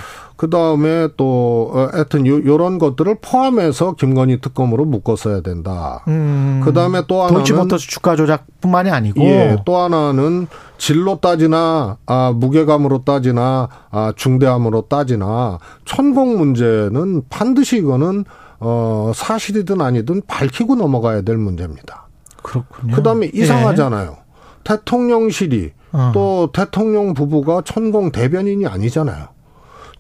그 0.46 0.50
다음에 0.52 1.08
또, 1.18 1.72
어, 1.74 1.90
하여튼, 1.92 2.28
요, 2.28 2.36
요런 2.46 2.78
것들을 2.78 3.18
포함해서 3.20 3.94
김건희 3.94 4.42
특검으로 4.42 4.86
묶었어야 4.86 5.42
된다. 5.42 6.04
음. 6.08 6.62
그 6.64 6.72
다음에 6.72 7.02
또 7.08 7.22
하나는. 7.22 7.40
도이치모터스 7.40 7.88
주가 7.88 8.16
조작뿐만이 8.16 8.92
아니고 8.92 9.22
예, 9.22 9.58
또 9.66 9.78
하나는 9.78 10.46
질로 10.78 11.20
따지나, 11.20 11.98
아, 12.06 12.32
무게감으로 12.36 13.04
따지나, 13.06 13.70
아, 13.90 14.14
중대함으로 14.16 14.82
따지나, 14.82 15.58
천공 15.84 16.38
문제는 16.38 17.24
반드시 17.28 17.78
이거는, 17.78 18.26
어, 18.60 19.12
사실이든 19.16 19.82
아니든 19.82 20.22
밝히고 20.28 20.76
넘어가야 20.76 21.22
될 21.22 21.38
문제입니다. 21.38 22.08
그렇군요. 22.44 22.94
그 22.94 23.02
다음에 23.02 23.32
예. 23.34 23.42
이상하잖아요. 23.42 24.18
대통령실이 24.64 25.72
어. 25.92 26.12
또 26.14 26.52
대통령 26.54 27.16
부부가 27.16 27.64
천공 27.66 28.12
대변인이 28.12 28.68
아니잖아요. 28.68 29.35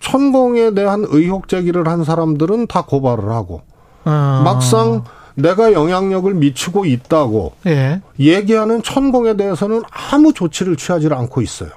천공에 0.06 0.76
대한 0.76 1.04
의혹 1.08 1.48
제기를 1.48 1.88
한 1.88 2.04
사람들은 2.04 2.68
다 2.68 2.84
고발을 2.84 3.32
하고 3.32 3.62
어. 4.06 4.42
막상 4.44 5.04
내가 5.34 5.74
영향력을 5.74 6.32
미치고 6.36 6.86
있다고 6.86 7.54
예. 7.66 8.02
얘기하는 8.20 8.84
천공에 8.84 9.36
대해서는 9.36 9.82
아무 10.12 10.32
조치를 10.32 10.76
취하지 10.76 11.10
않고 11.12 11.42
있어요. 11.42 11.72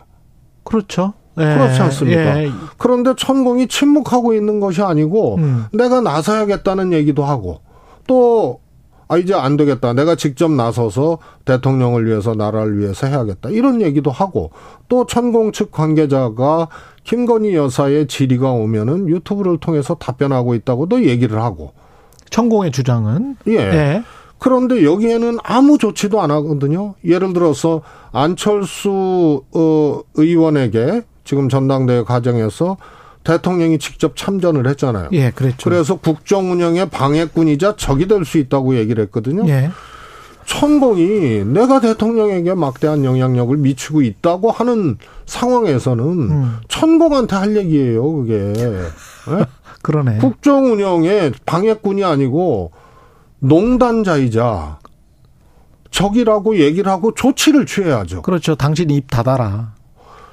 그렇죠. 0.62 1.14
예. 1.38 1.42
그렇지 1.42 1.80
않습니까? 1.80 2.42
예. 2.42 2.50
그런데 2.76 3.14
천공이 3.16 3.66
침묵하고 3.66 4.34
있는 4.34 4.60
것이 4.60 4.82
아니고 4.82 5.36
음. 5.36 5.64
내가 5.72 6.02
나서야겠다는 6.02 6.92
얘기도 6.92 7.24
하고 7.24 7.62
또 8.06 8.60
아, 9.09 9.16
이제 9.16 9.34
안 9.34 9.56
되겠다. 9.56 9.94
내가 9.94 10.14
직접 10.14 10.50
나서서 10.50 11.18
대통령을 11.46 12.06
위해서 12.06 12.34
나라를 12.34 12.78
위해서 12.78 13.06
해야겠다. 13.06 13.48
이런 13.48 13.80
얘기도 13.80 14.11
하고 14.11 14.50
또 14.88 15.06
천공 15.06 15.52
측 15.52 15.70
관계자가 15.70 16.68
김건희 17.04 17.54
여사의 17.54 18.06
질의가 18.06 18.50
오면은 18.52 19.09
유튜브를 19.09 19.59
통해서 19.59 19.94
답변하고 19.94 20.54
있다고도 20.54 21.04
얘기를 21.04 21.40
하고 21.40 21.72
천공의 22.28 22.70
주장은 22.70 23.36
예. 23.48 23.54
예. 23.54 24.02
그런데 24.38 24.84
여기에는 24.84 25.38
아무 25.42 25.78
조치도 25.78 26.20
안 26.20 26.30
하거든요. 26.30 26.94
예를 27.04 27.32
들어서 27.32 27.80
안철수 28.12 29.42
어, 29.54 30.00
의원에게 30.14 31.02
지금 31.24 31.48
전당대회 31.48 32.02
과정에서 32.02 32.76
대통령이 33.24 33.78
직접 33.78 34.16
참전을 34.16 34.66
했잖아요. 34.68 35.08
예, 35.12 35.30
그랬죠. 35.30 35.56
그래서 35.68 35.96
국정 35.96 36.50
운영의 36.52 36.88
방해꾼이자 36.90 37.76
적이 37.76 38.08
될 38.08 38.24
수 38.24 38.38
있다고 38.38 38.76
얘기를 38.76 39.02
했거든요. 39.04 39.48
예. 39.48 39.70
천공이 40.46 41.44
내가 41.44 41.78
대통령에게 41.80 42.54
막대한 42.54 43.04
영향력을 43.04 43.54
미치고 43.58 44.00
있다고 44.00 44.50
하는 44.50 44.96
상황에서는 45.26 46.04
음. 46.04 46.56
천공한테 46.68 47.36
할 47.36 47.54
얘기예요, 47.56 48.12
그게. 48.12 48.34
예? 48.56 48.82
그러네. 49.82 50.18
국정 50.18 50.72
운영의 50.72 51.32
방해꾼이 51.44 52.02
아니고 52.02 52.72
농단자이자 53.40 54.78
적이라고 55.90 56.58
얘기를 56.58 56.90
하고 56.90 57.14
조치를 57.14 57.66
취해야죠. 57.66 58.22
그렇죠. 58.22 58.54
당신 58.54 58.90
입 58.90 59.10
닫아라. 59.10 59.74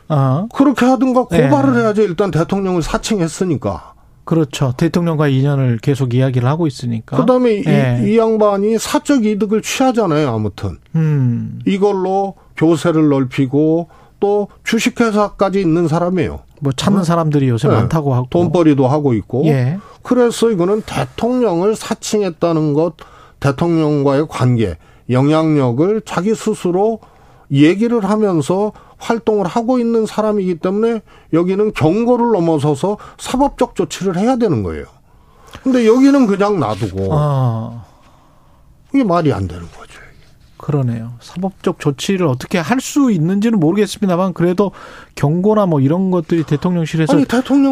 어. 0.10 0.48
그렇게 0.54 0.86
하든가 0.86 1.26
고발을 1.26 1.74
네. 1.74 1.80
해야죠. 1.82 2.02
일단 2.04 2.32
대통령을 2.32 2.82
사칭했으니까. 2.82 3.94
그렇죠. 4.24 4.74
대통령과 4.76 5.28
인연을 5.28 5.78
계속 5.78 6.14
이야기를 6.14 6.48
하고 6.48 6.68
있으니까. 6.68 7.18
그다음에 7.18 7.64
예. 7.68 8.02
이, 8.04 8.14
이 8.14 8.18
양반이 8.18 8.78
사적 8.80 9.26
이득을 9.26 9.62
취하잖아요. 9.62 10.30
아무튼 10.30 10.78
음. 10.96 11.60
이걸로 11.66 12.34
교세를 12.58 13.08
넓히고 13.10 13.88
또 14.20 14.48
주식회사까지 14.64 15.62
있는 15.62 15.88
사람이에요. 15.88 16.40
뭐 16.62 16.72
찾는 16.72 17.04
사람들이 17.04 17.50
요새 17.50 17.68
네. 17.68 17.76
많다고 17.76 18.16
하고. 18.16 18.28
돈벌이도 18.30 18.88
하고 18.88 19.14
있고. 19.14 19.46
예. 19.46 19.78
그래서 20.02 20.50
이거는 20.50 20.82
대통령을 20.86 21.76
사칭했다는 21.76 22.74
것, 22.74 22.96
대통령과의 23.40 24.28
관계, 24.28 24.78
영향력을 25.10 26.02
자기 26.06 26.34
스스로 26.34 27.00
얘기를 27.52 28.04
하면서 28.04 28.72
활동을 28.98 29.46
하고 29.48 29.80
있는 29.80 30.06
사람이기 30.06 30.56
때문에 30.60 31.02
여기는 31.34 31.74
경고를 31.74 32.32
넘어서서 32.32 32.98
사법적 33.18 33.76
조치를 33.76 34.18
해야 34.18 34.36
되는 34.38 34.64
거예요. 34.64 34.86
근데 35.64 35.86
여기는 35.88 36.28
그냥 36.28 36.60
놔두고 36.60 37.10
아, 37.12 37.86
이게 38.94 39.04
말이 39.04 39.32
안 39.34 39.48
되는 39.48 39.64
거죠. 39.64 40.00
그러네요. 40.58 41.12
사법적 41.20 41.80
조치를 41.80 42.26
어떻게 42.26 42.58
할 42.58 42.80
수 42.82 43.12
있는지는 43.12 43.60
모르겠습니다만 43.60 44.34
그래도 44.34 44.72
경고나 45.16 45.66
뭐 45.68 45.80
이런 45.80 46.10
것들이 46.12 46.44
대통령실에서 46.44 47.14
아니 47.14 47.26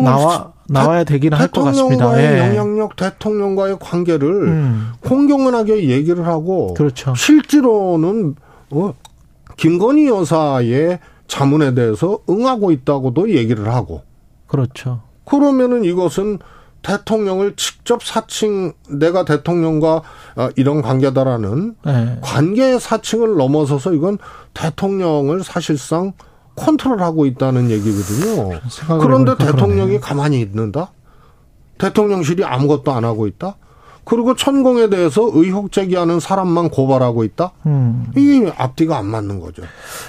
나와 0.04 0.54
나와야 0.70 1.04
되기는 1.04 1.36
할 1.38 1.48
것 1.48 1.64
같습니다. 1.64 2.12
대통령과의 2.12 2.34
예. 2.34 2.40
영향력, 2.50 2.96
대통령과의 2.96 3.78
관계를 3.80 4.30
음. 4.48 4.94
공경연하게 5.02 5.90
얘기를 5.90 6.26
하고 6.28 6.74
그렇죠. 6.76 7.16
실제로는 7.16 8.36
어, 8.72 8.94
김건희 9.58 10.08
여사의 10.08 11.00
자문에 11.34 11.74
대해서 11.74 12.20
응하고 12.30 12.72
있다고도 12.72 13.32
얘기를 13.32 13.74
하고 13.74 14.04
그렇죠. 14.46 15.02
그러면은 15.26 15.84
이것은 15.84 16.38
대통령을 16.84 17.56
직접 17.56 18.04
사칭 18.04 18.74
내가 18.88 19.26
대통령과 19.26 20.04
어, 20.36 20.50
이런 20.56 20.84
관계다라는 20.84 21.76
예. 21.88 22.20
관계 22.22 22.78
사칭을 22.78 23.36
넘어서서 23.38 23.94
이건 23.94 24.20
대통령을 24.54 25.44
사실상 25.44 26.14
컨트롤하고 26.56 27.26
있다는 27.26 27.72
얘기거든요. 27.72 28.60
그런데 29.02 29.36
대통령이 29.36 29.98
그러네. 29.98 30.00
가만히 30.02 30.40
있는다? 30.40 30.92
대통령실이 31.80 32.44
아무것도 32.44 32.92
안 32.92 33.06
하고 33.06 33.26
있다? 33.26 33.56
그리고 34.06 34.36
천공에 34.36 34.90
대해서 34.90 35.30
의혹 35.34 35.72
제기하는 35.72 36.20
사람만 36.20 36.70
고발하고 36.70 37.24
있다? 37.24 37.52
음. 37.66 38.12
이게 38.16 38.52
앞뒤가 38.58 38.98
안 38.98 39.06
맞는 39.06 39.40
거죠. 39.40 39.64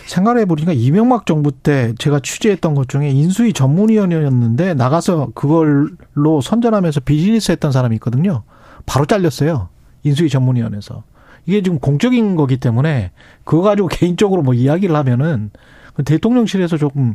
생각해 0.07 0.47
보니까 0.47 0.72
이명박 0.72 1.26
정부 1.26 1.53
때 1.53 1.95
제가 1.99 2.20
취재했던 2.20 2.74
것 2.74 2.88
중에 2.88 3.11
인수위 3.11 3.53
전문위원이었는데 3.53 4.74
나가서 4.74 5.28
그걸로 5.34 6.40
선전하면서 6.42 7.01
비즈니스 7.01 7.53
했던 7.53 7.70
사람이 7.70 7.95
있거든요. 7.97 8.42
바로 8.86 9.07
잘렸어요. 9.07 9.68
인수위 10.03 10.28
전문위원회에서. 10.28 11.05
이게 11.47 11.62
지금 11.62 11.78
공적인 11.78 12.36
거기 12.36 12.57
때문에 12.57 13.12
그거 13.45 13.62
가지고 13.62 13.88
개인적으로 13.92 14.42
뭐 14.42 14.55
이야기를 14.55 14.95
하면은 14.97 15.51
대통령실에서 16.05 16.76
조금 16.76 17.14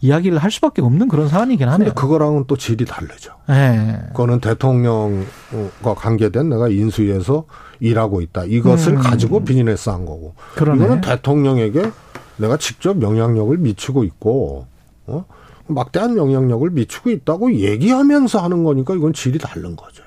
이야기를 0.00 0.38
할 0.38 0.50
수밖에 0.50 0.82
없는 0.82 1.08
그런 1.08 1.28
사안이긴 1.28 1.68
하네요. 1.68 1.88
근데 1.88 2.00
그거랑은 2.00 2.44
또 2.46 2.56
질이 2.56 2.84
다르죠. 2.84 3.32
네. 3.48 3.98
그거는 4.08 4.40
대통령과 4.40 5.94
관계된 5.96 6.48
내가 6.48 6.68
인수위에서 6.68 7.44
일하고 7.80 8.20
있다. 8.20 8.44
이것을 8.44 8.94
음. 8.94 8.98
가지고 8.98 9.44
비즈니스 9.44 9.90
한 9.90 10.06
거고. 10.06 10.34
그러네. 10.54 10.84
이거는 10.84 11.00
대통령에게 11.00 11.90
내가 12.36 12.56
직접 12.56 13.02
영향력을 13.02 13.56
미치고 13.58 14.04
있고, 14.04 14.66
어? 15.06 15.24
막대한 15.66 16.16
영향력을 16.16 16.70
미치고 16.70 17.10
있다고 17.10 17.54
얘기하면서 17.54 18.38
하는 18.38 18.64
거니까 18.64 18.94
이건 18.94 19.12
질이 19.12 19.38
다른 19.38 19.76
거죠. 19.76 20.02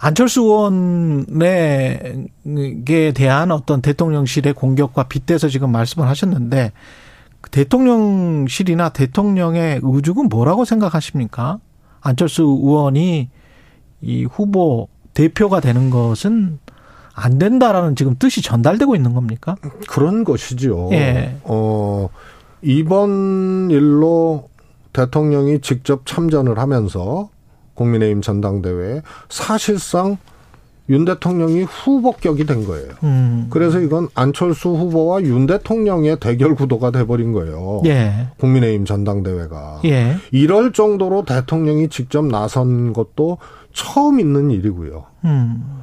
안철수 0.00 0.42
의원에게 0.42 2.24
대한 3.14 3.50
어떤 3.50 3.82
대통령실의 3.82 4.54
공격과 4.54 5.04
빗대서 5.04 5.48
지금 5.48 5.70
말씀을 5.70 6.08
하셨는데 6.08 6.72
그 6.72 6.78
대통령실이나 7.50 8.90
대통령의 8.90 9.80
의죽은 9.82 10.28
뭐라고 10.28 10.64
생각하십니까? 10.64 11.58
안철수 12.00 12.42
의원이 12.42 13.28
이 14.02 14.24
후보 14.24 14.88
대표가 15.14 15.60
되는 15.60 15.90
것은 15.90 16.58
안 17.14 17.38
된다라는 17.38 17.96
지금 17.96 18.16
뜻이 18.18 18.40
전달되고 18.42 18.94
있는 18.96 19.14
겁니까? 19.14 19.56
그런 19.88 20.24
것이죠. 20.24 20.88
예. 20.92 21.36
어, 21.44 22.08
이번 22.62 23.68
일로 23.70 24.48
대통령이 24.92 25.60
직접 25.60 26.06
참전을 26.06 26.58
하면서 26.58 27.28
국민의힘 27.74 28.22
전당대회에 28.22 29.02
사실상 29.28 30.18
윤 30.90 31.04
대통령이 31.04 31.62
후보격이 31.62 32.44
된 32.46 32.66
거예요. 32.66 32.88
음. 33.04 33.46
그래서 33.48 33.78
이건 33.80 34.08
안철수 34.14 34.70
후보와 34.70 35.22
윤 35.22 35.46
대통령의 35.46 36.18
대결 36.18 36.56
구도가 36.56 36.90
돼버린 36.90 37.32
거예요. 37.32 37.80
예. 37.86 38.28
국민의힘 38.38 38.84
전당대회가. 38.84 39.80
예. 39.84 40.16
이럴 40.32 40.72
정도로 40.72 41.24
대통령이 41.24 41.88
직접 41.88 42.26
나선 42.26 42.92
것도 42.92 43.38
처음 43.72 44.18
있는 44.18 44.50
일이고요. 44.50 45.04
음. 45.24 45.80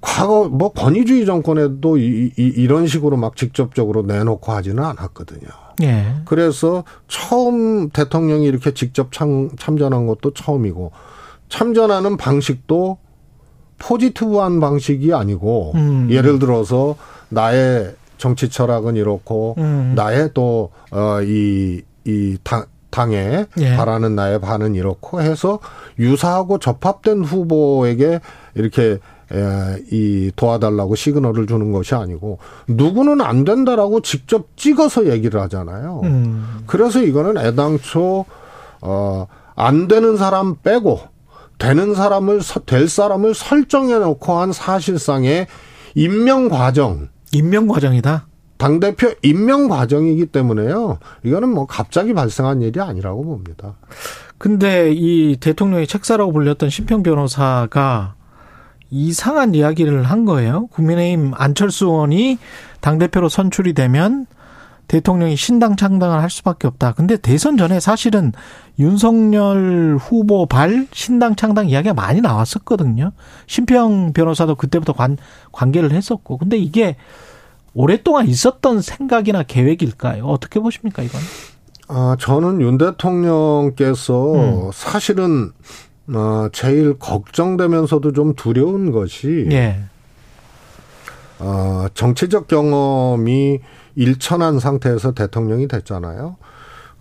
과거 0.00 0.48
뭐 0.48 0.72
권위주의 0.72 1.26
정권에도 1.26 1.98
이, 1.98 2.30
이, 2.38 2.42
이런 2.56 2.86
식으로 2.86 3.16
막 3.16 3.34
직접적으로 3.34 4.02
내놓고 4.02 4.52
하지는 4.52 4.84
않았거든요. 4.84 5.48
예. 5.82 6.14
그래서 6.24 6.84
처음 7.08 7.90
대통령이 7.90 8.46
이렇게 8.46 8.72
직접 8.74 9.10
참, 9.10 9.50
참전한 9.58 10.06
것도 10.06 10.34
처음이고 10.34 10.92
참전하는 11.48 12.16
방식도 12.16 12.98
포지티브한 13.78 14.60
방식이 14.60 15.12
아니고 15.14 15.72
음. 15.74 16.08
예를 16.10 16.38
들어서 16.38 16.96
나의 17.28 17.94
정치 18.18 18.48
철학은 18.48 18.96
이렇고 18.96 19.54
음. 19.58 19.92
나의 19.94 20.30
또어이이 20.34 21.82
당에 22.90 23.46
예. 23.58 23.76
바라는 23.76 24.14
나의 24.14 24.40
반은 24.40 24.74
이렇고 24.74 25.20
해서 25.20 25.60
유사하고 25.98 26.58
접합된 26.58 27.22
후보에게 27.22 28.20
이렇게 28.54 28.98
에, 29.30 29.82
이 29.92 30.32
도와달라고 30.34 30.94
시그널을 30.94 31.46
주는 31.46 31.70
것이 31.70 31.94
아니고 31.94 32.38
누구는 32.66 33.20
안 33.20 33.44
된다라고 33.44 34.00
직접 34.00 34.56
찍어서 34.56 35.06
얘기를 35.10 35.40
하잖아요. 35.42 36.00
음. 36.04 36.62
그래서 36.66 37.02
이거는 37.02 37.36
애당초 37.36 38.24
어안 38.80 39.88
되는 39.88 40.16
사람 40.16 40.56
빼고 40.62 41.00
되는 41.58 41.94
사람을 41.94 42.40
서- 42.42 42.60
될 42.60 42.88
사람을 42.88 43.34
설정해 43.34 43.98
놓고 43.98 44.32
한 44.38 44.52
사실상의 44.52 45.46
임명 45.94 46.48
과정 46.48 47.08
임명 47.32 47.66
과정이다. 47.66 48.26
당 48.56 48.80
대표 48.80 49.12
임명 49.22 49.68
과정이기 49.68 50.26
때문에요. 50.26 50.98
이거는 51.24 51.48
뭐 51.50 51.66
갑자기 51.66 52.14
발생한 52.14 52.62
일이 52.62 52.80
아니라고 52.80 53.24
봅니다. 53.24 53.76
근데 54.38 54.92
이 54.92 55.36
대통령의 55.38 55.86
책사라고 55.86 56.32
불렸던 56.32 56.70
심평 56.70 57.02
변호사가 57.02 58.14
이상한 58.90 59.54
이야기를 59.54 60.02
한 60.04 60.24
거예요. 60.24 60.66
국민의힘 60.68 61.32
안철수 61.36 61.86
의원이 61.86 62.38
당대표로 62.80 63.28
선출이 63.28 63.74
되면 63.74 64.26
대통령이 64.88 65.36
신당 65.36 65.76
창당을 65.76 66.20
할 66.20 66.30
수밖에 66.30 66.66
없다. 66.66 66.92
근데 66.92 67.16
대선 67.16 67.56
전에 67.56 67.78
사실은 67.78 68.32
윤석열 68.78 69.98
후보 70.00 70.46
발 70.46 70.86
신당 70.92 71.36
창당 71.36 71.68
이야기가 71.68 71.94
많이 71.94 72.20
나왔었거든요. 72.20 73.12
심평 73.46 74.12
변호사도 74.14 74.54
그때부터 74.56 74.94
관, 74.94 75.18
관계를 75.52 75.92
했었고. 75.92 76.38
근데 76.38 76.56
이게 76.56 76.96
오랫동안 77.74 78.26
있었던 78.26 78.80
생각이나 78.80 79.42
계획일까요? 79.42 80.24
어떻게 80.24 80.58
보십니까, 80.58 81.02
이건? 81.02 81.20
아, 81.88 82.16
저는 82.18 82.60
윤 82.60 82.78
대통령께서 82.78 84.34
음. 84.34 84.70
사실은 84.72 85.52
어, 86.12 86.48
제일 86.52 86.98
걱정되면서도 86.98 88.12
좀 88.12 88.34
두려운 88.34 88.92
것이 88.92 89.46
예. 89.50 89.80
어, 91.38 91.86
정치적 91.92 92.48
경험이 92.48 93.60
일천한 93.98 94.60
상태에서 94.60 95.12
대통령이 95.12 95.66
됐잖아요. 95.66 96.36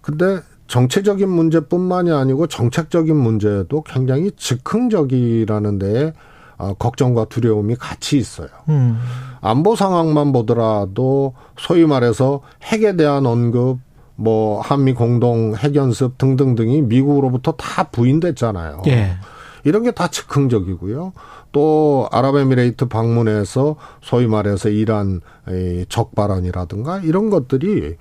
근데 0.02 0.40
정치적인 0.66 1.30
문제뿐만이 1.30 2.12
아니고 2.12 2.48
정책적인 2.48 3.16
문제도 3.16 3.82
굉장히 3.84 4.32
즉흥적이라는 4.36 5.80
데에 5.80 6.14
어, 6.58 6.74
걱정과 6.74 7.26
두려움이 7.26 7.76
같이 7.76 8.18
있어요. 8.18 8.48
음. 8.70 9.00
안보 9.42 9.76
상황만 9.76 10.32
보더라도 10.32 11.36
소위 11.56 11.86
말해서 11.86 12.42
핵에 12.64 12.96
대한 12.96 13.28
언급, 13.28 13.78
뭐 14.16 14.60
한미 14.60 14.94
공동 14.94 15.56
핵연습 15.56 16.18
등등등이 16.18 16.82
미국으로부터 16.82 17.52
다 17.52 17.84
부인됐잖아요. 17.84 18.82
예. 18.88 19.18
이런 19.64 19.84
게 19.84 19.92
다 19.92 20.08
즉흥적이고요. 20.08 21.14
또 21.58 22.08
아랍에미레이트 22.12 22.86
방문해서 22.86 23.78
소위 24.00 24.28
말해서 24.28 24.70
이란 24.70 25.22
의 25.48 25.88
적발언이라든가 25.90 27.00
이런 27.00 27.32
것들이 27.32 27.96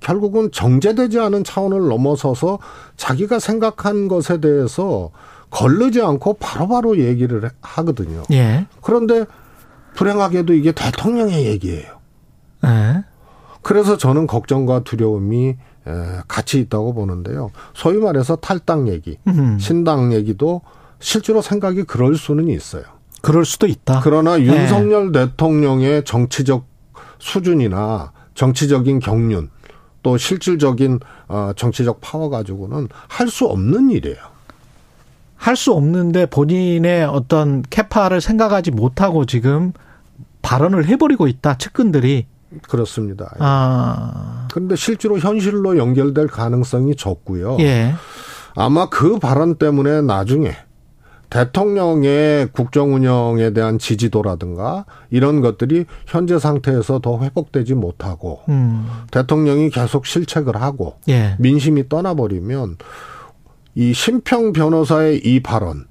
결국은 0.00 0.50
정제되지 0.50 1.18
않은 1.20 1.44
차원을 1.44 1.88
넘어서서 1.88 2.58
자기가 2.96 3.38
생각한 3.38 4.08
것에 4.08 4.40
대해서 4.40 5.10
걸르지 5.50 6.00
않고 6.00 6.38
바로바로 6.40 7.00
얘기를 7.00 7.50
하거든요. 7.60 8.22
예. 8.32 8.66
그런데 8.80 9.26
불행하게도 9.94 10.54
이게 10.54 10.72
대통령의 10.72 11.44
얘기예요. 11.44 11.98
예. 12.64 13.04
그래서 13.60 13.98
저는 13.98 14.26
걱정과 14.26 14.84
두려움이 14.84 15.48
에, 15.48 15.56
같이 16.28 16.60
있다고 16.60 16.94
보는데요. 16.94 17.50
소위 17.74 17.98
말해서 17.98 18.36
탈당 18.36 18.88
얘기, 18.88 19.18
음. 19.26 19.58
신당 19.58 20.14
얘기도 20.14 20.62
실제로 20.98 21.42
생각이 21.42 21.82
그럴 21.82 22.16
수는 22.16 22.48
있어요. 22.48 23.01
그럴 23.22 23.44
수도 23.44 23.66
있다. 23.66 24.00
그러나 24.04 24.36
네. 24.36 24.44
윤석열 24.46 25.12
대통령의 25.12 26.04
정치적 26.04 26.66
수준이나 27.18 28.12
정치적인 28.34 28.98
경륜 29.00 29.48
또 30.02 30.16
실질적인 30.18 30.98
어, 31.28 31.52
정치적 31.56 32.00
파워 32.00 32.28
가지고는 32.28 32.88
할 33.08 33.28
수 33.30 33.46
없는 33.46 33.90
일이에요. 33.90 34.18
할 35.36 35.56
수 35.56 35.72
없는데 35.72 36.26
본인의 36.26 37.04
어떤 37.04 37.62
캐파를 37.70 38.20
생각하지 38.20 38.70
못하고 38.72 39.24
지금 39.26 39.72
발언을 40.42 40.86
해버리고 40.86 41.26
있다. 41.28 41.58
측근들이. 41.58 42.26
그렇습니다. 42.68 43.34
아, 43.38 44.46
그런데 44.52 44.76
실제로 44.76 45.18
현실로 45.18 45.78
연결될 45.78 46.26
가능성이 46.26 46.94
적고요. 46.96 47.56
예. 47.60 47.94
아마 48.54 48.88
그 48.88 49.18
발언 49.18 49.54
때문에 49.56 50.02
나중에 50.02 50.54
대통령의 51.32 52.48
국정 52.52 52.92
운영에 52.92 53.54
대한 53.54 53.78
지지도라든가 53.78 54.84
이런 55.08 55.40
것들이 55.40 55.86
현재 56.06 56.38
상태에서 56.38 56.98
더 56.98 57.20
회복되지 57.20 57.72
못하고 57.72 58.40
음, 58.50 58.86
대통령이 59.10 59.70
계속 59.70 60.04
실책을 60.04 60.60
하고 60.60 60.96
예. 61.08 61.36
민심이 61.38 61.88
떠나버리면 61.88 62.76
이 63.74 63.94
심평 63.94 64.52
변호사의 64.52 65.22
이 65.24 65.40
발언 65.40 65.86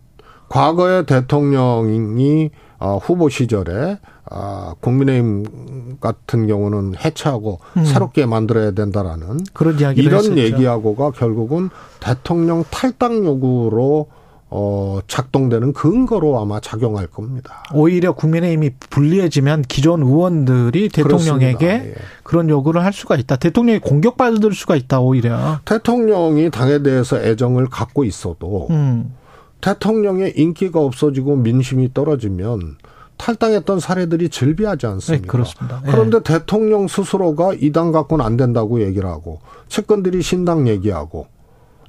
과거에 0.47 1.07
대통령이 1.07 2.51
어, 2.77 2.99
후보 3.01 3.27
시절에 3.27 3.97
아, 4.29 4.75
국민의힘 4.79 5.97
같은 5.99 6.45
경우는 6.45 6.93
해체하고 7.03 7.59
음. 7.77 7.83
새롭게 7.83 8.27
만들어야 8.27 8.71
된다라는 8.71 9.39
그런 9.53 9.73
이런 9.79 10.19
했었죠. 10.19 10.37
얘기하고가 10.37 11.11
결국은 11.11 11.71
대통령 11.99 12.63
탈당 12.69 13.25
요구로 13.25 14.07
어 14.53 14.99
작동되는 15.07 15.71
근거로 15.71 16.37
아마 16.41 16.59
작용할 16.59 17.07
겁니다. 17.07 17.63
오히려 17.73 18.11
국민의힘이 18.11 18.71
불리해지면 18.89 19.61
기존 19.63 20.03
의원들이 20.03 20.89
대통령에게 20.89 21.57
그렇습니다. 21.57 21.89
예. 21.89 21.95
그런 22.23 22.49
요구를 22.49 22.83
할 22.83 22.91
수가 22.91 23.15
있다. 23.15 23.37
대통령이 23.37 23.79
공격받을 23.79 24.53
수가 24.53 24.75
있다. 24.75 24.99
오히려. 24.99 25.59
대통령이 25.63 26.51
당에 26.51 26.83
대해서 26.83 27.17
애정을 27.17 27.67
갖고 27.69 28.03
있어도 28.03 28.67
음, 28.71 29.13
대통령의 29.61 30.33
인기가 30.35 30.81
없어지고 30.81 31.37
민심이 31.37 31.93
떨어지면 31.93 32.75
탈당했던 33.17 33.79
사례들이 33.79 34.29
즐비하지 34.29 34.85
않습니까? 34.87 35.21
네, 35.23 35.27
그렇습니다. 35.27 35.81
예. 35.85 35.91
그런데 35.91 36.21
대통령 36.23 36.87
스스로가 36.89 37.53
이 37.53 37.71
당 37.71 37.91
갖고는 37.93 38.25
안 38.25 38.35
된다고 38.35 38.81
얘기를 38.81 39.07
하고 39.07 39.39
측근들이 39.69 40.21
신당 40.21 40.67
얘기하고 40.67 41.27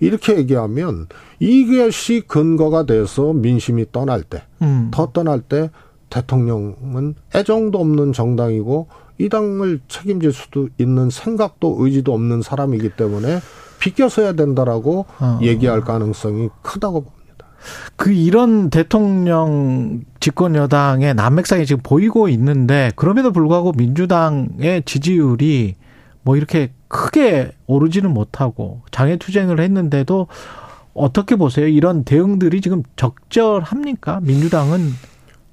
이렇게 0.03 0.37
얘기하면 0.37 1.07
이것이 1.39 2.25
근거가 2.27 2.87
돼서 2.87 3.33
민심이 3.33 3.87
떠날 3.93 4.25
때, 4.25 4.43
음. 4.61 4.89
더 4.93 5.13
떠날 5.13 5.41
때 5.41 5.71
대통령은 6.11 7.15
애정도 7.37 7.79
없는 7.79 8.13
정당이고 8.13 8.89
이 9.19 9.29
당을 9.29 9.81
책임질 9.87 10.33
수도 10.33 10.69
있는 10.77 11.09
생각도 11.09 11.77
의지도 11.79 12.13
없는 12.15 12.43
사람이기 12.43 12.91
때문에 12.97 13.39
비껴서야 13.79 14.33
된다라고 14.33 15.07
어. 15.21 15.39
얘기할 15.41 15.83
가능성이 15.83 16.49
크다고 16.63 17.03
봅니다. 17.05 17.47
그 17.95 18.11
이런 18.11 18.71
대통령 18.71 20.03
집권 20.19 20.57
여당의 20.57 21.15
난맥상이 21.15 21.65
지금 21.65 21.81
보이고 21.81 22.29
있는데 22.29 22.91
그럼에도 22.97 23.31
불구하고 23.31 23.71
민주당의 23.77 24.83
지지율이 24.85 25.77
뭐 26.23 26.37
이렇게 26.37 26.73
크게 26.89 27.53
오르지는 27.67 28.11
못하고 28.11 28.83
장애 28.91 29.17
투쟁을 29.17 29.61
했는데도 29.61 30.29
어떻게 30.95 31.37
보세요? 31.37 31.67
이런 31.67 32.05
대응들이 32.05 32.61
지금 32.61 32.83
적절합니까? 32.97 34.21
민주당은 34.23 34.93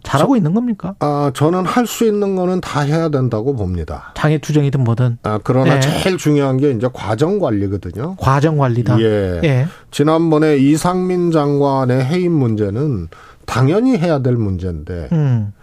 잘하고 0.03 0.36
있는 0.38 0.53
겁니까? 0.53 0.95
아, 0.99 1.32
저는 1.34 1.65
할 1.65 1.86
수 1.86 2.05
있는 2.05 2.36
거는 2.36 2.61
다 2.61 2.82
해야 2.82 3.09
된다고 3.09 3.55
봅니다. 3.55 4.11
장애 4.15 4.38
투쟁이든 4.38 4.84
뭐든 4.84 5.17
아, 5.24 5.39
그러나 5.43 5.76
네. 5.76 5.80
제일 5.82 6.17
중요한 6.17 6.57
게 6.57 6.72
이제 6.72 6.88
과정 6.93 7.39
관리거든요. 7.39 8.15
과정 8.17 8.57
관리다. 8.57 8.99
예. 9.01 9.41
예. 9.43 9.67
지난번에 9.91 10.57
이상민 10.57 11.32
장관의 11.32 12.05
해임 12.05 12.32
문제는 12.34 13.07
당연히 13.45 13.97
해야 13.97 14.20
될 14.20 14.36
문제인데 14.36 15.09
음. 15.11 15.53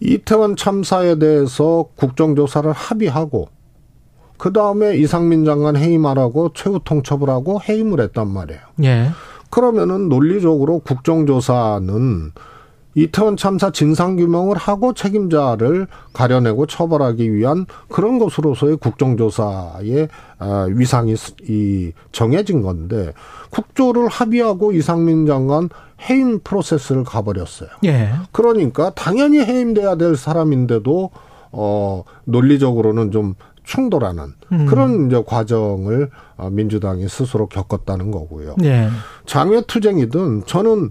이태원 0.00 0.56
참사에 0.56 1.18
대해서 1.18 1.86
국정조사를 1.96 2.70
합의하고 2.72 3.48
그 4.38 4.52
다음에 4.52 4.96
이상민 4.96 5.44
장관 5.44 5.76
해임하라고 5.76 6.52
최후 6.54 6.80
통첩을 6.84 7.28
하고 7.28 7.60
해임을 7.60 8.00
했단 8.00 8.28
말이에요. 8.28 8.60
예. 8.84 9.08
그러면은 9.50 10.08
논리적으로 10.08 10.80
국정조사는 10.80 12.32
이태원 12.96 13.36
참사 13.36 13.70
진상규명을 13.70 14.56
하고 14.56 14.94
책임자를 14.94 15.86
가려내고 16.14 16.66
처벌하기 16.66 17.32
위한 17.34 17.66
그런 17.88 18.18
것으로서의 18.18 18.78
국정조사의 18.78 20.08
아, 20.38 20.66
위상이 20.70 21.14
이 21.46 21.92
정해진 22.10 22.62
건데 22.62 23.12
국조를 23.50 24.08
합의하고 24.08 24.72
이상민 24.72 25.26
장관 25.26 25.68
해임 26.08 26.40
프로세스를 26.40 27.04
가버렸어요. 27.04 27.68
예. 27.84 28.12
그러니까 28.32 28.90
당연히 28.90 29.40
해임돼야 29.40 29.96
될 29.96 30.16
사람인데도 30.16 31.10
어 31.52 32.02
논리적으로는 32.24 33.12
좀 33.12 33.34
충돌하는 33.66 34.32
음. 34.52 34.66
그런 34.66 35.06
이제 35.06 35.22
과정을 35.26 36.08
어, 36.36 36.48
민주당이 36.50 37.08
스스로 37.08 37.48
겪었다는 37.48 38.10
거고요. 38.10 38.56
예. 38.62 38.88
장외 39.26 39.62
투쟁이든 39.66 40.44
저는 40.46 40.90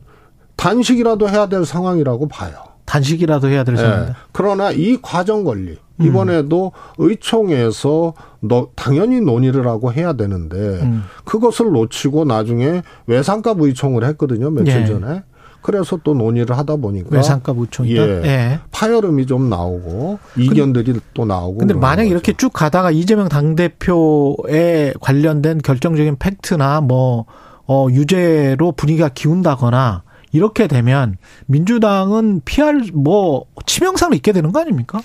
단식이라도 0.58 1.30
해야 1.30 1.48
될 1.48 1.66
상황이라고 1.66 2.28
봐요. 2.28 2.54
단식이라도 2.86 3.48
해야 3.48 3.64
될 3.64 3.76
예. 3.76 3.80
상황이다. 3.80 4.16
그러나 4.32 4.72
이 4.72 4.98
과정 5.02 5.44
관리 5.46 5.78
음. 6.02 6.06
이번에도 6.06 6.74
의총에서 6.98 8.14
너 8.42 8.70
당연히 8.76 9.22
논의를 9.22 9.66
하고 9.68 9.92
해야 9.94 10.14
되는데 10.14 10.58
음. 10.58 11.04
그것을 11.24 11.72
놓치고 11.72 12.26
나중에 12.26 12.84
외상값 13.08 13.60
의총을 13.60 14.04
했거든요 14.04 14.52
며칠 14.52 14.82
예. 14.82 14.86
전에. 14.86 15.24
그래서 15.66 15.98
또 16.04 16.14
논의를 16.14 16.56
하다 16.56 16.76
보니까 16.76 17.10
외상값 17.10 17.58
우총이다. 17.58 18.08
예. 18.08 18.22
예. 18.24 18.60
파열음이 18.70 19.26
좀 19.26 19.50
나오고 19.50 20.20
이견들이 20.38 21.00
또 21.16 21.26
나오고. 21.26 21.58
근데 21.58 21.74
만약 21.74 22.04
거죠. 22.04 22.12
이렇게 22.12 22.34
쭉 22.34 22.54
가다가 22.54 22.92
이재명 22.92 23.30
당 23.30 23.56
대표에 23.56 24.94
관련된 25.02 25.58
결정적인 25.64 26.18
팩트나 26.20 26.82
뭐, 26.82 27.26
어, 27.66 27.88
유죄로 27.90 28.74
분위기가 28.74 29.10
기운다거나 29.10 30.04
이렇게 30.32 30.68
되면 30.68 31.18
민주당은 31.48 32.42
피할 32.46 32.84
뭐 32.94 33.46
치명상을 33.66 34.16
입게 34.18 34.34
되는 34.34 34.52
거 34.52 34.60
아닙니까? 34.60 35.02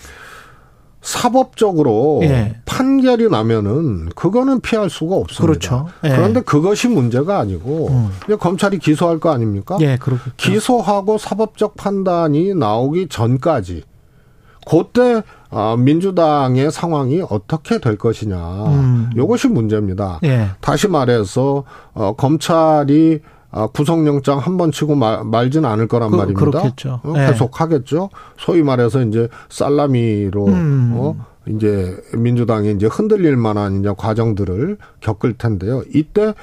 사법적으로 1.02 2.20
예. 2.22 2.56
판결이 2.66 3.30
나면은 3.30 4.10
그거는 4.14 4.60
피할 4.60 4.90
수가 4.90 5.16
없습니다. 5.16 5.46
그렇죠. 5.46 5.88
예. 6.04 6.10
그런데 6.10 6.40
그것이 6.42 6.88
문제가 6.88 7.38
아니고 7.38 7.88
음. 7.88 8.36
검찰이 8.38 8.78
기소할 8.78 9.18
거 9.18 9.30
아닙니까? 9.30 9.78
예, 9.80 9.96
그렇겠죠. 9.96 10.32
기소하고 10.36 11.18
사법적 11.18 11.76
판단이 11.76 12.54
나오기 12.54 13.08
전까지 13.08 13.84
그때 14.66 15.22
아, 15.50 15.74
민주당의 15.76 16.70
상황이 16.70 17.22
어떻게 17.28 17.80
될 17.80 17.96
것이냐. 17.96 18.36
음. 18.66 19.10
이것이 19.16 19.48
문제입니다. 19.48 20.20
예. 20.24 20.50
다시 20.60 20.86
말해서 20.86 21.64
어, 21.92 22.14
검찰이 22.16 23.20
아, 23.52 23.66
구속영장 23.66 24.38
한 24.38 24.56
번 24.56 24.70
치고 24.72 24.94
말, 24.94 25.24
말지는 25.24 25.68
않을 25.68 25.88
거란 25.88 26.10
그- 26.10 26.16
말입니다. 26.16 26.40
그렇겠죠. 26.44 27.00
어, 27.02 27.14
예. 27.16 27.26
계속하겠죠. 27.26 28.10
소위 28.38 28.62
말해서 28.62 29.02
이제 29.02 29.28
살라미로 29.48 30.46
음. 30.46 30.92
어, 30.94 31.16
이제 31.48 31.96
민주당이 32.16 32.72
이제 32.72 32.86
흔들릴 32.86 33.36
만한 33.36 33.80
이제 33.80 33.92
과정들을 33.96 34.76
겪을 35.00 35.34
텐데요. 35.34 35.82
이때 35.92 36.34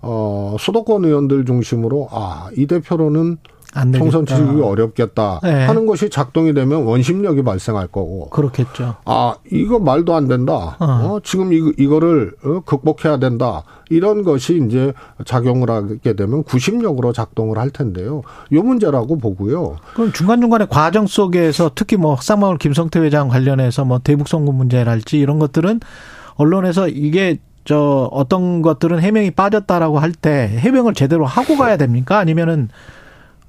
어, 0.00 0.56
수도권 0.58 1.04
의원들 1.04 1.44
중심으로 1.44 2.08
아, 2.10 2.48
이 2.56 2.66
대표로는. 2.66 3.38
총선 3.96 4.26
치르기 4.26 4.60
어렵겠다 4.60 5.40
네. 5.42 5.64
하는 5.64 5.86
것이 5.86 6.10
작동이 6.10 6.52
되면 6.52 6.84
원심력이 6.84 7.42
발생할 7.42 7.86
거고 7.88 8.28
그렇겠죠. 8.30 8.96
아 9.04 9.36
이거 9.50 9.78
말도 9.78 10.14
안 10.14 10.28
된다. 10.28 10.76
어. 10.78 10.84
어, 10.86 11.20
지금 11.24 11.52
이, 11.52 11.72
이거를 11.78 12.32
어, 12.44 12.60
극복해야 12.66 13.18
된다. 13.18 13.62
이런 13.88 14.22
것이 14.22 14.62
이제 14.66 14.92
작용을 15.24 15.70
하게 15.70 16.14
되면 16.14 16.42
구심력으로 16.44 17.12
작동을 17.12 17.58
할 17.58 17.70
텐데요. 17.70 18.22
요 18.52 18.62
문제라고 18.62 19.18
보고요. 19.18 19.76
그럼 19.94 20.12
중간중간에 20.12 20.66
과정 20.68 21.06
속에서 21.06 21.70
특히 21.74 21.96
뭐 21.96 22.14
흑상마을 22.14 22.58
김성태 22.58 23.00
회장 23.00 23.28
관련해서 23.28 23.84
뭐 23.84 23.98
대북송금 23.98 24.54
문제랄지 24.54 25.18
이런 25.18 25.38
것들은 25.38 25.80
언론에서 26.34 26.88
이게 26.88 27.38
저 27.64 28.08
어떤 28.10 28.60
것들은 28.60 29.00
해명이 29.00 29.30
빠졌다라고 29.32 29.98
할 30.00 30.12
때 30.12 30.48
해명을 30.58 30.94
제대로 30.94 31.24
하고 31.26 31.56
가야 31.56 31.76
됩니까? 31.76 32.18
아니면은 32.18 32.68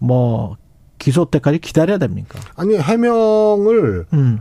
뭐 0.03 0.57
기소 0.99 1.25
때까지 1.25 1.59
기다려야 1.59 1.97
됩니까? 1.97 2.39
아니 2.55 2.77
해명을 2.77 4.05
음. 4.11 4.39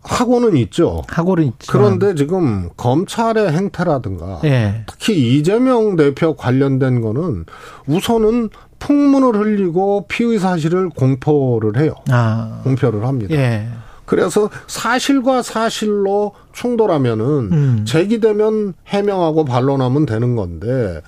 하고는 0.00 0.56
있죠. 0.58 1.02
하고는 1.08 1.44
있지. 1.44 1.66
그런데 1.66 2.14
지금 2.14 2.68
검찰의 2.76 3.50
행태라든가 3.50 4.40
예. 4.44 4.84
특히 4.86 5.36
이재명 5.36 5.96
대표 5.96 6.36
관련된 6.36 7.00
거는 7.00 7.44
우선은 7.88 8.50
풍문을 8.78 9.40
흘리고 9.40 10.06
피의 10.06 10.38
사실을 10.38 10.90
공포를 10.90 11.78
해요. 11.78 11.94
아. 12.08 12.60
공표를 12.62 13.04
합니다. 13.04 13.34
예. 13.34 13.66
그래서 14.04 14.48
사실과 14.68 15.42
사실로 15.42 16.32
충돌하면은 16.52 17.24
음. 17.26 17.84
제기되면 17.84 18.74
해명하고 18.86 19.44
반론하면 19.44 20.06
되는 20.06 20.36
건데 20.36 21.00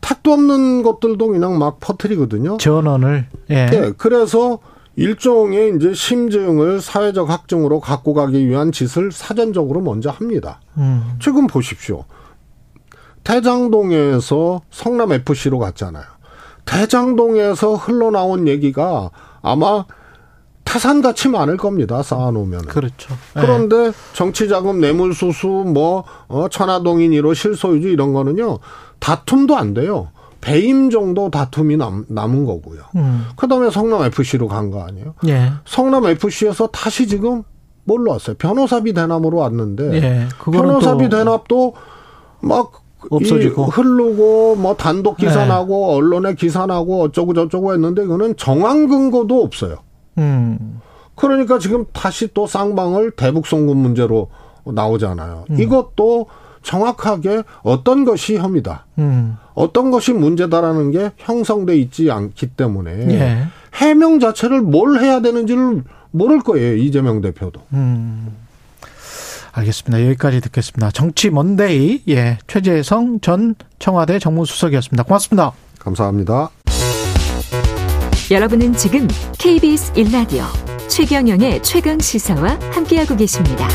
택도 0.00 0.32
없는 0.32 0.82
것들도 0.82 1.28
그냥 1.28 1.58
막 1.58 1.78
퍼뜨리거든요. 1.80 2.56
전원을 2.56 3.26
예. 3.50 3.70
예, 3.72 3.92
그래서 3.96 4.58
일종의 4.96 5.76
이제 5.76 5.94
심증을 5.94 6.80
사회적 6.80 7.30
학증으로 7.30 7.80
갖고 7.80 8.12
가기 8.12 8.46
위한 8.46 8.72
짓을 8.72 9.12
사전적으로 9.12 9.80
먼저 9.80 10.10
합니다. 10.10 10.60
음. 10.76 11.16
지금 11.20 11.46
보십시오. 11.46 12.04
대장동에서 13.24 14.62
성남 14.70 15.12
FC로 15.12 15.58
갔잖아요. 15.58 16.04
대장동에서 16.64 17.74
흘러나온 17.74 18.48
얘기가 18.48 19.10
아마 19.42 19.84
태산같이 20.64 21.28
많을 21.28 21.56
겁니다. 21.56 22.02
쌓아놓으면. 22.02 22.62
그렇죠. 22.66 23.14
예. 23.36 23.40
그런데 23.40 23.92
정치자금 24.12 24.80
뇌물수수 24.80 25.46
뭐 25.48 26.04
어, 26.28 26.48
천화동인 26.48 27.10
1호 27.10 27.34
실소유주 27.34 27.88
이런 27.88 28.12
거는요 28.12 28.58
다툼도 29.00 29.56
안 29.56 29.74
돼요. 29.74 30.08
배임 30.40 30.88
정도 30.90 31.30
다툼이 31.30 31.76
남, 31.76 32.04
남은 32.08 32.46
거고요. 32.46 32.80
음. 32.96 33.26
그 33.36 33.46
다음에 33.48 33.70
성남 33.70 34.02
FC로 34.04 34.48
간 34.48 34.70
거 34.70 34.82
아니에요? 34.82 35.14
예. 35.28 35.52
성남 35.66 36.06
FC에서 36.06 36.68
다시 36.68 37.06
지금 37.06 37.42
뭘로 37.84 38.12
왔어요? 38.12 38.36
변호사비 38.38 38.92
대납으로 38.94 39.38
왔는데 39.38 39.92
예. 39.94 40.28
그거는 40.38 40.60
변호사비 40.68 41.08
또 41.10 41.16
대납도 41.18 41.74
막 42.40 42.72
없어지고. 43.10 43.64
이 43.64 43.68
흐르고 43.70 44.56
뭐 44.56 44.76
단독 44.76 45.16
기사 45.16 45.42
네. 45.42 45.48
나고 45.48 45.92
언론에 45.94 46.34
기사 46.34 46.66
나고 46.66 47.02
어쩌고 47.02 47.34
저쩌고 47.34 47.72
했는데 47.74 48.04
이거는 48.04 48.36
정황 48.36 48.86
근거도 48.88 49.42
없어요. 49.42 49.76
음. 50.18 50.80
그러니까 51.14 51.58
지금 51.58 51.84
다시 51.92 52.28
또 52.32 52.46
쌍방을 52.46 53.12
대북 53.12 53.46
송금 53.46 53.76
문제로 53.76 54.28
나오잖아요. 54.64 55.44
음. 55.50 55.60
이것도 55.60 56.26
정확하게 56.62 57.42
어떤 57.62 58.04
것이 58.04 58.36
혐의다. 58.36 58.86
음. 58.98 59.36
어떤 59.54 59.90
것이 59.90 60.12
문제다라는 60.12 60.90
게 60.90 61.10
형성돼 61.18 61.76
있지 61.78 62.10
않기 62.10 62.48
때문에 62.48 62.90
예. 63.14 63.46
해명 63.74 64.20
자체를 64.20 64.60
뭘 64.62 65.00
해야 65.00 65.20
되는지를 65.20 65.82
모를 66.10 66.40
거예요 66.40 66.76
이재명 66.76 67.20
대표도. 67.20 67.60
음. 67.72 68.36
알겠습니다. 69.52 70.06
여기까지 70.06 70.40
듣겠습니다. 70.40 70.90
정치 70.92 71.30
먼데이 71.30 72.02
예 72.08 72.38
최재성 72.46 73.20
전 73.20 73.54
청와대 73.78 74.18
정무수석이었습니다. 74.18 75.02
고맙습니다. 75.02 75.52
감사합니다. 75.78 76.50
여러분은 78.30 78.74
지금 78.74 79.08
KBS 79.38 79.92
1라디오 79.94 80.44
최경영의 80.88 81.62
최강 81.62 81.98
시사와 81.98 82.58
함께하고 82.72 83.16
계십니다. 83.16 83.68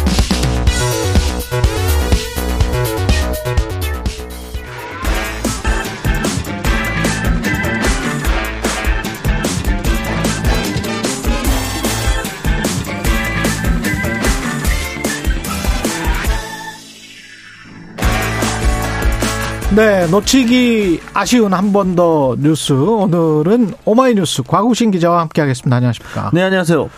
네, 19.75 20.07
놓치기 20.07 21.01
아쉬운 21.13 21.53
한 21.53 21.71
번 21.73 21.95
더 21.95 22.35
뉴스. 22.39 22.71
오늘은 22.73 23.73
오마이뉴스 23.85 24.43
과구신 24.43 24.91
기자와 24.91 25.21
함께하겠습니다. 25.21 25.75
안녕하십니까? 25.75 26.31
네, 26.33 26.43
안녕하세요. 26.43 26.89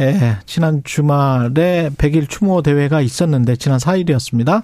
예, 0.00 0.36
지난 0.46 0.82
주말에 0.84 1.90
100일 1.96 2.28
추모 2.28 2.62
대회가 2.62 3.00
있었는데 3.00 3.56
지난 3.56 3.78
4일이었습니다. 3.78 4.62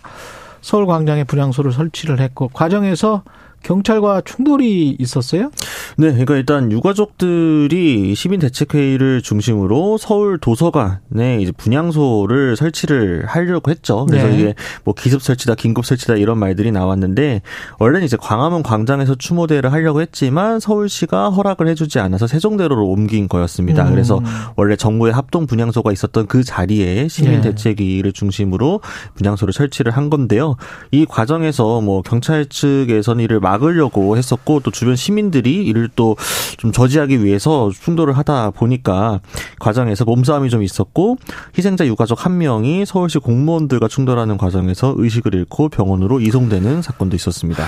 서울 0.61 0.87
광장에 0.87 1.25
분향소를 1.25 1.73
설치를 1.73 2.21
했고 2.21 2.49
과정에서 2.49 3.23
경찰과 3.65 4.21
충돌이 4.25 4.97
있었어요? 4.99 5.51
네, 5.97 6.11
그러니까 6.11 6.37
일단 6.37 6.71
유가족들이 6.71 8.15
시민 8.15 8.39
대책 8.39 8.75
회의를 8.75 9.23
중심으로 9.23 9.97
서울 9.99 10.39
도서관에 10.39 11.39
이제 11.41 11.51
분향소를 11.51 12.57
설치를 12.57 13.25
하려고 13.27 13.71
했죠. 13.71 14.05
그래서 14.07 14.29
네. 14.29 14.39
이게 14.39 14.55
뭐 14.85 14.95
기습 14.95 15.23
설치다, 15.23 15.55
긴급 15.55 15.87
설치다 15.87 16.17
이런 16.17 16.39
말들이 16.39 16.71
나왔는데 16.73 17.41
원래는 17.79 18.05
이제 18.05 18.17
광화문 18.21 18.63
광장에서 18.63 19.15
추모대회를 19.15 19.73
하려고 19.73 20.03
했지만 20.03 20.61
서울시가 20.61 21.31
허락을 21.31 21.67
해주지 21.69 21.99
않아서 22.01 22.27
세종대로로 22.27 22.87
옮긴 22.87 23.29
거였습니다. 23.29 23.85
음. 23.85 23.91
그래서 23.93 24.21
원래 24.57 24.77
정부의 24.77 25.15
합동 25.15 25.47
분향소가 25.47 25.91
있었던 25.91 26.27
그 26.27 26.45
자리에 26.45 27.09
시민 27.09 27.41
네. 27.41 27.41
대책 27.41 27.81
회의를 27.81 28.13
중심으로 28.13 28.81
분향소를 29.15 29.55
설치를 29.55 29.93
한 29.93 30.11
건데요. 30.11 30.57
이 30.91 31.07
과정에서 31.07 31.81
뭐 31.81 32.03
경찰 32.03 32.47
측에서는 32.47 33.25
이를 33.25 33.41
막 33.41 33.54
막으려고 33.55 34.17
했었고 34.17 34.61
또 34.61 34.71
주변 34.71 34.97
시민들이 34.97 35.65
이를 35.65 35.89
또 35.95 36.17
좀 36.57 36.73
저지하기 36.73 37.23
위해서 37.23 37.71
충돌을 37.71 38.17
하다 38.17 38.51
보니까 38.53 39.21
과정에서 39.59 40.05
몸싸움이 40.05 40.51
좀 40.51 40.63
있었고 40.63 41.19
희생자 41.57 41.87
유가족 41.87 42.25
한 42.25 42.39
명이 42.39 42.87
서울시 42.87 43.19
공무원들과 43.19 43.89
충돌하는 43.89 44.39
과정에서 44.39 44.95
의식을 44.97 45.35
잃고 45.35 45.69
병원으로 45.69 46.21
이송되는 46.21 46.83
사건도 46.83 47.17
있었습니다. 47.17 47.67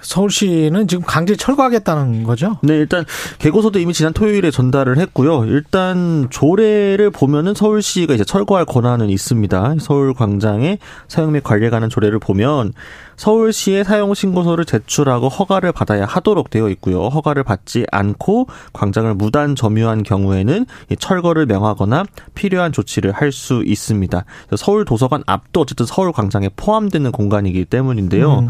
서울시는 0.00 0.88
지금 0.88 1.04
강제 1.06 1.36
철거하겠다는 1.36 2.22
거죠? 2.24 2.56
네, 2.62 2.74
일단 2.78 3.04
개고서도 3.38 3.78
이미 3.78 3.92
지난 3.92 4.14
토요일에 4.14 4.50
전달을 4.50 4.98
했고요. 4.98 5.44
일단 5.44 6.28
조례를 6.30 7.10
보면은 7.10 7.52
서울시가 7.54 8.14
이제 8.14 8.24
철거할 8.24 8.64
권한은 8.64 9.10
있습니다. 9.10 9.74
서울 9.80 10.14
광장의 10.14 10.78
사용 11.08 11.32
및 11.32 11.44
관리에 11.44 11.68
관한 11.68 11.90
조례를 11.90 12.18
보면 12.18 12.72
서울시에 13.20 13.84
사용 13.84 14.14
신고서를 14.14 14.64
제출하고 14.64 15.28
허가를 15.28 15.72
받아야 15.72 16.06
하도록 16.06 16.48
되어 16.48 16.70
있고요. 16.70 17.08
허가를 17.08 17.44
받지 17.44 17.84
않고 17.92 18.46
광장을 18.72 19.12
무단 19.14 19.54
점유한 19.54 20.02
경우에는 20.02 20.64
철거를 20.98 21.44
명하거나 21.44 22.04
필요한 22.34 22.72
조치를 22.72 23.12
할 23.12 23.30
수 23.30 23.62
있습니다. 23.64 24.24
서울 24.56 24.84
도서관 24.84 25.22
앞도 25.26 25.60
어쨌든 25.60 25.86
서울 25.86 26.10
광장에 26.10 26.48
포함되는 26.56 27.12
공간이기 27.12 27.66
때문인데요. 27.66 28.40
음. 28.40 28.48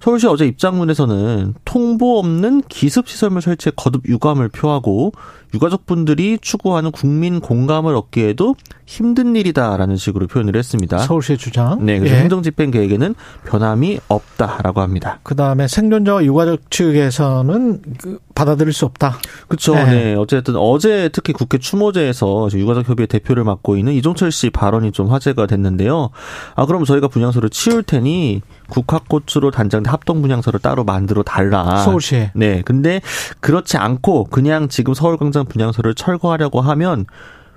서울시 0.00 0.26
어제 0.26 0.46
입장문에서는 0.46 1.54
통보 1.66 2.18
없는 2.18 2.62
기습 2.68 3.08
시설물 3.08 3.42
설치에 3.42 3.72
거듭 3.76 4.08
유감을 4.08 4.48
표하고 4.48 5.12
유가족분들이 5.54 6.38
추구하는 6.40 6.90
국민 6.90 7.40
공감을 7.40 7.94
얻기에도 7.94 8.56
힘든 8.86 9.36
일이다라는 9.36 9.96
식으로 9.96 10.26
표현을 10.26 10.56
했습니다. 10.56 10.98
서울시의 10.98 11.38
주장. 11.38 11.84
네, 11.84 11.98
그래서 11.98 12.16
예. 12.16 12.20
행정집행 12.20 12.70
계획에는 12.70 13.14
변함이 13.46 14.00
없다라고 14.08 14.80
합니다. 14.80 15.20
그 15.22 15.34
다음에 15.34 15.68
생존자와 15.68 16.24
유가족 16.24 16.70
측에서는 16.70 17.82
그 17.98 18.18
받아들일 18.34 18.72
수 18.72 18.84
없다. 18.84 19.18
그렇죠. 19.48 19.74
네. 19.74 19.84
네. 19.84 20.14
어쨌든 20.14 20.56
어제 20.56 21.08
특히 21.12 21.32
국회 21.32 21.58
추모제에서 21.58 22.48
유가족 22.52 22.88
협의회 22.88 23.06
대표를 23.06 23.44
맡고 23.44 23.76
있는 23.76 23.92
이종철 23.92 24.32
씨 24.32 24.50
발언이 24.50 24.92
좀 24.92 25.08
화제가 25.08 25.46
됐는데요. 25.46 26.10
아 26.54 26.66
그럼 26.66 26.84
저희가 26.84 27.08
분향소를 27.08 27.50
치울 27.50 27.82
테니 27.82 28.42
국화꽃으로 28.72 29.50
단장된 29.50 29.92
합동 29.92 30.22
분향소를 30.22 30.58
따로 30.60 30.82
만들어 30.82 31.22
달라. 31.22 31.76
서울시에. 31.78 32.32
네. 32.34 32.62
근데 32.64 33.02
그렇지 33.40 33.76
않고 33.76 34.24
그냥 34.24 34.68
지금 34.68 34.94
서울광장 34.94 35.44
분향소를 35.46 35.94
철거하려고 35.94 36.62
하면 36.62 37.04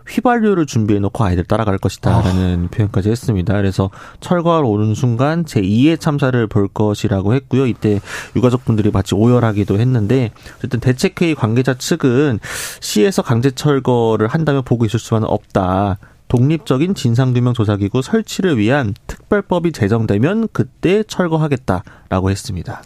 휘발유를 0.08 0.66
준비해 0.66 1.00
놓고 1.00 1.24
아이들 1.24 1.46
따라갈 1.46 1.78
것이다라는 1.78 2.66
아. 2.66 2.76
표현까지 2.76 3.10
했습니다. 3.10 3.54
그래서 3.54 3.90
철거하러 4.20 4.68
오는 4.68 4.94
순간 4.94 5.46
제 5.46 5.62
2의 5.62 6.00
참사를 6.00 6.46
볼 6.48 6.68
것이라고 6.68 7.34
했고요. 7.34 7.66
이때 7.66 8.02
유가족분들이 8.36 8.92
마치 8.92 9.16
오열하기도 9.16 9.80
했는데 9.80 10.32
어쨌든 10.58 10.80
대책회의 10.80 11.34
관계자 11.34 11.74
측은 11.76 12.40
시에서 12.82 13.22
강제 13.22 13.52
철거를 13.52 14.28
한다면 14.28 14.64
보고 14.64 14.86
있을 14.86 15.00
수만은 15.00 15.28
없다. 15.28 15.98
독립적인 16.28 16.96
진상규명 16.96 17.54
조사기구 17.54 18.02
설치를 18.02 18.58
위한 18.58 18.94
특별법이 19.08 19.72
제정되면 19.72 20.50
그때 20.52 21.04
철거하겠다라고 21.04 22.32
했습니다. 22.32 22.82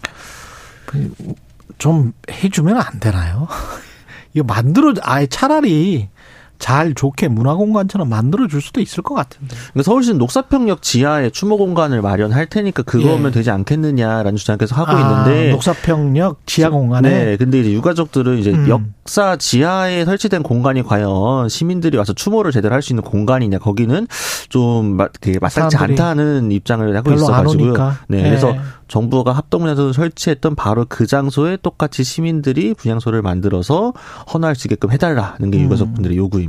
좀 1.78 2.14
해주면 2.30 2.78
안 2.78 3.00
되나요? 3.00 3.48
이거 4.34 4.44
만들어 4.44 4.94
아예 5.02 5.26
차라리 5.28 6.10
잘 6.60 6.94
좋게 6.94 7.30
문화공간처럼 7.30 8.10
만들어줄 8.10 8.62
수도 8.62 8.82
있을 8.82 9.02
것 9.02 9.16
같은데. 9.16 9.56
그러니까 9.56 9.84
서울시는 9.84 10.18
녹사평역 10.20 10.82
지하에 10.82 11.30
추모 11.30 11.58
공간을 11.58 12.02
마련할 12.02 12.48
테니까 12.48 12.84
그거면 12.84 13.28
예. 13.28 13.32
되지 13.32 13.50
않겠느냐라는 13.50 14.36
주장 14.36 14.58
계속 14.58 14.78
하고 14.78 14.92
아, 14.92 15.00
있는데. 15.24 15.52
녹사평역 15.52 16.42
지하 16.46 16.70
공간에. 16.70 17.10
네. 17.10 17.38
근데 17.38 17.62
이제 17.62 17.72
유가족들은 17.72 18.38
이제 18.40 18.52
음. 18.52 18.68
역사 18.68 19.38
지하에 19.38 20.06
설치된 20.06 20.44
공간이 20.44 20.84
과연 20.84 21.48
시민들이 21.50 21.98
와서 21.98 22.14
추모를 22.14 22.52
제대로 22.52 22.76
할 22.76 22.80
수 22.82 22.94
있는 22.94 23.04
공간이냐 23.04 23.60
거기는 23.60 24.08
좀 24.50 24.98
마땅치 25.42 25.78
않다는 25.78 26.52
입장을 26.52 26.96
하고 26.96 27.14
있어가지고요. 27.14 27.74
네. 28.08 28.20
예. 28.20 28.24
그래서 28.24 28.56
정부가 28.88 29.34
합동분향소를 29.34 29.94
설치했던 29.94 30.56
바로 30.56 30.86
그 30.90 31.06
장소에 31.06 31.58
똑같이 31.62 32.04
시민들이 32.04 32.74
분향소를 32.74 33.22
만들어서 33.22 33.94
헌화할 34.34 34.56
수 34.56 34.68
있게끔 34.68 34.92
해달라는 34.92 35.52
게 35.52 35.60
음. 35.60 35.66
유가족분들의 35.66 36.18
요구입니다. 36.18 36.49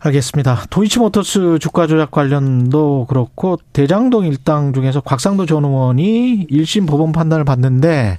알겠습니다. 0.00 0.66
도이치모터스 0.70 1.58
주가 1.60 1.86
조작 1.86 2.10
관련도 2.10 3.06
그렇고 3.08 3.58
대장동 3.72 4.26
일당 4.26 4.72
중에서 4.72 5.00
곽상도 5.00 5.46
전 5.46 5.64
의원이 5.64 6.46
1심 6.50 6.86
법원 6.86 7.12
판단을 7.12 7.44
받는데 7.44 8.18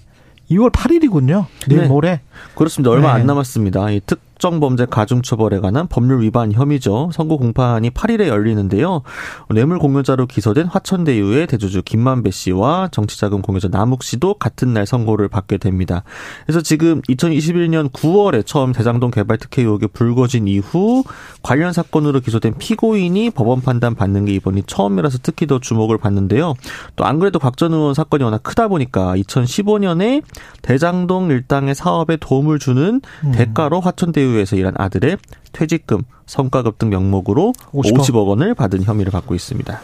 2월 0.52 0.72
8일이군요. 0.72 1.46
내일 1.68 1.82
네. 1.82 1.88
모레. 1.88 2.22
그렇습니다. 2.56 2.92
얼마 2.92 3.14
네. 3.14 3.22
안 3.22 3.28
남았습니다. 3.28 3.92
이 3.92 4.02
특, 4.06 4.20
특정범죄 4.40 4.86
가중처벌에 4.86 5.60
관한 5.60 5.88
법률 5.88 6.22
위반 6.22 6.54
혐의죠. 6.54 7.10
선고 7.14 7.38
공판이 7.38 7.90
8일에 7.90 8.28
열리는데요. 8.28 9.02
뇌물 9.50 9.80
공여자로 9.80 10.28
기소된 10.28 10.68
화천대유의 10.68 11.48
대주주 11.48 11.84
김만배 11.84 12.32
씨와 12.32 12.88
정치자금 12.92 13.42
공여자 13.42 13.68
남욱 13.68 14.02
씨도 14.02 14.36
같은 14.36 14.74
날 14.74 14.86
선고를 14.86 15.28
받게 15.28 15.58
됩니다. 15.58 16.04
그래서 16.46 16.62
지금 16.62 17.02
2021년 17.02 17.92
9월에 17.92 18.46
처음 18.46 18.72
대장동 18.72 19.12
개발 19.12 19.38
특혜 19.38 19.62
의혹이 19.62 19.88
불거진 19.88 20.48
이후 20.48 21.04
관련 21.44 21.74
사건으로 21.74 22.22
기소된 22.22 22.56
피고인이 22.58 23.32
법원 23.32 23.60
판단 23.62 23.94
받는 23.94 24.24
게 24.24 24.34
이번이 24.36 24.64
처음이라서 24.68 25.20
특히 25.22 25.48
더 25.48 25.60
주목을 25.60 25.98
받는데요. 25.98 26.54
또 26.96 27.04
안 27.10 27.20
그래도 27.20 27.40
곽 27.40 27.58
전 27.58 27.74
의원 27.74 27.94
사건이 27.94 28.24
워낙 28.24 28.42
크다 28.44 28.70
보니까 28.70 29.16
2015년에 29.18 30.22
대장동 30.62 31.30
일당의 31.30 31.76
사업에 31.76 32.16
도움을 32.16 32.58
주는 32.58 33.02
음. 33.26 33.32
대가로 33.32 33.82
화천대유 33.82 34.29
사유에서 34.30 34.56
일한 34.56 34.74
아들의 34.78 35.18
퇴직금, 35.52 36.02
성과급 36.26 36.78
등 36.78 36.90
명목으로 36.90 37.54
50억, 37.72 37.98
50억 37.98 38.28
원을 38.28 38.54
받은 38.54 38.84
혐의를 38.84 39.12
받고 39.12 39.36
있습니다. 39.36 39.80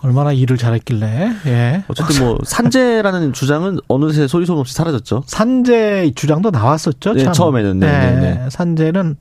얼마나 0.00 0.32
일을 0.32 0.58
잘했길래. 0.58 1.30
예. 1.46 1.84
어쨌든 1.88 2.24
뭐 2.24 2.38
산재라는 2.44 3.32
주장은 3.32 3.78
어느새 3.88 4.26
소리 4.26 4.44
소문 4.44 4.60
없이 4.60 4.74
사라졌죠. 4.74 5.22
산재 5.26 6.12
주장도 6.14 6.50
나왔었죠. 6.50 7.14
네, 7.14 7.32
처음에는. 7.32 7.78
네, 7.78 7.86
네, 7.86 8.20
네. 8.20 8.50
산재는 8.50 9.16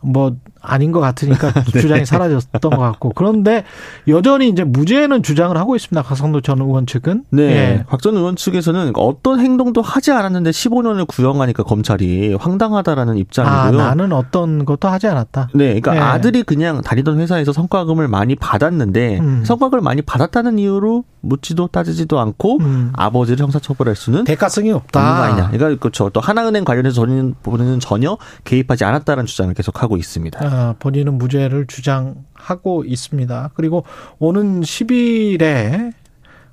뭐 0.00 0.36
아닌 0.62 0.92
것 0.92 1.00
같으니까 1.00 1.52
네. 1.72 1.80
주장이 1.80 2.06
사라졌던 2.06 2.70
것 2.70 2.78
같고 2.78 3.12
그런데 3.14 3.64
여전히 4.08 4.48
이제 4.48 4.64
무죄는 4.64 5.22
주장을 5.22 5.56
하고 5.56 5.76
있습니다. 5.76 6.02
박성도 6.02 6.40
전 6.40 6.60
의원 6.60 6.86
측은. 6.86 7.24
네. 7.30 7.42
예. 7.42 7.84
박전 7.88 8.16
의원 8.16 8.36
측에서는 8.36 8.92
어떤 8.94 9.40
행동도 9.40 9.82
하지 9.82 10.12
않았는데 10.12 10.50
15년을 10.50 11.06
구형하니까 11.06 11.64
검찰이 11.64 12.34
황당하다라는 12.34 13.16
입장이고요. 13.18 13.80
아, 13.80 13.88
나는 13.88 14.12
어떤 14.12 14.64
것도 14.64 14.88
하지 14.88 15.08
않았다. 15.08 15.48
네. 15.54 15.80
그러니까 15.80 15.96
예. 15.96 16.00
아들이 16.00 16.42
그냥 16.42 16.80
다니던 16.80 17.18
회사에서 17.18 17.52
성과금을 17.52 18.08
많이 18.08 18.36
받았는데 18.36 19.18
음. 19.18 19.44
성과금을 19.44 19.82
많이 19.82 20.02
받았다는 20.02 20.58
이유로 20.58 21.04
묻지도 21.20 21.68
따지지도 21.68 22.18
않고 22.18 22.58
음. 22.60 22.92
아버지를 22.94 23.42
형사처벌할 23.42 23.96
수는 23.96 24.24
대가성이 24.24 24.72
없다. 24.72 25.22
아니냐. 25.22 25.50
그러니까 25.50 25.80
그렇죠. 25.80 26.10
또 26.10 26.20
하나은행 26.20 26.64
관련해서 26.64 26.94
저는 26.94 27.34
보는 27.42 27.80
전혀 27.80 28.16
개입하지 28.44 28.84
않았다는 28.84 29.26
주장을 29.26 29.52
계속하고 29.54 29.96
있습니다. 29.96 30.44
아, 30.44 30.51
본인은 30.78 31.18
무죄를 31.18 31.66
주장하고 31.66 32.84
있습니다. 32.84 33.50
그리고 33.54 33.84
오는 34.18 34.60
10일에 34.60 35.92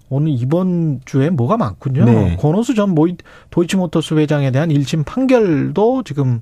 오늘 0.10 0.32
이번 0.32 1.02
주에 1.06 1.30
뭐가 1.30 1.58
많군요. 1.58 2.06
네. 2.06 2.38
권오수 2.38 2.74
전 2.74 2.96
모이, 2.96 3.16
도이치모터스 3.52 4.16
회장에 4.16 4.52
대한 4.52 4.70
1심 4.70 5.06
판결도 5.06 6.04
지금 6.04 6.42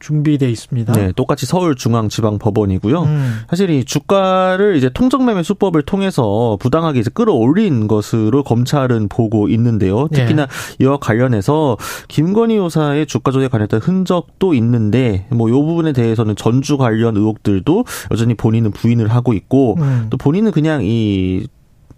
준비돼 0.00 0.50
있습니다. 0.50 0.92
네, 0.94 1.12
똑같이 1.14 1.46
서울중앙지방법원이고요. 1.46 3.02
음. 3.02 3.40
사실 3.48 3.70
이 3.70 3.84
주가를 3.84 4.76
이제 4.76 4.90
통정매매 4.92 5.42
수법을 5.42 5.82
통해서 5.82 6.56
부당하게 6.60 7.00
이제 7.00 7.10
끌어올린 7.12 7.86
것으로 7.86 8.42
검찰은 8.42 9.08
보고 9.08 9.48
있는데요. 9.48 10.08
특히나 10.08 10.46
네. 10.46 10.52
이와 10.80 10.96
관련해서 10.96 11.76
김건희 12.08 12.56
여사의 12.56 13.06
주가 13.06 13.30
조작에 13.30 13.48
관련된 13.48 13.80
흔적도 13.80 14.54
있는데 14.54 15.26
뭐 15.30 15.50
이 15.50 15.52
부분에 15.52 15.92
대해서는 15.92 16.36
전주 16.36 16.78
관련 16.78 17.16
의혹들도 17.16 17.84
여전히 18.12 18.34
본인은 18.34 18.70
부인을 18.70 19.08
하고 19.08 19.32
있고 19.34 19.76
음. 19.80 20.06
또 20.10 20.16
본인은 20.16 20.52
그냥 20.52 20.80
이 20.84 21.46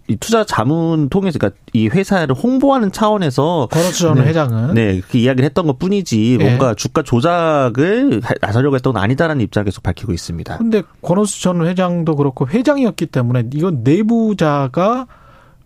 이 0.07 0.17
투자 0.17 0.43
자문 0.43 1.07
통해서 1.07 1.39
그러니까 1.39 1.59
이 1.71 1.87
회사를 1.87 2.35
홍보하는 2.35 2.91
차원에서 2.91 3.69
권오수 3.71 3.99
전 3.99 4.15
네, 4.15 4.23
회장은 4.23 4.73
네, 4.73 5.01
그 5.09 5.17
이야기를 5.17 5.45
했던 5.45 5.65
것 5.65 5.79
뿐이지 5.79 6.37
네. 6.39 6.45
뭔가 6.45 6.73
주가 6.73 7.03
조작을 7.03 8.21
나서려고 8.41 8.75
했던 8.75 8.93
건 8.93 9.01
아니다라는 9.01 9.41
입장을 9.43 9.63
계속 9.65 9.81
밝히고 9.81 10.11
있습니다. 10.11 10.57
근데 10.57 10.83
권오수 11.01 11.41
전 11.41 11.65
회장도 11.65 12.17
그렇고 12.17 12.47
회장이었기 12.47 13.05
때문에 13.07 13.45
이건 13.53 13.81
내부자가 13.83 15.07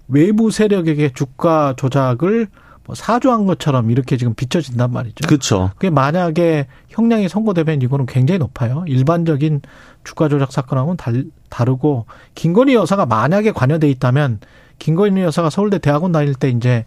외부 0.08 0.52
세력에게 0.52 1.14
주가 1.14 1.74
조작을 1.76 2.48
뭐 2.88 2.96
사주한 2.96 3.46
것처럼 3.46 3.92
이렇게 3.92 4.16
지금 4.16 4.34
비춰진단 4.34 4.92
말이죠. 4.92 5.28
그렇죠. 5.28 5.72
그게 5.76 5.90
만약에 5.90 6.68
형량이 6.88 7.28
선고되면 7.28 7.82
이거는 7.82 8.06
굉장히 8.06 8.40
높아요. 8.40 8.86
일반적인 8.88 9.62
주가 10.06 10.30
조작 10.30 10.54
사건하고는 10.54 10.96
달, 10.96 11.26
다르고 11.50 12.06
김건희 12.34 12.74
여사가 12.76 13.06
만약에 13.06 13.52
관여돼 13.52 13.90
있다면 13.90 14.40
김건희 14.80 15.22
여사가 15.22 15.50
서울대 15.50 15.80
대학원 15.80 16.14
다닐 16.14 16.34
때 16.34 16.50
이제 16.50 16.86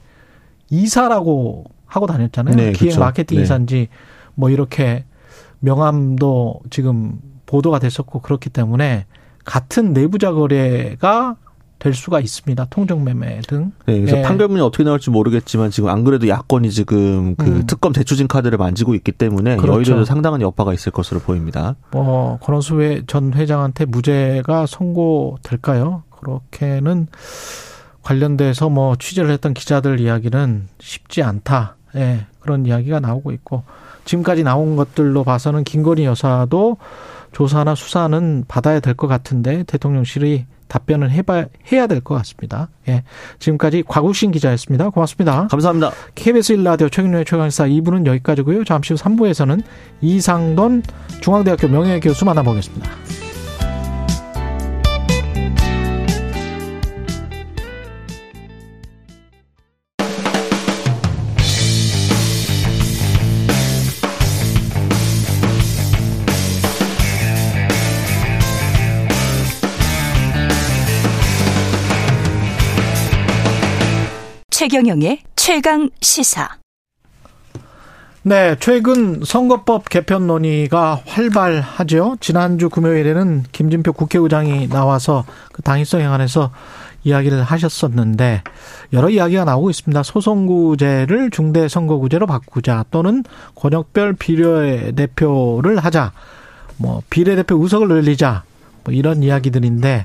이사라고 0.70 1.66
하고 1.84 2.06
다녔잖아요. 2.06 2.56
네, 2.56 2.72
기획 2.72 2.78
그렇죠. 2.78 3.00
마케팅 3.00 3.36
네. 3.36 3.42
이사인지 3.42 3.88
뭐 4.34 4.48
이렇게 4.48 5.04
명함도 5.58 6.60
지금 6.70 7.20
보도가 7.44 7.78
됐었고 7.78 8.20
그렇기 8.20 8.48
때문에 8.48 9.04
같은 9.44 9.92
내부자 9.92 10.32
거래가 10.32 11.36
될 11.80 11.94
수가 11.94 12.20
있습니다. 12.20 12.66
통정매매 12.70 13.40
등. 13.48 13.72
네, 13.86 13.98
그래서 14.00 14.18
예. 14.18 14.22
판결문이 14.22 14.60
어떻게 14.60 14.84
나올지 14.84 15.10
모르겠지만 15.10 15.70
지금 15.70 15.88
안 15.88 16.04
그래도 16.04 16.28
야권이 16.28 16.70
지금 16.70 17.34
그 17.34 17.46
음. 17.46 17.66
특검 17.66 17.92
대추진 17.92 18.28
카드를 18.28 18.58
만지고 18.58 18.94
있기 18.94 19.10
때문에 19.12 19.56
그렇죠. 19.56 19.74
여의도에도 19.76 20.04
상당한 20.04 20.42
여파가 20.42 20.72
있을 20.74 20.92
것으로 20.92 21.18
보입니다. 21.20 21.74
뭐 21.90 22.38
권원수 22.42 23.02
전 23.08 23.32
회장한테 23.32 23.86
무죄가 23.86 24.66
선고될까요? 24.66 26.04
그렇게는 26.10 27.08
관련돼서 28.02 28.68
뭐 28.68 28.94
취재를 28.96 29.30
했던 29.30 29.54
기자들 29.54 30.00
이야기는 30.00 30.68
쉽지 30.78 31.22
않다. 31.22 31.76
예, 31.96 32.26
그런 32.40 32.66
이야기가 32.66 33.00
나오고 33.00 33.32
있고 33.32 33.64
지금까지 34.04 34.44
나온 34.44 34.76
것들로 34.76 35.24
봐서는 35.24 35.64
김건희 35.64 36.04
여사도 36.04 36.76
조사나 37.32 37.74
수사는 37.74 38.44
받아야 38.48 38.80
될 38.80 38.94
것 38.94 39.06
같은데 39.06 39.62
대통령실이 39.64 40.46
답변을 40.70 41.10
해봐 41.10 41.46
해야 41.72 41.86
될 41.86 42.00
것 42.00 42.14
같습니다. 42.14 42.68
예. 42.88 43.02
지금까지 43.38 43.84
과국신 43.86 44.30
기자였습니다. 44.30 44.88
고맙습니다. 44.88 45.48
감사합니다. 45.48 45.90
KBS 46.14 46.56
1라디오 46.56 46.90
최경련의 46.90 47.26
최강사 47.26 47.66
2부는 47.66 48.06
여기까지고요. 48.06 48.64
잠시 48.64 48.94
후 48.94 48.98
3부에서는 48.98 49.62
이상돈 50.00 50.82
중앙대학교 51.20 51.68
명예교수 51.68 52.24
만나보겠습니다. 52.24 52.88
최경영의 74.60 75.20
최강 75.36 75.88
시사. 76.02 76.46
네, 78.20 78.56
최근 78.60 79.22
선거법 79.24 79.88
개편 79.88 80.26
논의가 80.26 81.00
활발하죠. 81.06 82.18
지난주 82.20 82.68
금요일에는 82.68 83.44
김진표 83.52 83.94
국회의장이 83.94 84.68
나와서 84.68 85.24
그 85.50 85.62
당위성 85.62 86.02
행안에서 86.02 86.50
이야기를 87.04 87.42
하셨었는데 87.42 88.42
여러 88.92 89.08
이야기가 89.08 89.46
나오고 89.46 89.70
있습니다. 89.70 90.02
소선구제를 90.02 91.30
중대 91.30 91.66
선거구제로 91.66 92.26
바꾸자 92.26 92.84
또는 92.90 93.24
권역별 93.54 94.16
비례대표를 94.16 95.78
하자. 95.78 96.12
뭐 96.76 97.02
비례대표 97.08 97.56
의석을 97.62 97.88
늘리자. 97.88 98.42
뭐 98.84 98.92
이런 98.92 99.22
이야기들인데 99.22 100.04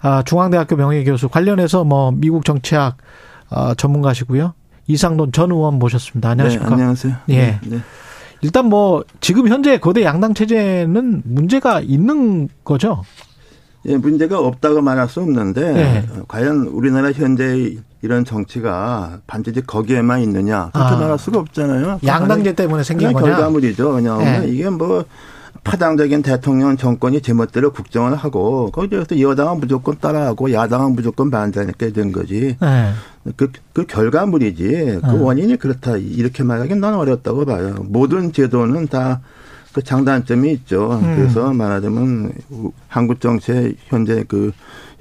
아, 0.00 0.22
중앙대학교 0.22 0.74
명예교수 0.76 1.28
관련해서 1.28 1.84
뭐 1.84 2.12
미국 2.12 2.46
정치학 2.46 2.96
어, 3.50 3.74
전문가시고요. 3.74 4.54
이상돈 4.86 5.32
전 5.32 5.50
의원 5.50 5.78
모셨습니다. 5.78 6.30
안녕하십니까? 6.30 6.68
네, 6.70 6.74
안녕하세요. 6.74 7.14
예. 7.30 7.36
네, 7.36 7.60
네. 7.64 7.78
일단 8.42 8.66
뭐 8.66 9.04
지금 9.20 9.48
현재 9.48 9.78
거대 9.78 10.04
양당 10.04 10.34
체제는 10.34 11.22
문제가 11.24 11.80
있는 11.80 12.48
거죠? 12.64 13.02
예, 13.86 13.96
문제가 13.96 14.38
없다고 14.38 14.82
말할 14.82 15.08
수 15.08 15.20
없는데 15.20 15.72
네. 15.72 16.06
과연 16.28 16.66
우리나라 16.66 17.12
현재 17.12 17.76
이런 18.02 18.24
정치가 18.24 19.18
반드시 19.26 19.62
거기에만 19.62 20.20
있느냐 20.22 20.70
그렇게 20.72 20.94
아. 20.94 20.96
말할 20.98 21.18
수가 21.18 21.38
없잖아요. 21.40 22.00
양당제 22.04 22.54
때문에 22.54 22.82
생긴 22.82 23.12
거냐? 23.12 23.36
결과물이죠. 23.36 23.88
왜냐하면 23.90 24.42
네. 24.42 24.48
이게 24.48 24.68
뭐 24.68 25.04
파당적인 25.64 26.22
대통령 26.22 26.76
정권이 26.76 27.22
제멋대로 27.22 27.72
국정을 27.72 28.14
하고 28.14 28.70
거기에서 28.70 29.18
여당은 29.18 29.60
무조건 29.60 29.98
따라하고 29.98 30.52
야당은 30.52 30.94
무조건 30.94 31.30
반대하니까 31.30 31.90
된 31.90 32.12
거지. 32.12 32.56
네. 32.60 32.92
그, 33.36 33.50
그 33.72 33.86
결과물이지. 33.86 35.00
그 35.02 35.06
네. 35.06 35.18
원인이 35.18 35.56
그렇다. 35.56 35.96
이렇게 35.96 36.42
말하기는 36.42 36.80
난 36.80 36.94
어렵다고 36.94 37.46
봐요. 37.46 37.74
모든 37.88 38.32
제도는 38.32 38.88
다 38.88 39.20
그 39.74 39.82
장단점이 39.82 40.52
있죠. 40.52 41.00
음. 41.02 41.16
그래서 41.16 41.52
말하자면 41.52 42.32
한국 42.86 43.20
정치의 43.20 43.74
현재 43.88 44.24
그 44.26 44.52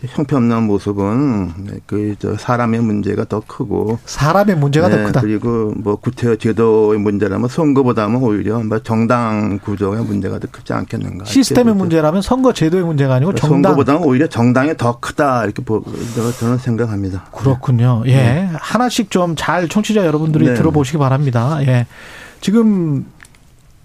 형편없는 0.08 0.64
모습은 0.64 1.82
그저 1.86 2.36
사람의 2.38 2.82
문제가 2.82 3.26
더 3.26 3.42
크고 3.46 4.00
사람의 4.06 4.58
문제가 4.58 4.90
네, 4.90 4.98
더 4.98 5.04
크다. 5.08 5.22
그리고 5.22 5.74
뭐 5.78 5.96
구태여 5.96 6.38
제도의 6.38 7.00
문제라면 7.00 7.48
선거보다는 7.48 8.18
오히려 8.22 8.60
뭐 8.64 8.80
정당 8.80 9.60
구조의 9.60 10.04
문제가 10.04 10.40
더 10.40 10.48
크지 10.52 10.74
않겠는가. 10.74 11.26
시스템의 11.26 11.76
문제라면 11.76 12.22
선거 12.22 12.54
제도의 12.54 12.84
문제가 12.84 13.16
아니고 13.16 13.36
정당 13.36 13.72
선거보다는 13.72 14.04
오히려 14.04 14.28
정당이 14.28 14.78
더 14.78 15.00
크다 15.00 15.46
이렇게 15.46 15.64
저는 16.40 16.58
생각합니다. 16.58 17.26
그렇군요. 17.32 18.04
예, 18.06 18.16
네. 18.16 18.50
하나씩 18.54 19.12
좀 19.12 19.36
잘 19.36 19.68
청취자 19.68 20.06
여러분들이 20.06 20.46
네. 20.46 20.54
들어보시기 20.54 20.98
바랍니다. 20.98 21.60
예, 21.66 21.86
지금 22.40 23.06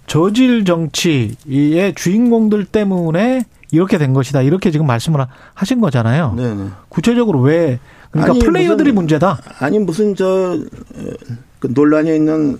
저질 0.06 0.64
정치의 0.64 1.94
주인공들 1.96 2.64
때문에 2.64 3.44
이렇게 3.70 3.98
된 3.98 4.12
것이다. 4.14 4.42
이렇게 4.42 4.70
지금 4.70 4.86
말씀을 4.86 5.26
하신 5.54 5.80
거잖아요. 5.80 6.34
네네. 6.36 6.64
구체적으로 6.88 7.40
왜 7.40 7.78
그러니까 8.10 8.32
아니, 8.32 8.40
플레이어들이 8.40 8.90
무슨, 8.90 8.94
문제다. 8.94 9.38
아니 9.60 9.78
무슨 9.78 10.14
저그 10.14 10.68
논란이 11.68 12.14
있는 12.14 12.58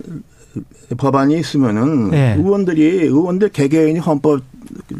법안이 0.97 1.37
있으면은 1.39 2.11
네. 2.11 2.35
의원들이 2.37 2.83
의원들 3.03 3.49
개개인이 3.49 3.99
헌법 3.99 4.41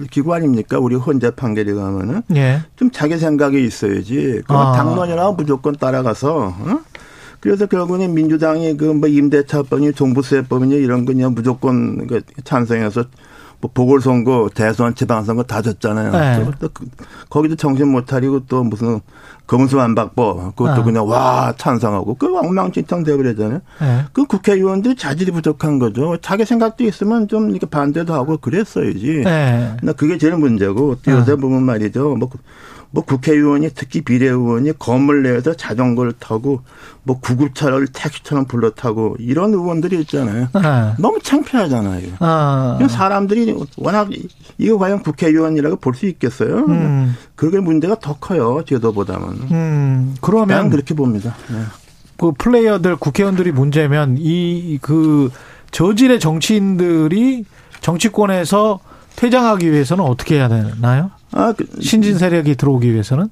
기구 0.10 0.34
아닙니까? 0.34 0.80
우리 0.80 0.96
헌재 0.96 1.32
판결이 1.36 1.74
가면은 1.74 2.24
네. 2.28 2.60
좀 2.76 2.90
자기 2.92 3.18
생각이 3.18 3.64
있어야지. 3.64 4.42
그 4.48 4.54
아. 4.54 4.72
당론이나 4.74 5.32
무조건 5.32 5.76
따라가서 5.76 6.56
어? 6.60 6.80
그래서 7.40 7.68
결국은 7.68 8.14
민주당이 8.14 8.76
그 8.78 8.94
뭐 8.94 9.08
임대차법이 9.08 9.94
종부세법이니 9.94 10.76
이런 10.76 11.06
거 11.06 11.14
그냥 11.14 11.34
무조건 11.34 12.06
그 12.08 12.22
찬성해서 12.44 13.06
뭐 13.62 13.70
보궐선거, 13.74 14.50
대선, 14.54 14.96
지방선거 14.96 15.44
다 15.44 15.62
졌잖아요. 15.62 16.12
네. 16.12 16.52
또 16.60 16.70
그, 16.74 16.86
거기도 17.30 17.56
정신 17.56 17.90
못 17.90 18.08
차리고 18.08 18.46
또 18.46 18.64
무슨 18.64 19.02
검수완박법 19.48 20.56
그것도 20.56 20.82
아. 20.82 20.84
그냥 20.84 21.08
와 21.08 21.54
찬성하고 21.58 22.16
그 22.16 22.38
엉망진창 22.38 23.04
되버리잖아요. 23.04 23.60
네. 23.82 24.06
그 24.14 24.26
국회의원들이 24.26 24.96
자질이 24.96 25.32
부족한 25.32 25.80
거죠. 25.80 26.18
자기 26.22 26.46
생각도 26.46 26.86
있으면 26.86 27.28
좀 27.28 27.50
이렇게 27.50 27.66
반대도 27.66 28.14
하고 28.14 28.38
그랬어야지. 28.38 29.24
네. 29.26 29.76
나 29.82 29.92
그게 29.92 30.18
제일 30.18 30.38
문제고 30.38 30.96
또 31.04 31.12
요새 31.12 31.34
아. 31.34 31.36
보면 31.36 31.64
말이죠. 31.64 32.16
뭐 32.16 32.30
뭐 32.92 33.04
국회의원이 33.06 33.70
특히 33.76 34.02
비례의원이 34.02 34.80
건물 34.80 35.22
내에서 35.22 35.54
자전거를 35.54 36.14
타고 36.14 36.62
뭐 37.04 37.20
구급차를 37.20 37.88
택시처럼 37.94 38.46
불러 38.46 38.72
타고 38.72 39.16
이런 39.20 39.54
의원들이 39.54 40.00
있잖아요. 40.02 40.48
아. 40.54 40.96
너무 40.98 41.20
창피하잖아요. 41.22 42.08
아. 42.20 42.80
사람들이 42.90 43.56
워낙 43.78 44.10
이거 44.58 44.78
과연 44.80 45.04
국회의원이라고 45.04 45.76
볼 45.76 45.94
수 45.94 46.08
있겠어요? 46.08 46.66
음. 46.68 47.16
그게 47.36 47.60
문제가 47.60 48.00
더 48.00 48.16
커요. 48.18 48.64
제도보다는. 48.68 49.28
음. 49.52 50.16
그러면 50.22 50.70
그렇게 50.72 50.94
봅니다. 50.96 51.36
네. 51.50 51.62
그 52.18 52.32
플레이어들 52.38 52.96
국회의원들이 52.96 53.52
문제면 53.52 54.16
이 54.20 54.80
그 54.82 55.30
저질의 55.72 56.20
정치인들이 56.20 57.46
정치권에서 57.82 58.80
퇴장하기 59.16 59.72
위해서는 59.72 60.04
어떻게 60.04 60.36
해야 60.36 60.48
되나요? 60.48 61.12
아, 61.32 61.54
그, 61.56 61.66
신진 61.82 62.18
세력이 62.18 62.56
들어오기 62.56 62.92
위해서는? 62.92 63.30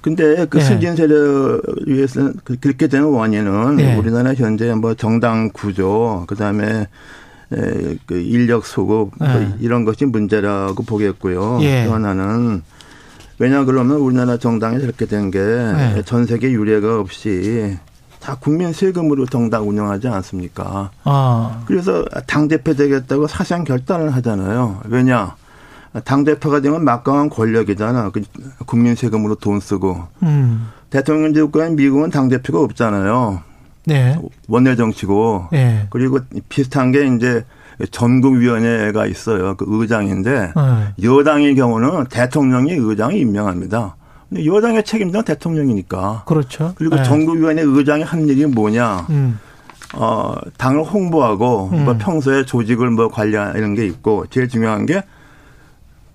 근데 0.00 0.46
그 0.46 0.58
예. 0.58 0.62
신진 0.62 0.96
세력 0.96 1.62
위해서는 1.86 2.34
그, 2.44 2.56
그렇게 2.58 2.86
되는 2.86 3.06
원인은 3.06 3.80
예. 3.80 3.96
우리나라 3.96 4.34
현재 4.34 4.72
뭐 4.74 4.94
정당 4.94 5.50
구조 5.52 6.24
그다음에 6.26 6.86
에, 7.52 7.96
그 8.06 8.18
인력 8.18 8.64
소급 8.64 9.10
뭐 9.18 9.28
예. 9.28 9.32
뭐 9.32 9.56
이런 9.60 9.84
것이 9.84 10.06
문제라고 10.06 10.82
보겠고요. 10.84 11.58
예. 11.62 11.84
또 11.84 11.94
하나는 11.94 12.62
왜냐 13.38 13.64
그러면 13.64 13.98
우리나라 13.98 14.36
정당이 14.36 14.80
저렇게 14.80 15.06
된 15.06 15.30
게전 15.30 16.22
예. 16.22 16.26
세계 16.26 16.50
유례가 16.50 16.98
없이 17.00 17.76
다 18.20 18.36
국민 18.38 18.72
세금으로 18.72 19.26
정당 19.26 19.68
운영하지 19.68 20.08
않습니까? 20.08 20.90
아. 21.04 21.62
그래서 21.66 22.04
당 22.26 22.48
대표 22.48 22.74
되겠다고 22.74 23.26
사상 23.26 23.64
결단을 23.64 24.14
하잖아요. 24.16 24.80
왜냐? 24.84 25.36
당 26.04 26.24
대표가 26.24 26.60
되면 26.60 26.84
막강한 26.84 27.30
권력이잖아. 27.30 28.10
그 28.10 28.22
국민 28.66 28.94
세금으로 28.94 29.34
돈 29.36 29.60
쓰고. 29.60 30.06
음. 30.22 30.68
대통령 30.90 31.34
제국과는 31.34 31.76
미국은 31.76 32.10
당 32.10 32.28
대표가 32.28 32.60
없잖아요. 32.60 33.42
네. 33.86 34.16
원내 34.48 34.76
정치고. 34.76 35.48
네. 35.52 35.86
그리고 35.90 36.20
비슷한 36.48 36.92
게 36.92 37.06
이제 37.06 37.44
전국위원회가 37.90 39.06
있어요. 39.06 39.56
그 39.56 39.64
의장인데 39.68 40.52
네. 40.54 40.94
여당의 41.02 41.54
경우는 41.54 42.06
대통령이 42.06 42.72
의장이 42.72 43.18
임명합니다. 43.20 43.96
근데 44.28 44.46
여당의 44.46 44.84
책임자는 44.84 45.24
대통령이니까. 45.24 46.24
그렇죠. 46.26 46.72
그리고 46.76 46.96
네. 46.96 47.02
전국위원회 47.02 47.62
의장이 47.62 48.04
한 48.04 48.28
일이 48.28 48.46
뭐냐. 48.46 49.06
음. 49.10 49.38
어, 49.94 50.34
당을 50.56 50.84
홍보하고 50.84 51.66
뭐 51.66 51.70
음. 51.72 51.84
뭐 51.84 51.96
평소에 51.98 52.44
조직을 52.44 52.90
뭐 52.90 53.08
관리하는 53.08 53.74
게 53.74 53.86
있고 53.86 54.24
제일 54.30 54.48
중요한 54.48 54.86
게 54.86 55.02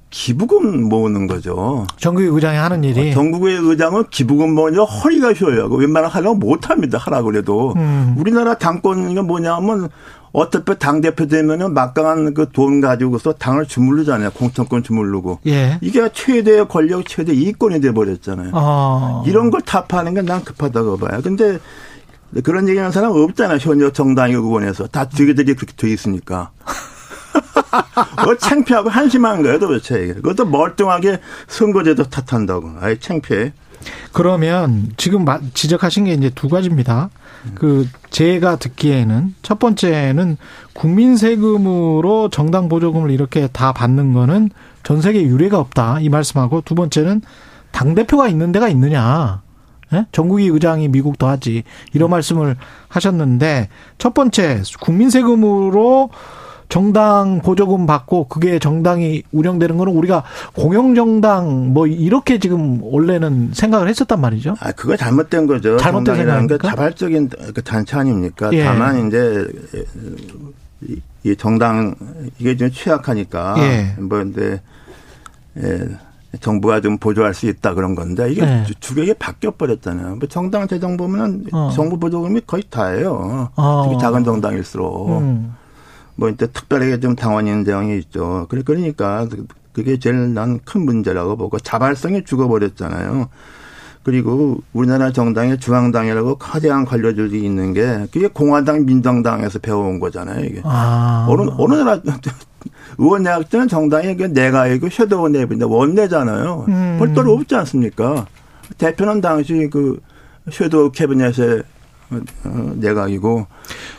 기부금 0.10 0.84
모으는 0.88 1.28
거죠. 1.28 1.86
전국의 1.98 2.30
의장이 2.30 2.58
하는 2.58 2.84
일이. 2.84 3.12
어, 3.12 3.14
전국의 3.14 3.58
의장은 3.58 4.06
기부금 4.12 4.54
모으냐 4.54 4.84
허리가 4.84 5.34
휘어요. 5.34 5.66
웬만하면 5.68 6.10
하려고 6.10 6.36
못합니다. 6.36 6.98
하라고 6.98 7.26
그래도. 7.26 7.74
음. 7.76 8.16
우리나라 8.18 8.56
당권이 8.56 9.14
뭐냐면 9.22 9.90
어차피 10.32 10.78
당대표 10.80 11.28
되면은 11.28 11.74
막강한 11.74 12.34
그 12.34 12.46
돈 12.52 12.80
가지고서 12.82 13.34
당을 13.34 13.66
주물르잖아요. 13.66 14.32
공천권 14.32 14.84
주물르고. 14.84 15.40
예. 15.48 15.78
이게 15.82 16.08
최대의 16.14 16.68
권력, 16.70 17.06
최대 17.08 17.34
이권이 17.34 17.82
돼버렸잖아요. 17.82 18.52
아. 18.54 19.24
이런 19.26 19.50
걸 19.52 19.62
타파하는 19.62 20.14
게 20.14 20.22
난 20.22 20.44
급하다고 20.44 20.98
봐요. 20.98 21.20
근데 21.24 21.60
그런 22.44 22.68
얘기하는 22.68 22.92
사람 22.92 23.12
없잖아요. 23.12 23.58
현역 23.62 23.94
정당의 23.94 24.36
의원에서. 24.36 24.88
다 24.88 25.08
되게들이 25.10 25.54
그렇게 25.56 25.74
돼 25.78 25.90
있으니까. 25.92 26.52
뭐 28.24 28.38
창피하고 28.38 28.90
한심한 28.90 29.42
거예요, 29.42 29.60
도대체. 29.60 30.14
그것도 30.16 30.46
멀뚱하게 30.46 31.20
선거제도 31.48 32.04
탓한다고. 32.04 32.74
아이, 32.80 33.00
창피해. 33.00 33.54
그러면 34.14 34.92
지금 34.98 35.26
지적하신 35.54 36.06
게 36.06 36.14
이제 36.14 36.30
두 36.34 36.50
가지입니다. 36.50 37.10
그 37.54 37.88
제가 38.10 38.56
듣기에는 38.56 39.36
첫 39.44 39.60
번째는 39.60 40.38
국민 40.74 41.16
세금으로 41.16 42.30
정당 42.30 42.70
보조금을 42.70 43.12
이렇게 43.12 43.48
다 43.48 43.72
받는 43.72 44.14
거는 44.14 44.50
전 44.84 45.02
세계 45.02 45.22
유례가 45.22 45.60
없다 45.60 46.00
이 46.00 46.10
말씀하고 46.10 46.62
두 46.62 46.74
번째는 46.74 47.22
당 47.72 47.94
대표가 47.94 48.28
있는 48.28 48.52
데가 48.52 48.68
있느냐. 48.70 49.44
예? 49.94 50.06
전국이 50.12 50.48
의장이 50.48 50.88
미국도 50.88 51.28
하지 51.28 51.64
이런 51.94 52.10
음. 52.10 52.12
말씀을 52.12 52.56
하셨는데 52.88 53.70
첫 53.98 54.14
번째 54.14 54.64
국민 54.80 55.10
세금으로 55.10 56.10
정당 56.70 57.42
보조금 57.42 57.86
받고 57.86 58.28
그게 58.28 58.60
정당이 58.60 59.24
운영되는 59.32 59.78
거는 59.78 59.94
우리가 59.94 60.24
공영정당 60.56 61.74
뭐 61.74 61.88
이렇게 61.88 62.40
지금 62.40 62.80
원래는 62.82 63.52
생각을 63.54 63.88
했었단 63.88 64.20
말이죠. 64.20 64.56
아, 64.60 64.72
그거 64.72 64.96
잘못된 64.96 65.48
거죠. 65.48 65.78
잘못된 65.78 66.16
생각입니까? 66.16 66.58
게 66.58 66.68
자발적인 66.68 67.30
그 67.54 67.62
단체 67.62 67.98
아닙니까? 67.98 68.50
예. 68.54 68.64
다만 68.64 69.08
이제 69.08 69.48
이 71.24 71.36
정당 71.36 71.96
이게 72.40 72.56
좀 72.58 72.70
취약하니까 72.72 73.56
예. 73.60 73.96
뭐 74.02 74.20
근데 74.20 74.62
예. 75.58 75.88
정부가 76.42 76.82
좀 76.82 76.98
보조할 76.98 77.34
수 77.34 77.48
있다 77.48 77.74
그런 77.74 77.96
건데 77.96 78.30
이게 78.32 78.46
네. 78.46 78.66
주객이 78.80 79.14
바뀌어 79.16 79.52
버렸잖아요. 79.52 80.18
뭐 80.18 80.28
정당 80.28 80.68
재정 80.68 80.98
보면은 80.98 81.46
어. 81.54 81.72
정부 81.74 81.98
보조금이 81.98 82.42
거의 82.46 82.64
다예요. 82.70 83.50
어. 83.56 83.84
특히 83.88 84.02
작은 84.02 84.24
정당일수록. 84.24 85.10
음. 85.20 85.56
뭐 86.16 86.30
이제 86.30 86.48
특별하게 86.48 87.00
좀 87.00 87.16
당원인 87.16 87.64
대응이 87.64 87.98
있죠. 88.00 88.48
그러니까 88.50 89.28
그게 89.74 90.00
제일 90.00 90.34
난 90.34 90.60
큰 90.64 90.86
문제라고 90.86 91.36
보고 91.36 91.60
자발성이 91.60 92.24
죽어버렸잖아요. 92.24 93.28
그리고 94.04 94.62
우리나라 94.72 95.12
정당의 95.12 95.60
중앙당이라고 95.60 96.36
거대한 96.38 96.86
관료들이 96.86 97.44
있는 97.44 97.74
게 97.74 98.08
그게 98.12 98.28
공화당 98.28 98.86
민정당에서 98.86 99.58
배워온 99.60 100.00
거잖아요. 100.00 100.46
이게 100.46 100.62
아. 100.64 101.26
어느 101.28 101.50
어느 101.58 101.74
나라 101.74 102.00
의원 102.98 103.24
내각제는 103.24 103.68
정당이 103.68 104.16
그 104.16 104.24
내가이고 104.26 104.90
섀도우 104.90 105.30
내부인데 105.30 105.66
원내잖아요. 105.66 106.66
음. 106.68 106.96
별도로 107.00 107.34
없지 107.34 107.56
않습니까? 107.56 108.28
대표는 108.78 109.22
당시 109.22 109.70
그 109.72 110.00
섀도우 110.52 110.92
캐비넷에 110.92 111.60
어, 111.60 111.64
내각이고 112.76 113.48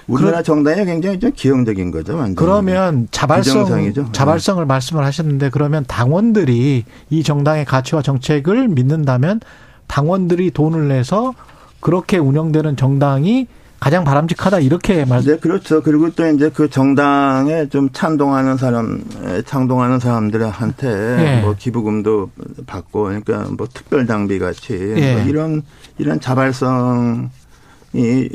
우리나라 0.07 0.43
정당이 0.43 0.85
굉장히 0.85 1.19
좀 1.19 1.33
기형적인 1.35 1.91
거죠. 1.91 2.17
완전히. 2.17 2.37
그러면 2.37 3.09
자발성 3.11 3.93
자발성을 4.13 4.63
네. 4.63 4.67
말씀을 4.67 5.05
하셨는데 5.05 5.51
그러면 5.51 5.85
당원들이 5.87 6.85
이 7.11 7.23
정당의 7.23 7.65
가치와 7.65 8.03
정책을 8.03 8.69
믿는다면 8.69 9.41
당원들이 9.87 10.51
돈을 10.53 10.89
내서 10.89 11.35
그렇게 11.81 12.19
운영되는 12.19 12.77
정당이 12.77 13.47
가장 13.79 14.05
바람직하다 14.05 14.61
이렇게 14.61 15.05
말. 15.05 15.23
네, 15.23 15.37
그렇죠. 15.37 15.83
그리고 15.83 16.11
또 16.11 16.27
이제 16.27 16.51
그 16.53 16.71
정당에 16.71 17.69
좀 17.69 17.91
찬동하는 17.93 18.57
사람, 18.57 19.05
창동하는 19.45 20.01
사람들한테 20.01 20.89
예. 20.89 21.41
뭐 21.43 21.55
기부금도 21.57 22.31
받고, 22.67 23.05
그러니까 23.05 23.47
뭐 23.57 23.69
특별 23.73 24.07
장비 24.07 24.39
같이 24.39 24.95
예. 24.97 25.17
뭐 25.17 25.23
이런 25.25 25.63
이런 25.99 26.21
자발성 26.21 27.31
이 27.97 28.29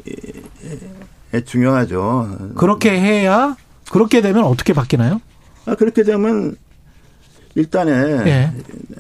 중요하죠. 1.45 2.51
그렇게 2.55 2.91
해야 2.99 3.55
그렇게 3.91 4.21
되면 4.21 4.43
어떻게 4.43 4.73
바뀌나요? 4.73 5.21
아 5.65 5.75
그렇게 5.75 6.03
되면 6.03 6.55
일단에 7.55 7.91
예. 7.91 8.51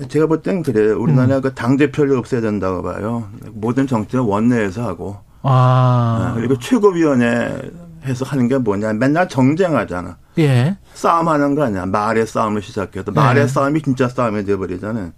제가 0.09 0.27
볼 0.27 0.41
땐 0.41 0.61
그래요. 0.61 0.99
우리나라 0.99 1.37
음. 1.37 1.41
그당 1.41 1.77
대표를 1.77 2.17
없애야 2.17 2.41
된다고 2.41 2.83
봐요. 2.83 3.29
모든 3.53 3.87
정치는 3.87 4.23
원내에서 4.25 4.83
하고. 4.85 5.17
아. 5.41 6.29
아 6.29 6.33
그리고 6.35 6.57
최고위원회 6.59 7.57
해서 8.05 8.25
하는 8.25 8.47
게 8.47 8.57
뭐냐. 8.57 8.93
맨날 8.93 9.27
정쟁하잖아. 9.29 10.17
예. 10.39 10.77
싸움하는 10.93 11.55
거 11.55 11.63
아니야. 11.63 11.85
말의 11.85 12.27
싸움을 12.27 12.61
시작해서. 12.61 13.11
말의 13.11 13.43
예. 13.43 13.47
싸움이 13.47 13.81
진짜 13.81 14.07
싸움이 14.07 14.43
돼버리잖아요. 14.45 15.11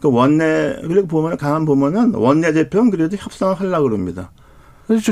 그 0.00 0.10
원내, 0.10 0.78
그리고 0.82 1.06
보면, 1.06 1.36
가만 1.36 1.64
보면은 1.64 2.14
원내 2.14 2.52
대표는 2.52 2.90
그래도 2.90 3.16
협상을 3.16 3.54
하려고 3.54 3.84
그럽니다. 3.84 4.30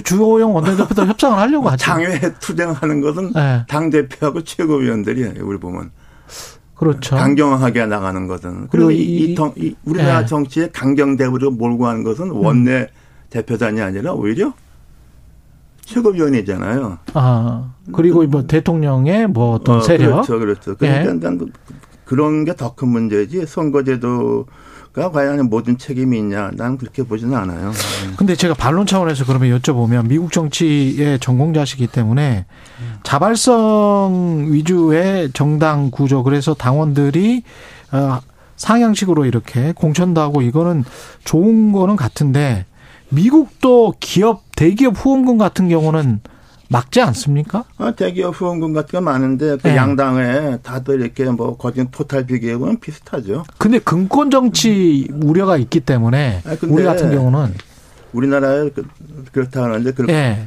주호영 0.03 0.55
원내대표도 0.55 1.07
협상을 1.07 1.39
하려고 1.39 1.69
하죠. 1.71 1.85
당회 1.85 2.19
투쟁하는 2.41 3.01
것은 3.01 3.33
네. 3.33 3.65
당 3.69 3.91
대표하고 3.91 4.43
최고위원들이에요. 4.43 5.35
우리 5.43 5.59
보면. 5.59 5.91
그렇죠. 6.75 7.15
강경하게 7.17 7.87
나가는 7.87 8.27
것은 8.27 8.69
그리고, 8.71 8.87
그리고 8.87 8.91
이, 8.93 9.03
이, 9.03 9.37
이, 9.57 9.75
우리나라 9.85 10.21
네. 10.21 10.27
정치에 10.27 10.71
강경 10.73 11.17
대우로 11.17 11.51
몰고 11.51 11.85
가는 11.85 12.03
것은 12.05 12.31
원내 12.31 12.73
음. 12.81 12.87
대표단이 13.29 13.81
아니라 13.83 14.13
오히려 14.13 14.55
최고위원이잖아요. 15.85 16.99
아 17.15 17.73
그리고 17.93 18.25
뭐 18.27 18.47
대통령의 18.47 19.27
뭐 19.29 19.55
어떤 19.55 19.77
어, 19.79 19.81
세력 19.81 20.11
그렇죠, 20.27 20.39
그렇죠. 20.39 20.77
그러니까 20.77 21.29
예. 21.31 21.39
그런 22.05 22.45
게 22.45 22.55
더 22.55 22.75
큰 22.75 22.89
문제지 22.89 23.47
선거제도 23.47 24.47
가 24.93 25.11
과연 25.11 25.49
모든 25.49 25.79
책임이 25.79 26.19
있냐? 26.19 26.51
나는 26.55 26.77
그렇게 26.77 27.05
보지는 27.05 27.37
않아요. 27.37 27.71
네. 27.71 28.15
근데 28.17 28.35
제가 28.35 28.55
반론 28.55 28.87
차원에서 28.87 29.25
그러면 29.25 29.57
여쭤보면 29.57 30.09
미국 30.09 30.33
정치의 30.33 31.21
전공자시기 31.21 31.87
때문에 31.87 32.45
자발성 33.05 34.49
위주의 34.51 35.31
정당 35.33 35.93
구조 35.93 36.25
그래서 36.25 36.55
당원들이 36.55 37.45
어, 37.93 38.19
상향식으로 38.57 39.27
이렇게 39.27 39.73
공천도 39.73 40.21
하고 40.21 40.43
이거는 40.43 40.85
좋은 41.25 41.71
거는 41.71 41.95
같은데 41.95 42.67
미국도 43.11 43.95
기업 44.01 44.43
대기업 44.57 44.95
후원금 44.97 45.39
같은 45.39 45.69
경우는 45.69 46.21
막지 46.71 47.01
않습니까? 47.01 47.65
아, 47.79 47.91
대기업 47.91 48.41
후원금 48.41 48.73
같은 48.73 48.93
거 48.93 49.01
많은데 49.01 49.57
그 49.57 49.67
네. 49.67 49.77
양당에 49.77 50.59
다들 50.63 51.01
이렇게 51.01 51.25
뭐 51.25 51.57
거진 51.57 51.89
토탈 51.91 52.27
비교하고는 52.27 52.79
비슷하죠. 52.79 53.45
근데 53.59 53.81
근권 53.81 54.31
정치 54.31 55.09
우려가 55.21 55.57
있기 55.57 55.81
때문에 55.81 56.43
아, 56.47 56.57
우리 56.69 56.85
같은 56.85 57.11
경우는 57.11 57.55
우리나라에 58.13 58.71
그, 58.71 58.87
그렇다 59.33 59.65
하는데 59.65 59.91
그렇 59.93 60.07
네. 60.07 60.47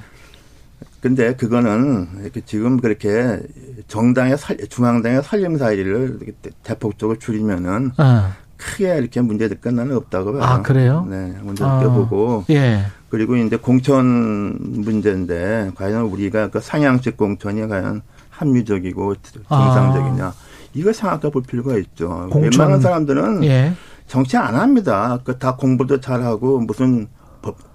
근데 1.01 1.35
그거는 1.35 2.07
이렇게 2.21 2.39
지금 2.45 2.79
그렇게 2.79 3.41
정당의 3.89 4.37
살, 4.37 4.57
중앙당의 4.69 5.23
살림살이를 5.23 6.19
대폭적으로 6.63 7.19
줄이면은 7.19 7.91
어. 7.97 8.31
크게 8.55 8.97
이렇게 8.97 9.19
문제될 9.19 9.59
건 9.59 9.75
나는 9.75 9.97
없다고 9.97 10.31
봐요. 10.31 10.41
아, 10.41 10.61
그래요? 10.61 11.05
네, 11.09 11.33
문제될 11.41 11.69
아. 11.69 11.79
보고. 11.81 12.45
예. 12.49 12.85
그리고 13.13 13.35
이제 13.35 13.57
공천 13.57 14.57
문제인데 14.59 15.69
과연 15.75 16.05
우리가 16.05 16.47
그 16.47 16.59
상향식 16.59 17.15
공천이 17.15 17.67
과연 17.67 18.01
합리적이고 18.31 19.13
정상적이냐 19.47 20.25
아. 20.25 20.33
이걸 20.73 20.95
생각해 20.95 21.29
볼 21.31 21.43
필요가 21.43 21.77
있죠. 21.77 22.27
공천. 22.31 22.41
웬만한 22.41 22.81
사람들은 22.81 23.43
예. 23.43 23.73
정치 24.07 24.35
안 24.35 24.55
합니다. 24.55 25.19
그 25.23 25.37
다 25.37 25.55
공부도 25.55 25.99
잘하고 25.99 26.61
무슨 26.61 27.07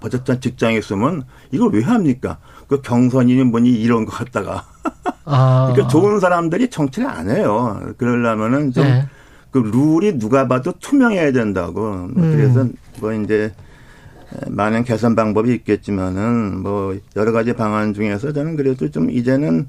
버젓한 0.01 0.41
직장에 0.41 0.75
있으면 0.77 1.23
이걸 1.51 1.71
왜 1.71 1.83
합니까? 1.83 2.39
그 2.67 2.81
경선이니 2.81 3.45
뭐니 3.45 3.69
이런 3.71 4.03
거 4.03 4.11
갖다가. 4.11 4.65
아. 5.23 5.69
그러니까 5.71 5.87
좋은 5.87 6.19
사람들이 6.19 6.69
정치를 6.69 7.07
안 7.07 7.29
해요. 7.29 7.79
그러려면은 7.97 8.73
좀그 8.73 8.83
네. 8.83 9.07
룰이 9.53 10.19
누가 10.19 10.49
봐도 10.49 10.73
투명해야 10.77 11.31
된다고. 11.31 11.93
음. 11.93 12.13
그래서 12.13 12.67
뭐 12.99 13.13
이제 13.13 13.53
많은 14.47 14.83
개선 14.83 15.15
방법이 15.15 15.53
있겠지만은 15.53 16.61
뭐 16.61 16.95
여러 17.15 17.31
가지 17.31 17.53
방안 17.53 17.93
중에서 17.93 18.31
저는 18.31 18.55
그래도 18.55 18.89
좀 18.91 19.09
이제는 19.09 19.67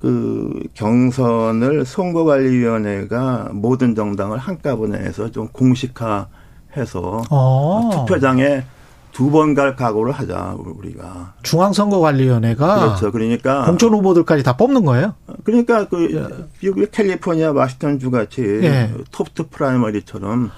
그 0.00 0.62
경선을 0.74 1.84
선거관리위원회가 1.84 3.50
모든 3.52 3.94
정당을 3.94 4.38
한꺼번에 4.38 4.98
해서 4.98 5.30
좀 5.30 5.48
공식화해서 5.48 7.22
어. 7.30 7.90
투표장에 7.92 8.64
두 9.12 9.30
번 9.30 9.54
갈 9.54 9.74
각오를 9.76 10.12
하자 10.12 10.56
우리가 10.58 11.32
중앙선거관리위원회가 11.42 12.80
그렇죠 12.80 13.10
그러니까 13.12 13.64
공천 13.64 13.94
후보들까지 13.94 14.42
다 14.42 14.58
뽑는 14.58 14.84
거예요? 14.84 15.14
그러니까 15.44 15.88
그 15.88 16.12
예. 16.14 16.44
미국의 16.62 16.90
캘리포니아 16.90 17.52
워싱턴 17.52 17.98
주 17.98 18.10
같이 18.10 18.42
예. 18.42 18.92
top 19.12 19.30
two 19.30 19.48
primary처럼 19.48 20.50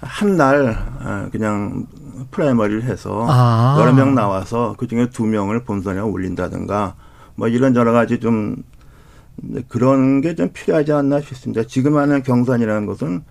한 0.00 0.36
날 0.36 0.76
그냥 1.30 1.86
primary를 2.30 2.84
해서 2.84 3.26
아. 3.28 3.76
여러 3.80 3.92
명 3.92 4.14
나와서 4.14 4.74
그중에 4.78 5.10
두 5.10 5.24
명을 5.26 5.64
본선에 5.64 6.00
올린다든가 6.00 6.94
뭐 7.34 7.48
이런 7.48 7.74
여러 7.76 7.92
가지 7.92 8.20
좀 8.20 8.56
그런 9.68 10.20
게 10.20 10.34
좀 10.34 10.50
필요하지 10.52 10.92
않나 10.92 11.20
싶습니다. 11.20 11.62
지금 11.64 11.96
하는 11.96 12.22
경선이라는 12.22 12.86
것은 12.86 13.22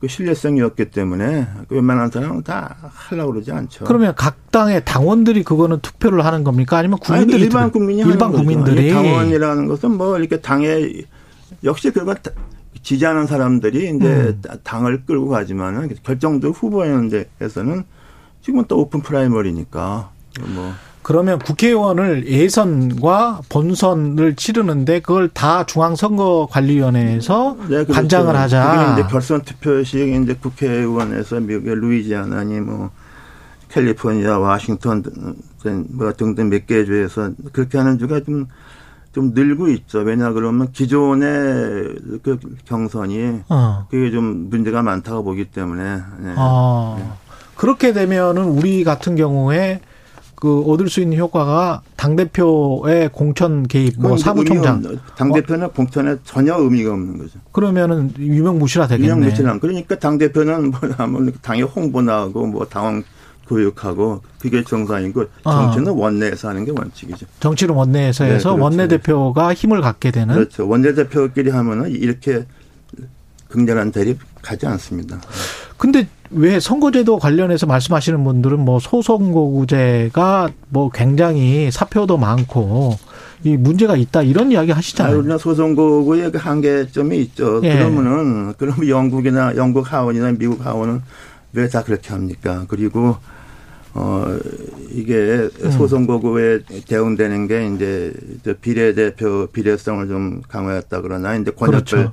그 0.00 0.08
신뢰성이었기 0.08 0.90
때문에 0.90 1.46
그 1.68 1.76
웬만한 1.76 2.10
사람은 2.10 2.42
다 2.42 2.74
하려고 2.92 3.32
그러지 3.32 3.52
않죠. 3.52 3.84
그러면 3.84 4.14
각 4.16 4.50
당의 4.50 4.84
당원들이 4.84 5.44
그거는 5.44 5.78
투표를 5.80 6.24
하는 6.24 6.42
겁니까? 6.42 6.78
아니면 6.78 6.98
국민들이 6.98 7.36
아니, 7.36 7.44
일반 7.44 7.70
국민이 7.70 8.00
일반 8.02 8.32
국민들이 8.32 8.90
당원이라는 8.90 9.68
것은 9.68 9.96
뭐 9.96 10.18
이렇게 10.18 10.40
당에 10.40 10.92
역시 11.62 11.92
그건 11.92 12.16
지지하는 12.82 13.28
사람들이 13.28 13.94
이제 13.94 14.08
음. 14.08 14.42
당을 14.64 15.04
끌고 15.04 15.28
가지만은 15.28 15.88
결정적 16.02 16.52
후보였는데에서는 16.60 17.84
지금은 18.42 18.64
또 18.68 18.78
오픈 18.78 19.00
프라이머리니까 19.00 20.10
뭐. 20.54 20.72
그러면 21.02 21.40
국회의원을 21.40 22.28
예선과 22.28 23.40
본선을 23.48 24.36
치르는데 24.36 25.00
그걸 25.00 25.28
다 25.28 25.66
중앙선거관리위원회에서 25.66 27.56
네, 27.62 27.68
그렇죠. 27.68 27.92
관장을 27.92 28.36
하자. 28.36 28.92
이제 28.94 29.08
결선 29.08 29.42
투표식 29.42 29.98
이제 30.14 30.34
국회의원에서 30.34 31.40
미국의 31.40 31.74
루이지아나니 31.74 32.60
뭐 32.60 32.90
캘리포니아, 33.68 34.38
워싱턴 34.38 35.02
뭐 35.90 36.12
등등 36.12 36.48
몇 36.50 36.66
개 36.66 36.84
주에서 36.84 37.30
그렇게 37.52 37.78
하는 37.78 37.98
주가 37.98 38.20
좀좀 38.20 39.32
늘고 39.34 39.68
있죠. 39.70 40.00
왜냐 40.00 40.30
그러면 40.32 40.70
기존의 40.70 41.96
그 42.22 42.38
경선이 42.66 43.40
어. 43.48 43.86
그게 43.90 44.10
좀 44.12 44.50
문제가 44.50 44.82
많다고 44.82 45.24
보기 45.24 45.46
때문에. 45.46 45.82
네. 46.20 46.34
아. 46.36 46.96
네. 46.98 47.04
그렇게 47.62 47.92
되면은 47.92 48.42
우리 48.42 48.82
같은 48.82 49.14
경우에 49.14 49.80
그 50.34 50.62
얻을 50.62 50.88
수 50.88 51.00
있는 51.00 51.16
효과가 51.16 51.82
당 51.94 52.16
대표의 52.16 53.10
공천 53.12 53.68
개입, 53.68 54.00
뭐 54.00 54.16
사무총장, 54.16 54.82
당 55.16 55.32
대표는 55.32 55.68
공천에 55.68 56.16
전혀 56.24 56.56
의미가 56.56 56.92
없는 56.92 57.18
거죠. 57.18 57.38
그러면은 57.52 58.12
유명무실화 58.18 58.88
되겠네. 58.88 59.08
유명무실함. 59.08 59.60
그러니까 59.60 59.96
당 59.96 60.18
대표는 60.18 60.72
뭐 60.72 60.80
당의 61.40 61.62
홍보나 61.62 62.22
하고 62.22 62.48
뭐 62.48 62.66
당원 62.66 63.04
교육하고 63.46 64.22
그게 64.40 64.64
정상이고 64.64 65.26
정치는 65.44 65.86
아. 65.86 65.92
원내에서 65.92 66.48
하는 66.48 66.64
게 66.64 66.72
원칙이죠. 66.72 67.26
정치는 67.38 67.76
원내에서 67.76 68.24
해서 68.24 68.50
네, 68.50 68.56
그렇죠. 68.56 68.60
원내 68.60 68.88
대표가 68.88 69.54
힘을 69.54 69.80
갖게 69.82 70.10
되는. 70.10 70.34
그렇죠. 70.34 70.68
원내 70.68 70.94
대표끼리 70.94 71.50
하면은 71.50 71.92
이렇게 71.92 72.44
극렬한 73.46 73.92
대립 73.92 74.18
가지 74.42 74.66
않습니다. 74.66 75.20
근데 75.78 76.06
왜 76.30 76.60
선거제도 76.60 77.18
관련해서 77.18 77.66
말씀하시는 77.66 78.22
분들은 78.24 78.60
뭐 78.60 78.78
소선거구제가 78.80 80.50
뭐 80.68 80.90
굉장히 80.90 81.70
사표도 81.70 82.16
많고 82.18 82.96
이 83.44 83.56
문제가 83.56 83.96
있다 83.96 84.22
이런 84.22 84.52
이야기 84.52 84.70
하시잖아요. 84.70 85.18
우리나 85.18 85.38
소선거구의 85.38 86.30
그 86.32 86.38
한계점이 86.38 87.18
있죠. 87.22 87.60
예. 87.64 87.74
그러면은 87.74 88.54
그럼 88.56 88.88
영국이나 88.88 89.54
영국 89.56 89.92
하원이나 89.92 90.32
미국 90.32 90.64
하원은 90.64 91.02
왜 91.54 91.68
다 91.68 91.82
그렇게 91.82 92.10
합니까? 92.10 92.64
그리고 92.68 93.16
어 93.94 94.38
이게 94.90 95.48
음. 95.62 95.70
소선거구에 95.72 96.60
대응되는 96.88 97.46
게 97.46 97.66
이제 97.74 98.12
비례 98.62 98.94
대표 98.94 99.46
비례성을 99.52 100.08
좀 100.08 100.40
강화했다 100.48 101.02
그러나 101.02 101.34
이제 101.36 101.50
권역별 101.50 101.84
그렇죠. 101.84 102.12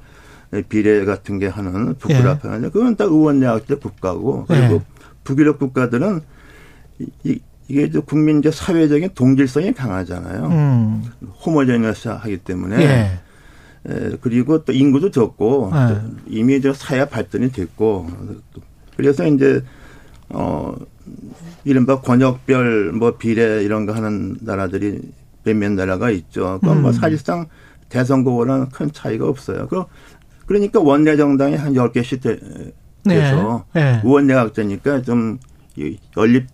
비례 0.68 1.06
같은 1.06 1.40
게 1.40 1.48
하는 1.48 1.96
북유럽 1.96 2.40
예. 2.46 2.70
그건 2.70 2.96
다 2.96 3.04
의원야학제 3.04 3.76
국가고 3.76 4.46
그리고 4.48 4.76
예. 4.76 4.82
북유럽 5.24 5.60
국가들은 5.60 6.22
이, 7.24 7.40
이게 7.68 7.84
이제 7.84 8.00
국민적 8.00 8.54
사회적인 8.54 9.10
동질성이 9.14 9.74
강하잖아요. 9.74 10.46
음. 10.48 11.04
호모제니어스 11.46 12.10
하기 12.10 12.38
때문에. 12.38 12.82
예. 12.84 13.20
에, 13.88 14.18
그리고 14.22 14.66
또 14.66 14.74
인구도 14.74 15.12
적고 15.12 15.72
예. 15.74 16.02
이미 16.28 16.60
저 16.62 16.74
사회 16.74 17.06
발전이 17.06 17.52
됐고 17.52 18.10
그래서 18.98 19.26
이제 19.28 19.64
어 20.30 20.76
이른바 21.64 22.02
권역별 22.02 22.92
뭐 22.94 23.18
비례 23.18 23.64
이런 23.64 23.86
거 23.86 23.94
하는 23.94 24.38
나라들이 24.42 25.00
몇몇 25.44 25.72
나라가 25.72 26.10
있죠. 26.12 26.60
그건 26.60 26.62
뭐 26.62 26.74
음. 26.74 26.82
뭐 26.82 26.92
사실상 26.92 27.48
대선거와는 27.90 28.70
큰 28.70 28.92
차이가 28.92 29.28
없어요. 29.28 29.68
그 29.68 29.84
그러니까 30.50 30.80
원내 30.80 31.16
정당이 31.16 31.56
한 31.56 31.74
10개씩 31.74 32.24
돼, 32.24 32.40
서 32.40 33.66
네. 33.74 33.82
네. 33.82 34.02
의원 34.04 34.26
내각제니까 34.26 35.04
좀 35.04 35.38
연립 36.18 36.48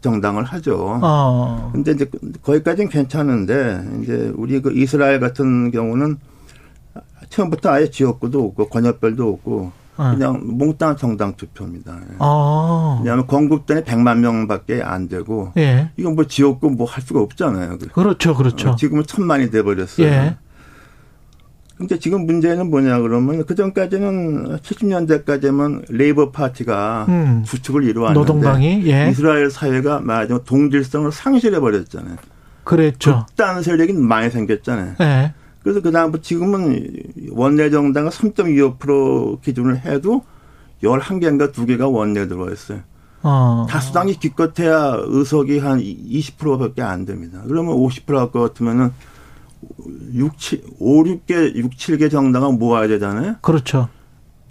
정당을 0.00 0.42
하죠. 0.44 0.98
어. 1.02 1.68
근데 1.70 1.92
이제 1.92 2.10
거기까지는 2.42 2.88
괜찮은데 2.88 3.82
이제 4.02 4.32
우리 4.36 4.62
그 4.62 4.72
이스라엘 4.72 5.20
같은 5.20 5.70
경우는 5.70 6.16
처음부터 7.28 7.68
아예 7.68 7.90
지역구도 7.90 8.42
없고 8.42 8.68
권역별도 8.70 9.28
없고 9.28 9.70
어. 9.98 10.10
그냥 10.14 10.40
몽땅 10.44 10.96
정당 10.96 11.34
투표입니다. 11.36 11.94
어. 12.20 13.00
왜냐하면 13.02 13.26
건국단이 13.26 13.82
100만 13.82 14.20
명밖에 14.20 14.80
안 14.82 15.08
되고 15.08 15.52
예. 15.58 15.90
이건 15.98 16.14
뭐 16.14 16.24
지역구 16.24 16.70
뭐 16.70 16.86
할 16.86 17.02
수가 17.02 17.20
없잖아요. 17.20 17.76
그렇죠, 17.92 18.34
그렇죠. 18.34 18.70
어, 18.70 18.76
지금은 18.76 19.04
천만이 19.06 19.50
돼 19.50 19.62
버렸어요. 19.62 20.06
예. 20.06 20.36
근데 21.76 21.98
지금 21.98 22.26
문제는 22.26 22.70
뭐냐 22.70 23.00
그러면 23.00 23.44
그 23.44 23.54
전까지는 23.54 24.58
70년대까지면 24.58 25.84
레이버 25.88 26.30
파티가 26.30 27.06
음. 27.08 27.42
주축을 27.44 27.84
이루었는데 27.84 28.18
노동당이 28.18 28.82
예. 28.86 29.10
이스라엘 29.10 29.50
사회가 29.50 30.00
말하자면 30.00 30.44
동질성을 30.44 31.10
상실해 31.10 31.60
버렸잖아요. 31.60 32.16
그랬죠. 32.64 33.24
극단 33.26 33.62
세력이 33.62 33.94
많이 33.94 34.30
생겼잖아요. 34.30 34.94
네. 34.98 35.34
그래서 35.62 35.80
그 35.80 35.90
다음부터 35.90 36.22
지금은 36.22 37.02
원내 37.30 37.70
정당가 37.70 38.10
3.25% 38.10 39.40
기준을 39.42 39.84
해도 39.84 40.24
11개인가 40.82 41.52
2개가 41.52 41.92
원내 41.92 42.28
들어와 42.28 42.50
있어요. 42.50 42.80
어. 43.22 43.66
다수당이 43.70 44.18
기껏해야 44.18 44.96
의석이 45.04 45.58
한 45.60 45.80
20%밖에 45.80 46.82
안 46.82 47.04
됩니다. 47.04 47.40
그러면 47.46 47.76
50%할 47.76 48.32
것 48.32 48.40
같으면은 48.40 48.90
6, 50.14 50.38
7, 50.38 50.62
5, 50.78 51.04
6개, 51.04 51.54
6, 51.54 51.70
7개 51.72 52.10
정당은 52.10 52.58
모아야 52.58 52.88
되잖아요. 52.88 53.36
그렇죠. 53.40 53.88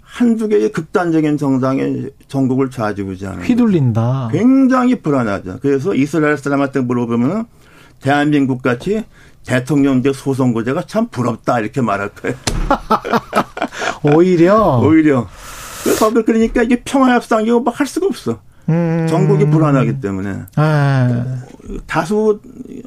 한두 0.02 0.48
개의 0.48 0.72
극단적인 0.72 1.38
정당의 1.38 2.10
전국을 2.28 2.70
좌지우지하는. 2.70 3.42
휘둘린다. 3.44 4.28
굉장히 4.30 5.00
불안하죠. 5.00 5.58
그래서 5.62 5.94
이스라엘 5.94 6.36
사람한테 6.36 6.80
물어보면 6.80 7.46
대한민국 8.00 8.60
같이 8.62 9.04
대통령제 9.46 10.12
소선거제가 10.12 10.82
참 10.86 11.08
부럽다 11.08 11.60
이렇게 11.60 11.80
말할 11.80 12.10
거예요. 12.10 12.36
오히려 14.14 14.80
오히려 14.80 15.26
그래서 15.84 16.12
그러니까 16.24 16.62
이게 16.62 16.82
평화협상이고 16.84 17.62
막 17.62 17.80
할 17.80 17.86
수가 17.86 18.06
없어. 18.06 18.40
음. 18.68 19.06
전국이 19.08 19.46
불안하기 19.46 20.00
때문에 20.00 20.42
아. 20.56 21.42
다수 21.86 22.40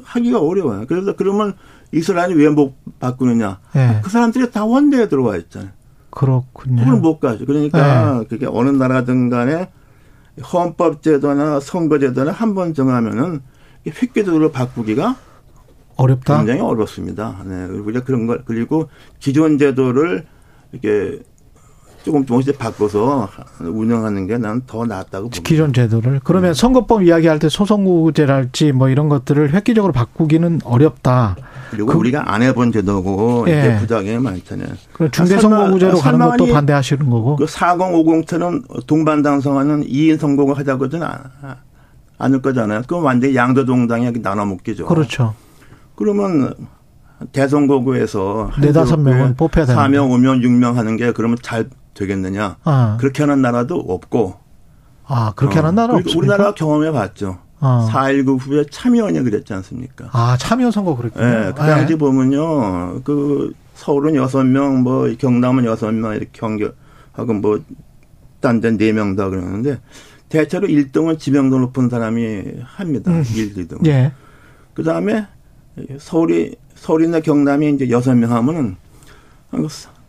하기가 0.04 0.40
어려워요. 0.40 0.84
그래서 0.86 1.14
그러면 1.16 1.54
이스라엘이 1.92 2.34
왜 2.34 2.48
못 2.50 2.74
바꾸느냐? 2.98 3.58
네. 3.74 4.00
그 4.02 4.10
사람들이 4.10 4.50
다 4.50 4.64
원내에 4.64 5.08
들어와 5.08 5.36
있잖아요. 5.36 5.70
그렇군요. 6.10 6.82
그걸 6.84 7.00
못 7.00 7.20
가죠. 7.20 7.44
그러니까 7.46 8.20
네. 8.20 8.26
그게 8.28 8.46
어느 8.46 8.70
나라든 8.70 9.28
간에 9.30 9.68
헌법 10.52 11.02
제도나 11.02 11.60
선거 11.60 11.98
제도나 11.98 12.32
한 12.32 12.54
번 12.54 12.74
정하면은 12.74 13.40
획기적으로 13.86 14.50
바꾸기가 14.50 15.16
어렵다. 15.96 16.38
굉장히 16.38 16.60
어렵습니다. 16.60 17.36
네. 17.44 17.64
우리가 17.66 18.00
그런 18.04 18.26
걸 18.26 18.42
그리고 18.44 18.88
기존 19.20 19.58
제도를 19.58 20.26
이렇게 20.72 21.22
조금 22.02 22.24
조금씩 22.24 22.58
바꿔서 22.58 23.28
운영하는 23.60 24.26
게난더 24.26 24.86
낫다고 24.86 25.24
봅니다. 25.30 25.42
기존 25.42 25.72
제도를 25.72 26.20
그러면 26.22 26.52
네. 26.52 26.54
선거법 26.60 27.02
이야기할 27.02 27.38
때 27.38 27.48
소선거제랄지 27.48 28.72
뭐 28.72 28.88
이런 28.88 29.08
것들을 29.08 29.52
획기적으로 29.52 29.92
바꾸기는 29.92 30.60
어렵다. 30.64 31.36
그리고 31.70 31.92
그, 31.92 31.98
우리가 31.98 32.32
안 32.32 32.42
해본 32.42 32.72
제도고 32.72 33.46
예. 33.48 33.58
이게 33.58 33.76
부작용이 33.78 34.18
많잖아요. 34.18 34.68
그 34.92 35.10
중대선거구제로 35.10 35.98
가는 35.98 36.18
것도 36.18 36.46
반대하시는 36.52 37.08
거고. 37.08 37.36
그 37.36 37.44
4050처럼 37.44 38.86
동반당선거는 38.86 39.86
2인 39.86 40.18
선거를 40.18 40.56
하자고는 40.58 41.02
않을 42.18 42.42
거잖아요. 42.42 42.82
그럼 42.86 43.04
완전히 43.04 43.34
양도동당이 43.34 44.22
나눠 44.22 44.44
먹기죠. 44.46 44.86
그렇죠. 44.86 45.34
그러면 45.96 46.54
대선거구에서 47.32 48.50
네 48.60 48.72
다섯 48.72 48.96
명은 48.98 49.36
뽑혀야 49.36 49.66
되는 49.66 49.80
4명, 49.82 50.10
5명, 50.10 50.42
6명 50.42 50.74
하는 50.74 50.96
게 50.96 51.12
그러면 51.12 51.38
잘 51.42 51.68
되겠느냐? 51.94 52.56
아. 52.64 52.96
그렇게 53.00 53.22
하는 53.22 53.40
나라도 53.42 53.76
없고. 53.76 54.34
아, 55.08 55.32
그렇게 55.36 55.58
어. 55.58 55.62
하는 55.62 55.76
나라 55.76 55.94
없습니까? 55.94 56.18
우리나라가 56.18 56.54
경험해 56.54 56.92
봤죠. 56.92 57.38
어. 57.60 57.88
4.19 57.90 58.38
후에 58.40 58.64
참여연이 58.70 59.22
그랬지 59.22 59.52
않습니까? 59.54 60.08
아, 60.12 60.36
참여 60.38 60.70
선거 60.70 60.96
그랬군요. 60.96 61.24
네, 61.24 61.46
그 61.48 61.54
당시 61.54 61.92
네. 61.92 61.96
보면요. 61.96 63.00
그 63.02 63.54
서울은 63.74 64.14
6명, 64.14 64.82
뭐 64.82 65.08
경남은 65.18 65.64
6명 65.64 66.16
이렇게 66.16 66.28
경기하고 66.32 67.32
뭐 67.40 67.60
딴데 68.40 68.72
4명 68.72 69.16
다 69.16 69.28
그러는데 69.28 69.80
대체로 70.28 70.66
1등은 70.68 71.18
지명도 71.18 71.58
높은 71.58 71.88
사람이 71.88 72.42
합니다. 72.64 73.10
음. 73.10 73.24
1, 73.34 73.54
2등. 73.54 73.86
예. 73.86 74.12
그 74.74 74.82
다음에 74.82 75.26
서울이 75.98 76.56
서울이나 76.74 77.20
경남이 77.20 77.70
이제 77.70 77.86
6명 77.86 78.28
하면은 78.28 78.76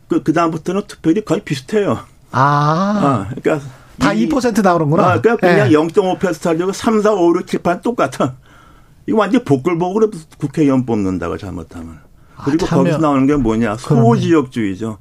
그, 0.07 0.24
그 0.24 0.34
다음부터는 0.34 0.84
투표율이 0.88 1.22
거의 1.26 1.41
비슷해요. 1.41 1.99
아. 2.32 3.28
아 3.32 3.34
그러니까 3.36 3.65
다 3.99 4.11
2% 4.14 4.61
나오는구나. 4.64 5.03
아, 5.14 5.22
그러니까 5.22 5.48
그냥 5.48 5.69
네. 5.69 5.76
0.5% 5.76 6.44
하려고 6.45 6.72
3, 6.72 7.02
4, 7.02 7.14
5, 7.14 7.36
6, 7.38 7.48
7, 7.48 7.61
8 7.64 7.82
똑같아. 7.82 8.36
이거 9.07 9.18
완전 9.19 9.44
복글복으로 9.44 10.11
국회의원 10.38 10.86
뽑는다고 10.86 11.38
잘못하면. 11.38 11.99
그리고 12.45 12.65
아, 12.68 12.69
거기서 12.69 12.98
나오는 12.99 13.26
게 13.26 13.36
뭐냐. 13.36 13.78
소지역주의죠. 13.78 14.98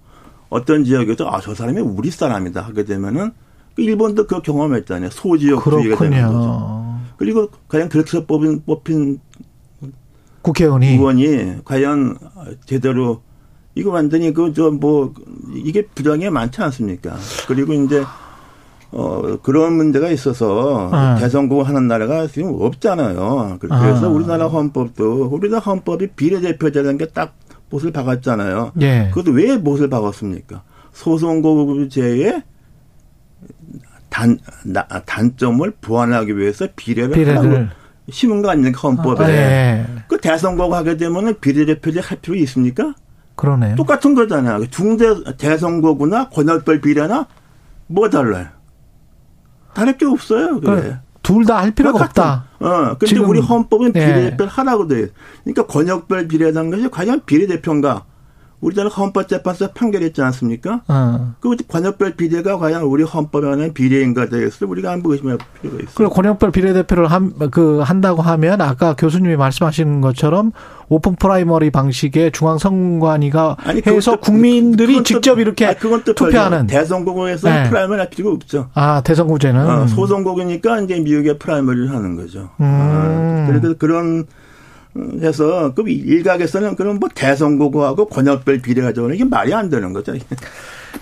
어떤 0.49 0.85
지역에서 0.85 1.27
아, 1.29 1.41
저 1.41 1.55
사람이 1.55 1.81
우리 1.81 2.11
사람이다 2.11 2.63
하게 2.63 2.85
되면은 2.85 3.33
그 3.75 3.83
일본도 3.83 4.27
그 4.27 4.41
경험했잖아요. 4.41 5.11
소지역주의가 5.11 5.97
되는 5.99 6.27
거죠. 6.27 6.97
그리고 7.19 7.49
과연 7.69 7.89
그렇게 7.89 8.17
해서 8.17 8.27
뽑힌, 8.27 8.63
뽑힌 8.65 9.21
국회의원이 10.43 10.87
의원이 10.89 11.65
과연 11.65 12.17
제대로 12.67 13.23
이거 13.75 13.91
완전히 13.91 14.33
그 14.33 14.53
저 14.55 14.71
뭐 14.71 15.13
이게 15.53 15.83
부정이 15.87 16.31
많지 16.31 16.63
않습니까? 16.63 17.17
그리고 17.49 17.73
이제 17.75 18.05
어, 18.93 19.39
그런 19.43 19.75
문제가 19.75 20.09
있어서 20.11 20.89
네. 20.93 21.21
대선거 21.21 21.63
하는 21.63 21.89
나라가 21.89 22.27
지금 22.27 22.55
없잖아요. 22.61 23.59
그래서 23.61 24.07
아. 24.07 24.09
우리나라 24.09 24.47
헌법도 24.47 25.29
우리나라 25.33 25.61
헌법이 25.61 26.09
비례대표제라는 26.09 26.99
게 26.99 27.07
딱 27.13 27.35
못을 27.71 27.91
박았잖아요. 27.93 28.73
예. 28.81 29.11
그것도 29.13 29.33
왜 29.33 29.57
못을 29.57 29.89
박았습니까? 29.91 30.63
소선거제의 30.93 32.43
단, 34.09 34.39
나, 34.65 34.87
단점을 34.87 35.71
보완하기 35.81 36.39
위해서 36.39 36.69
비례를, 36.77 37.11
비례를. 37.11 37.69
심은 38.09 38.41
거 38.41 38.51
아닙니까, 38.51 38.81
헌법에. 38.83 39.25
아, 39.25 39.29
예. 39.31 39.87
그 40.09 40.19
대선거 40.19 40.73
하게 40.75 40.97
되면은 40.97 41.41
비례대표제 41.41 42.01
할 42.01 42.19
필요 42.21 42.37
있습니까? 42.37 42.95
그러네요. 43.35 43.75
똑같은 43.75 44.15
거잖아요. 44.15 44.67
중대 44.71 45.07
대선거구나 45.37 46.29
권역별 46.31 46.81
비례나 46.81 47.27
뭐가 47.89 48.11
달라요? 48.11 48.47
다를 49.77 49.99
게 49.99 50.07
없어요. 50.07 50.59
그래. 50.61 51.01
둘다 51.23 51.59
할 51.59 51.71
필요가 51.73 52.03
없다. 52.03 52.45
어. 52.61 52.97
근데 52.99 53.19
우리 53.19 53.41
헌법은 53.41 53.89
예. 53.89 53.93
비례대표를 53.93 54.47
예. 54.47 54.51
하라고 54.51 54.87
돼. 54.87 55.09
그러니까 55.45 55.67
권역별 55.67 56.29
비례라는 56.29 56.71
것이 56.71 56.89
과연 56.89 57.21
비례대표인가? 57.27 58.05
우리나라 58.67 58.89
헌법재판소 58.89 59.69
판결했지 59.75 60.21
않습니까? 60.23 60.83
어. 60.89 61.35
그 61.39 61.55
권역별 61.69 62.17
비례가 62.17 62.59
과연 62.59 62.83
우리 62.83 63.05
헌법에 63.05 63.47
하는 63.47 63.73
비례인가 63.73 64.29
되겠어 64.29 64.67
우리가 64.67 64.91
한번 64.91 65.13
의심할 65.13 65.39
필요가 65.63 65.79
있어요. 65.83 65.95
그리고 65.95 66.13
권역별 66.13 66.51
비례대표를 66.51 67.07
한, 67.07 67.33
그, 67.53 67.79
한다고 67.79 68.23
하면 68.23 68.61
아까 68.61 68.95
교수님이 68.95 69.37
말씀하시는 69.37 70.01
것처럼 70.01 70.51
open 70.89 71.15
primary 71.15 71.71
방식의 71.71 72.33
중앙선관위가 72.33 73.57
아니, 73.61 73.83
해서 73.87 74.13
그것도, 74.13 74.21
국민들이 74.21 74.95
그것도, 74.95 75.05
직접 75.05 75.39
이렇게 75.39 75.67
아니, 75.67 75.77
투표하는 75.79 76.67
대선거구에서 76.67 77.49
네. 77.49 77.69
primary 77.69 78.01
할 78.01 78.11
필요가 78.11 78.35
없죠. 78.35 78.69
아 78.75 79.01
대선거구제는 79.05 79.65
어, 79.65 79.87
소선거구니까 79.87 80.81
이제 80.81 80.99
미국의 80.99 81.39
primary를 81.39 81.91
하는 81.91 82.17
거죠. 82.17 82.51
음. 82.61 82.65
아, 82.65 83.47
그래서 83.49 83.75
그런 83.79 84.27
해서 85.23 85.73
그 85.75 85.89
일각에서는 85.89 86.77
그럼 86.77 86.99
뭐 86.99 87.09
대선거구하고 87.15 88.07
권역별 88.07 88.61
비례가 88.63 88.93
저는 88.93 89.15
이게 89.15 89.25
말이 89.25 89.53
안 89.55 89.69
되는 89.69 89.93
거죠. 89.93 90.15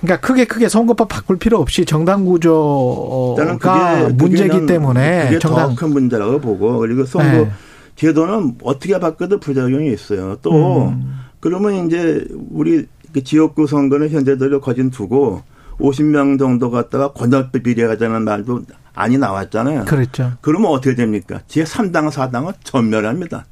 그러니까 0.01 0.27
크게 0.27 0.45
크게 0.45 0.69
선거법 0.69 1.09
바꿀 1.09 1.39
필요 1.39 1.59
없이 1.59 1.85
정당 1.85 2.25
구조가 2.25 3.59
그게, 3.59 4.13
문제기 4.15 4.67
때문에 4.67 5.25
그게 5.27 5.39
정당 5.39 5.75
큰 5.75 5.91
문제라고 5.91 6.41
보고 6.41 6.79
그리고 6.79 7.05
선거 7.05 7.45
네. 7.45 7.51
제도는 7.97 8.57
어떻게 8.63 8.99
바꿔도 8.99 9.41
부작용이 9.41 9.93
있어요. 9.93 10.37
또 10.43 10.89
음. 10.89 11.21
그러면 11.41 11.87
이제 11.87 12.27
우리 12.51 12.87
그 13.13 13.23
지역구 13.23 13.67
선거는 13.67 14.11
현재대로 14.11 14.61
거진 14.61 14.91
두고 14.91 15.43
50명 15.79 16.39
정도 16.39 16.71
갖다가 16.71 17.13
권역별 17.13 17.63
비례 17.63 17.87
가자는 17.87 18.23
말도 18.23 18.63
아니 18.95 19.19
나왔잖아요. 19.19 19.85
그렇죠. 19.87 20.33
그러면 20.41 20.71
어떻게 20.71 20.95
됩니까? 20.95 21.41
제 21.49 21.65
3당, 21.65 22.11
4당은 22.11 22.55
전멸합니다. 22.63 23.45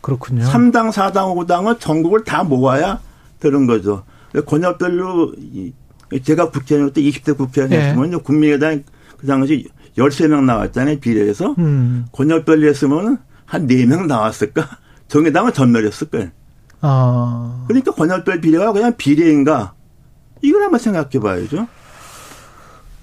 그렇군요. 0.00 0.44
3당, 0.44 0.90
4당, 0.90 1.34
5당은 1.46 1.80
전국을 1.80 2.24
다 2.24 2.44
모아야 2.44 3.00
되는 3.40 3.66
거죠. 3.66 4.04
권역별로 4.46 5.34
제가 6.22 6.50
국회의원 6.50 6.92
때 6.92 7.02
20대 7.02 7.36
국회의원이었으면 7.36 8.10
네. 8.10 8.16
국민의당 8.18 8.84
그 9.18 9.26
당시 9.26 9.68
13명 9.96 10.44
나왔잖아요. 10.44 11.00
비례해서. 11.00 11.54
음. 11.58 12.06
권역별로 12.12 12.66
했으면 12.68 13.18
한 13.44 13.66
4명 13.66 14.06
나왔을까? 14.06 14.68
정의당은 15.08 15.52
전멸했을 15.52 16.08
거예요. 16.08 16.28
아. 16.80 17.64
그러니까 17.66 17.92
권역별 17.92 18.40
비례가 18.40 18.72
그냥 18.72 18.94
비례인가? 18.96 19.74
이걸 20.42 20.62
한번 20.62 20.78
생각해 20.78 21.18
봐야죠. 21.20 21.66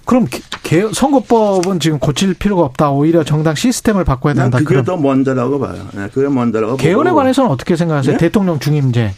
그럼 0.05 0.27
개, 0.63 0.87
선거법은 0.91 1.79
지금 1.79 1.99
고칠 1.99 2.33
필요가 2.33 2.63
없다. 2.63 2.91
오히려 2.91 3.23
정당 3.23 3.55
시스템을 3.55 4.03
바꿔야 4.03 4.33
된다. 4.33 4.59
그게 4.59 4.83
더 4.83 4.97
먼저라고 4.97 5.59
봐요. 5.59 5.87
네, 5.93 6.07
그게 6.13 6.27
먼저라고 6.27 6.77
개헌에 6.77 7.09
보고. 7.09 7.17
관해서는 7.17 7.49
어떻게 7.49 7.75
생각하세요? 7.75 8.13
네? 8.13 8.17
대통령 8.17 8.59
중임제. 8.59 9.13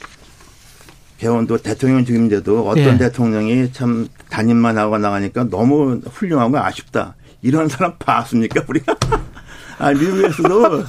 개헌도 1.18 1.58
대통령 1.58 2.06
중임제도 2.06 2.68
어떤 2.68 2.84
예. 2.84 2.98
대통령이 2.98 3.72
참 3.72 4.08
단임만 4.30 4.78
하고 4.78 4.98
나가니까 4.98 5.46
너무 5.50 6.00
훌륭하고 6.12 6.58
아쉽다. 6.58 7.16
이런 7.42 7.68
사람 7.68 7.94
봤습니까 7.98 8.64
우리가? 8.68 8.96
아, 9.80 9.92
미국에서도 9.92 10.84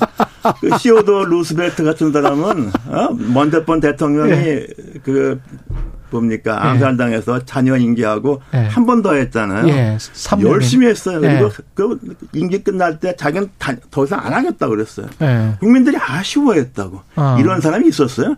그 0.61 0.79
시오도 0.79 1.25
루스벨트 1.27 1.83
같은 1.85 2.13
사람은 2.13 2.71
어? 2.89 3.09
먼저 3.33 3.65
번 3.65 3.81
대통령이 3.81 4.31
네. 4.31 4.67
그 5.03 5.41
뭡니까 6.11 6.61
예. 6.63 6.69
암살당해서 6.69 7.45
자녀 7.45 7.77
임기하고 7.77 8.43
예. 8.55 8.59
한번 8.59 9.03
더 9.03 9.15
했잖아요. 9.15 9.69
예. 9.69 9.99
열심히 10.43 10.87
했어요. 10.87 11.21
예. 11.23 11.29
그리고 11.29 11.53
그 11.75 11.99
임기 12.33 12.63
끝날 12.63 12.99
때 12.99 13.15
자기는 13.17 13.51
더 13.91 14.05
이상 14.05 14.25
안 14.25 14.33
하겠다 14.35 14.69
그랬어요. 14.69 15.07
예. 15.23 15.57
국민들이 15.61 15.97
아쉬워했다고. 15.97 17.03
어. 17.17 17.37
이런 17.41 17.61
사람이 17.61 17.89
있었어요. 17.89 18.37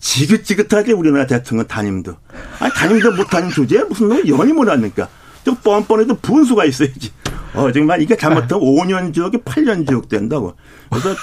지긋지긋하게 0.00 0.92
우리나라 0.92 1.26
대통령 1.26 1.66
담임도. 1.66 2.14
아니 2.58 2.72
담임도 2.74 3.12
못하는 3.12 3.50
주제에 3.50 3.84
무슨 3.84 4.08
너 4.08 4.16
연이 4.26 4.52
뭐합니까? 4.52 5.08
좀 5.44 5.54
뻔뻔해도 5.56 6.16
분수가 6.16 6.64
있어야지. 6.64 7.12
어, 7.54 7.70
정말 7.70 8.00
이게 8.00 8.16
잘못하면 8.16 8.64
5년 8.64 9.14
지역이 9.14 9.38
8년 9.38 9.86
지역 9.86 10.08
된다고. 10.08 10.54
그래서 10.90 11.14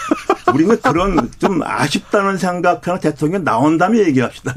우리는 0.54 0.78
그런 0.82 1.30
좀 1.40 1.62
아쉽다는 1.64 2.38
생각하는 2.38 3.00
대통령 3.00 3.44
나온 3.44 3.78
다음에 3.78 4.00
얘기합시다. 4.00 4.54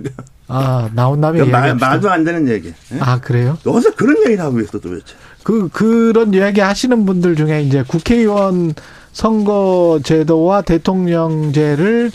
아, 0.53 0.89
나온 0.95 1.21
다음에 1.21 1.39
그러니까 1.39 1.59
얘기합시다. 1.61 1.89
말도 1.89 2.11
안 2.11 2.25
되는 2.25 2.49
얘기. 2.49 2.73
네? 2.91 2.99
아, 3.01 3.19
그래요? 3.21 3.57
어디서 3.67 3.95
그런 3.95 4.17
얘기를 4.19 4.41
하고 4.41 4.61
있어 4.61 4.79
도대체. 4.79 5.15
그, 5.43 5.69
그런 5.73 6.35
이야기 6.35 6.61
하시는 6.61 7.05
분들 7.05 7.37
중에 7.37 7.63
이제 7.63 7.83
국회의원 7.87 8.75
선거제도와 9.13 10.63
대통령제를 10.63 12.11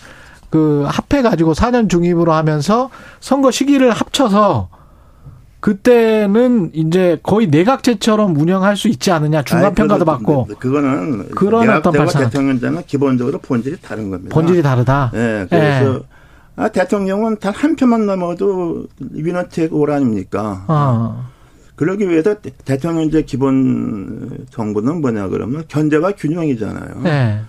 그 0.49 0.85
합해가지고 0.87 1.53
4년 1.53 1.89
중립으로 1.89 2.31
하면서 2.33 2.89
선거 3.19 3.51
시기를 3.51 3.91
합쳐서 3.91 4.69
그때는 5.59 6.69
이제 6.73 7.19
거의 7.23 7.47
내각제처럼 7.47 8.37
운영할 8.39 8.77
수 8.77 8.87
있지 8.87 9.11
않느냐 9.11 9.41
중간 9.41 9.73
평가도 9.73 10.05
받고 10.05 10.47
그거는 10.59 11.29
그런 11.31 11.69
어떤 11.69 11.93
발상 11.93 12.23
대통령제는 12.25 12.83
기본적으로 12.85 13.39
본질이 13.39 13.77
다른 13.81 14.09
겁니다. 14.09 14.33
본질이 14.33 14.61
다르다. 14.61 15.11
네, 15.13 15.45
그래서 15.49 15.93
네. 15.93 15.99
아, 16.57 16.67
대통령은 16.69 17.37
단 17.37 17.53
한 17.53 17.75
표만 17.75 18.05
넘어도 18.05 18.87
위너텍 18.99 19.73
올 19.73 19.91
아닙니까? 19.91 20.65
아. 20.67 21.29
그러기 21.75 22.09
위해서 22.09 22.35
대통령제 22.65 23.21
기본 23.23 24.45
정부는 24.49 25.01
뭐냐 25.01 25.27
그러면 25.29 25.63
견제와 25.67 26.11
균형이잖아요. 26.13 27.01
네. 27.03 27.41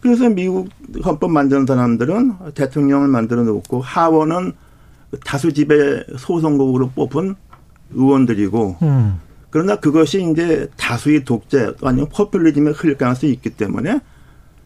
그래서 0.00 0.28
미국 0.28 0.68
헌법 1.04 1.30
만드는 1.30 1.66
사람들은 1.66 2.34
대통령을 2.54 3.06
만들어 3.08 3.42
놓고 3.44 3.80
하원은 3.80 4.52
다수 5.24 5.52
집의 5.52 6.04
소선거구로 6.18 6.90
뽑은 6.90 7.34
의원들이고 7.94 8.76
음. 8.82 9.20
그러나 9.50 9.76
그것이 9.76 10.28
이제 10.32 10.68
다수의 10.76 11.24
독재 11.24 11.74
아니면 11.82 12.08
포퓰리즘에 12.12 12.72
흘릴 12.72 12.96
가능성이 12.98 13.32
있기 13.34 13.50
때문에 13.50 14.00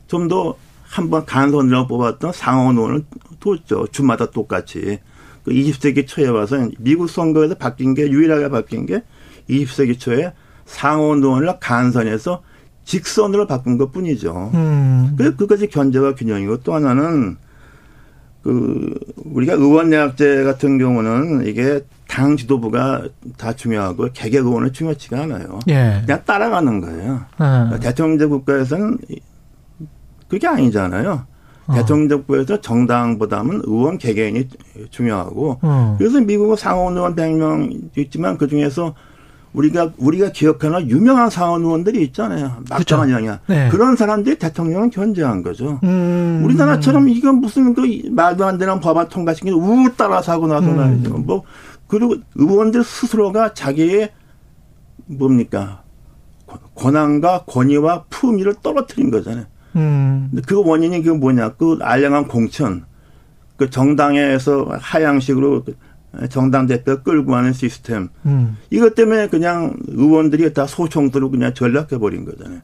좀 0.09 0.29
더 0.29 0.55
한번 0.91 1.25
간선으로 1.25 1.87
뽑았던 1.87 2.33
상원 2.33 2.77
의원을 2.77 3.05
뒀죠. 3.41 3.87
주마다 3.89 4.31
똑같이. 4.31 4.99
그 5.45 5.51
20세기 5.51 6.07
초에 6.07 6.29
와서 6.29 6.69
미국 6.79 7.09
선거에서 7.09 7.55
바뀐 7.55 7.95
게 7.95 8.11
유일하게 8.11 8.51
바뀐 8.51 8.87
게 8.87 9.03
20세기 9.49 9.99
초에 9.99 10.33
상원 10.67 11.23
의원을 11.23 11.59
간선해서 11.61 12.43
직선으로 12.85 13.47
바꾼 13.47 13.79
것 13.79 13.93
뿐이죠. 13.93 14.51
음. 14.55 15.15
그래서 15.17 15.37
그것이 15.37 15.69
견제와 15.69 16.15
균형이고 16.15 16.59
또 16.59 16.75
하나는 16.75 17.37
그 18.43 18.95
우리가 19.17 19.55
의원 19.55 19.91
내각제 19.91 20.45
같은 20.45 20.79
경우는 20.79 21.47
이게 21.47 21.81
당 22.09 22.37
지도부가 22.37 23.05
다 23.37 23.53
중요하고 23.53 24.09
개개 24.13 24.39
의원은 24.39 24.73
중요치가 24.73 25.23
않아요. 25.23 25.61
예. 25.69 26.03
그냥 26.05 26.25
따라가는 26.25 26.81
거예요. 26.81 27.21
예. 27.41 27.79
대통령제 27.81 28.27
국가에서는 28.27 28.99
그게 30.29 30.47
아니잖아요. 30.47 31.27
어. 31.71 31.75
대통령제국에서 31.75 32.61
정당보다는 32.61 33.63
의원 33.65 33.99
개개인이 33.99 34.49
중요하고 34.91 35.59
어. 35.63 35.95
그래서 35.99 36.21
미국은 36.21 36.57
상원 36.57 36.97
의원 36.97 37.15
100명 37.15 37.97
있지만 37.97 38.37
그 38.37 38.49
중에서 38.49 38.95
우리가 39.53 39.93
우리가 39.99 40.31
기억하는 40.31 40.89
유명한 40.89 41.29
상원 41.29 41.63
의원들이 41.63 42.03
있잖아요. 42.05 42.63
막강한 42.69 43.11
영향. 43.11 43.39
네. 43.49 43.69
그런 43.71 43.97
사람들이 43.97 44.39
대통령을 44.39 44.91
견제한 44.91 45.43
거죠. 45.43 45.81
음. 45.83 46.43
우리나라처럼 46.45 47.09
이건 47.09 47.37
무슨 47.37 47.75
그 47.75 47.83
말도 48.11 48.45
안 48.45 48.59
되는 48.59 48.79
법안 48.79 49.09
통과시킨 49.09 49.53
우 49.53 49.91
따라서 49.97 50.33
하고 50.33 50.47
나서 50.47 50.69
음. 50.69 51.25
뭐 51.27 51.43
그리고 51.89 52.15
의원들 52.37 52.85
스스로가 52.85 53.53
자기의 53.53 54.11
뭡니까 55.07 55.83
권한과 56.77 57.45
권위와 57.47 58.05
품위를 58.09 58.55
떨어뜨린 58.63 59.11
거잖아요. 59.11 59.47
음. 59.77 60.31
그 60.47 60.63
원인이 60.63 61.03
그 61.03 61.11
뭐냐 61.11 61.51
그 61.51 61.79
알량한 61.81 62.29
공천 62.29 62.85
그 63.57 63.71
정당에서 63.71 64.69
하향식으로 64.81 65.65
정당 66.29 66.67
대표 66.67 67.03
끌고 67.03 67.31
가는 67.31 67.53
시스템. 67.53 68.09
음. 68.27 68.57
이것 68.71 68.95
때문에 68.95 69.29
그냥 69.29 69.77
의원들이 69.87 70.53
다 70.53 70.67
소총들로 70.67 71.31
그냥 71.31 71.55
전락해 71.55 71.99
버린 71.99 72.25
거잖아요. 72.25 72.61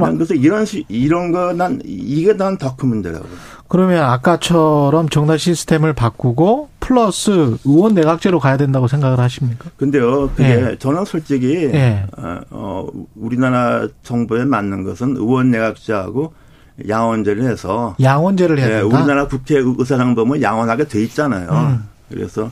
그럼 0.00 0.16
그래서 0.16 0.34
이런 0.34 0.64
시, 0.64 0.84
이런 0.88 1.32
거 1.32 1.52
난 1.52 1.80
이게 1.84 2.36
난 2.36 2.56
더 2.58 2.74
큰 2.76 2.88
문제라고. 2.88 3.26
그러면 3.68 4.04
아까처럼 4.04 5.08
정당 5.08 5.36
시스템을 5.38 5.92
바꾸고 5.94 6.68
플러스 6.80 7.56
의원 7.64 7.94
내각제로 7.94 8.38
가야 8.38 8.56
된다고 8.56 8.86
생각을 8.88 9.18
하십니까? 9.18 9.70
근데요, 9.76 10.28
그게 10.36 10.48
예. 10.72 10.76
저는 10.78 11.04
솔직히 11.06 11.70
예. 11.72 12.04
어, 12.18 12.40
어, 12.50 12.86
우리나라 13.16 13.86
정부에 14.02 14.44
맞는 14.44 14.84
것은 14.84 15.16
의원 15.16 15.50
내각제하고 15.50 16.34
양원제를 16.88 17.44
해서 17.44 17.94
양원제를 18.00 18.58
해야 18.58 18.66
예, 18.66 18.80
된다. 18.80 18.96
우리나라 18.98 19.26
국회 19.26 19.56
의사당 19.58 20.14
보면 20.14 20.42
양원하게 20.42 20.88
돼 20.88 21.02
있잖아요. 21.04 21.48
음. 21.50 21.84
그래서 22.10 22.50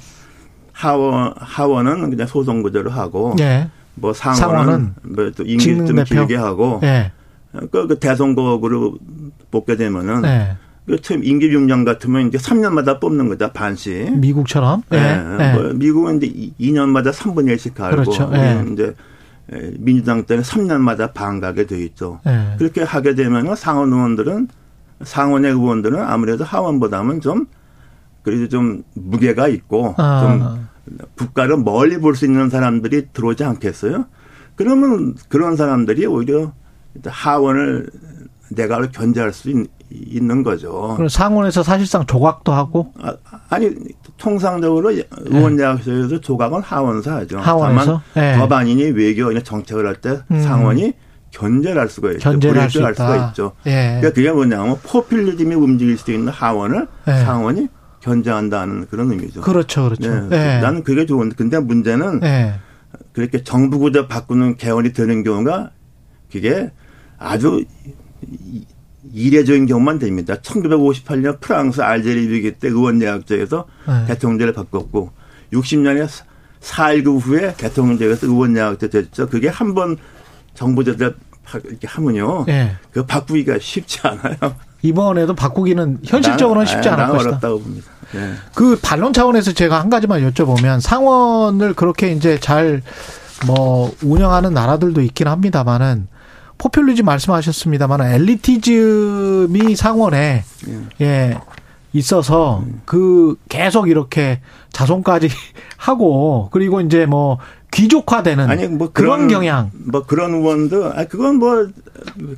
하원 0.72 1.34
하원은 1.36 2.10
그냥 2.10 2.26
소송 2.26 2.62
구제로 2.62 2.90
하고 2.90 3.34
예. 3.40 3.68
뭐 3.94 4.12
상원은, 4.14 4.40
상원은 4.40 4.94
뭐또 5.02 5.42
임기 5.44 5.76
좀 5.76 5.96
대표. 5.96 6.04
길게 6.04 6.36
하고 6.36 6.80
예. 6.82 7.12
그, 7.70 7.86
그 7.88 7.98
대선거구로 7.98 8.98
뽑게 9.50 9.76
되면은 9.76 10.24
예. 10.24 10.56
그 10.86 11.00
처음 11.00 11.22
임기 11.24 11.50
6년 11.50 11.84
같으면 11.84 12.28
이제 12.28 12.38
3년마다 12.38 13.00
뽑는 13.00 13.28
거다 13.28 13.52
반씩. 13.52 14.18
미국처럼. 14.18 14.82
예. 14.92 14.96
예. 15.40 15.52
뭐 15.54 15.72
미국은 15.74 16.22
이제 16.22 16.52
2년마다 16.60 17.12
3분의 17.12 17.56
1씩 17.56 17.74
갈고 17.74 17.96
그렇죠. 18.02 18.30
예. 18.34 18.64
이제 18.72 18.94
민주당 19.78 20.24
때는 20.24 20.42
3년마다 20.44 21.12
반 21.12 21.40
가게 21.40 21.66
돼 21.66 21.82
있죠. 21.84 22.20
예. 22.26 22.54
그렇게 22.58 22.82
하게 22.82 23.14
되면 23.14 23.54
상원 23.56 23.92
의원들은 23.92 24.48
상원의 25.02 25.50
의원들은 25.52 26.00
아무래도 26.00 26.44
하원보다는 26.44 27.20
좀 27.20 27.46
그래도 28.22 28.48
좀 28.48 28.82
무게가 28.94 29.48
있고 29.48 29.94
아. 29.96 30.20
좀 30.20 30.68
국가를 31.16 31.56
멀리 31.58 31.98
볼 31.98 32.14
수 32.14 32.26
있는 32.26 32.50
사람들이 32.50 33.08
들어오지 33.12 33.44
않겠어요? 33.44 34.04
그러면 34.56 35.14
그런 35.28 35.56
사람들이 35.56 36.04
오히려 36.06 36.52
하원을 37.06 37.88
내가를 38.50 38.90
견제할 38.92 39.32
수 39.32 39.50
있, 39.50 40.22
는 40.22 40.44
거죠. 40.44 40.92
그럼 40.94 41.08
상원에서 41.08 41.64
사실상 41.64 42.06
조각도 42.06 42.52
하고? 42.52 42.92
아, 43.48 43.58
니 43.58 43.70
통상적으로 44.16 44.92
의원야학에서 44.92 46.08
네. 46.08 46.20
조각은 46.20 46.60
하원에서 46.60 47.12
하죠. 47.16 47.38
하원에서? 47.38 48.02
다만 48.14 48.32
네. 48.32 48.38
법안이니 48.38 48.84
외교 48.90 49.36
정책을 49.40 49.86
할때 49.86 50.20
음. 50.30 50.40
상원이 50.42 50.92
견제를 51.32 51.80
할 51.80 51.88
수가 51.88 52.12
있죠. 52.12 52.20
견제를 52.20 52.60
할, 52.60 52.70
수 52.70 52.82
할 52.82 52.94
수가 52.94 53.28
있죠. 53.28 53.52
예. 53.66 53.98
그러니까 54.00 54.10
그게 54.12 54.30
뭐냐면 54.30 54.76
포퓰리즘이 54.82 55.54
움직일 55.54 55.98
수 55.98 56.12
있는 56.12 56.32
하원을 56.32 56.86
예. 57.08 57.12
상원이 57.24 57.68
견제한다는 58.00 58.86
그런 58.90 59.10
의미죠. 59.10 59.40
그렇죠, 59.40 59.84
그렇죠. 59.84 60.08
네. 60.08 60.28
네. 60.28 60.60
나는 60.60 60.82
그게 60.82 61.04
좋은데, 61.06 61.34
근데 61.36 61.58
문제는 61.58 62.20
네. 62.20 62.54
그렇게 63.12 63.42
정부 63.44 63.78
구조 63.78 64.06
바꾸는 64.08 64.56
개헌이 64.56 64.92
되는 64.92 65.22
경우가 65.22 65.70
그게 66.30 66.70
아주 67.20 67.64
이례적인 69.12 69.66
경우만 69.66 69.98
됩니다. 69.98 70.34
1958년 70.36 71.40
프랑스 71.40 71.80
알제리 71.80 72.28
위기 72.28 72.52
때 72.52 72.68
의원 72.68 72.98
내각제에서 72.98 73.66
네. 73.86 74.06
대통령제를 74.06 74.52
바꿨고 74.52 75.10
60년에 75.52 76.08
4.19 76.60 77.20
후에 77.20 77.54
대통령제에서 77.56 78.26
의원 78.26 78.52
내각제 78.54 78.88
됐죠. 78.90 79.28
그게 79.28 79.48
한 79.48 79.74
번 79.74 79.96
정부 80.54 80.82
제대 80.84 81.10
이렇게 81.64 81.86
하면요. 81.86 82.44
네. 82.46 82.76
그 82.92 83.04
바꾸기가 83.06 83.58
쉽지 83.60 84.00
않아요. 84.02 84.36
이번에도 84.82 85.34
바꾸기는 85.34 85.98
현실적으로는 86.04 86.66
쉽지 86.66 86.88
않을 86.88 87.08
것이다. 87.08 87.28
어렵다고 87.30 87.60
봅니다. 87.60 87.86
네. 88.12 88.32
그 88.54 88.78
반론 88.80 89.12
차원에서 89.12 89.52
제가 89.52 89.80
한 89.80 89.90
가지만 89.90 90.28
여쭤보면 90.30 90.80
상원을 90.80 91.74
그렇게 91.74 92.12
이제 92.12 92.38
잘 92.40 92.82
뭐 93.46 93.90
운영하는 94.02 94.52
나라들도 94.52 95.00
있긴 95.00 95.26
합니다만은 95.26 96.08
포퓰리즘 96.60 97.06
말씀하셨습니다만 97.06 98.02
엘리티즘이 98.02 99.76
상원에 99.76 100.44
예, 100.68 101.04
예 101.04 101.38
있어서 101.92 102.60
음. 102.60 102.82
그 102.84 103.36
계속 103.48 103.88
이렇게 103.88 104.40
자손까지 104.70 105.28
하고 105.76 106.50
그리고 106.52 106.80
이제 106.82 107.06
뭐 107.06 107.38
귀족화되는 107.72 108.50
아니 108.50 108.66
뭐 108.68 108.90
그런, 108.92 109.26
그런, 109.26 109.28
경향 109.28 109.70
뭐 109.72 110.04
그런 110.04 110.34
의원도 110.34 110.92
아 110.92 111.04
그건 111.04 111.36
뭐 111.36 111.68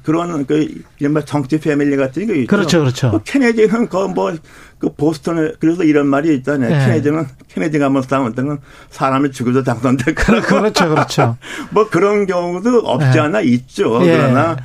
그런 0.05 0.47
그 0.47 0.83
이른바 0.99 1.25
정치 1.25 1.59
패밀리 1.59 1.97
같은 1.97 2.27
게 2.27 2.41
있죠. 2.41 2.47
그렇죠, 2.47 2.79
그렇죠. 2.81 3.11
뭐 3.11 3.21
케네디는 3.25 3.89
그뭐 3.89 4.37
그 4.83 4.93
보스턴에 4.93 5.53
그래서 5.61 5.85
이런 5.85 6.09
말이 6.09 6.35
있잖아요. 6.39 6.69
네. 6.69 6.87
케네디는 6.87 7.25
케네디가 7.47 7.85
한번 7.85 8.03
싸우면 8.03 8.35
때는 8.35 8.59
사람을 8.91 9.31
죽여도 9.31 9.63
당선될 9.63 10.13
거라 10.17 10.41
그렇죠, 10.41 10.89
그렇죠. 10.89 11.37
뭐 11.71 11.89
그런 11.89 12.27
경우도 12.27 12.79
없지 12.79 13.13
네. 13.13 13.21
않아 13.21 13.43
있죠. 13.43 14.05
예. 14.05 14.17
그러나 14.17 14.57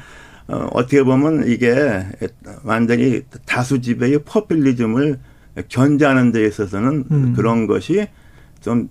어, 0.47 0.69
어떻게 0.73 1.03
보면 1.03 1.47
이게 1.47 2.03
완전히 2.63 3.21
다수 3.45 3.79
지배의 3.79 4.23
포퓰리즘을 4.25 5.19
견제하는 5.69 6.31
데 6.31 6.47
있어서는 6.47 7.05
음. 7.11 7.33
그런 7.35 7.67
것이 7.67 8.07
좀 8.59 8.87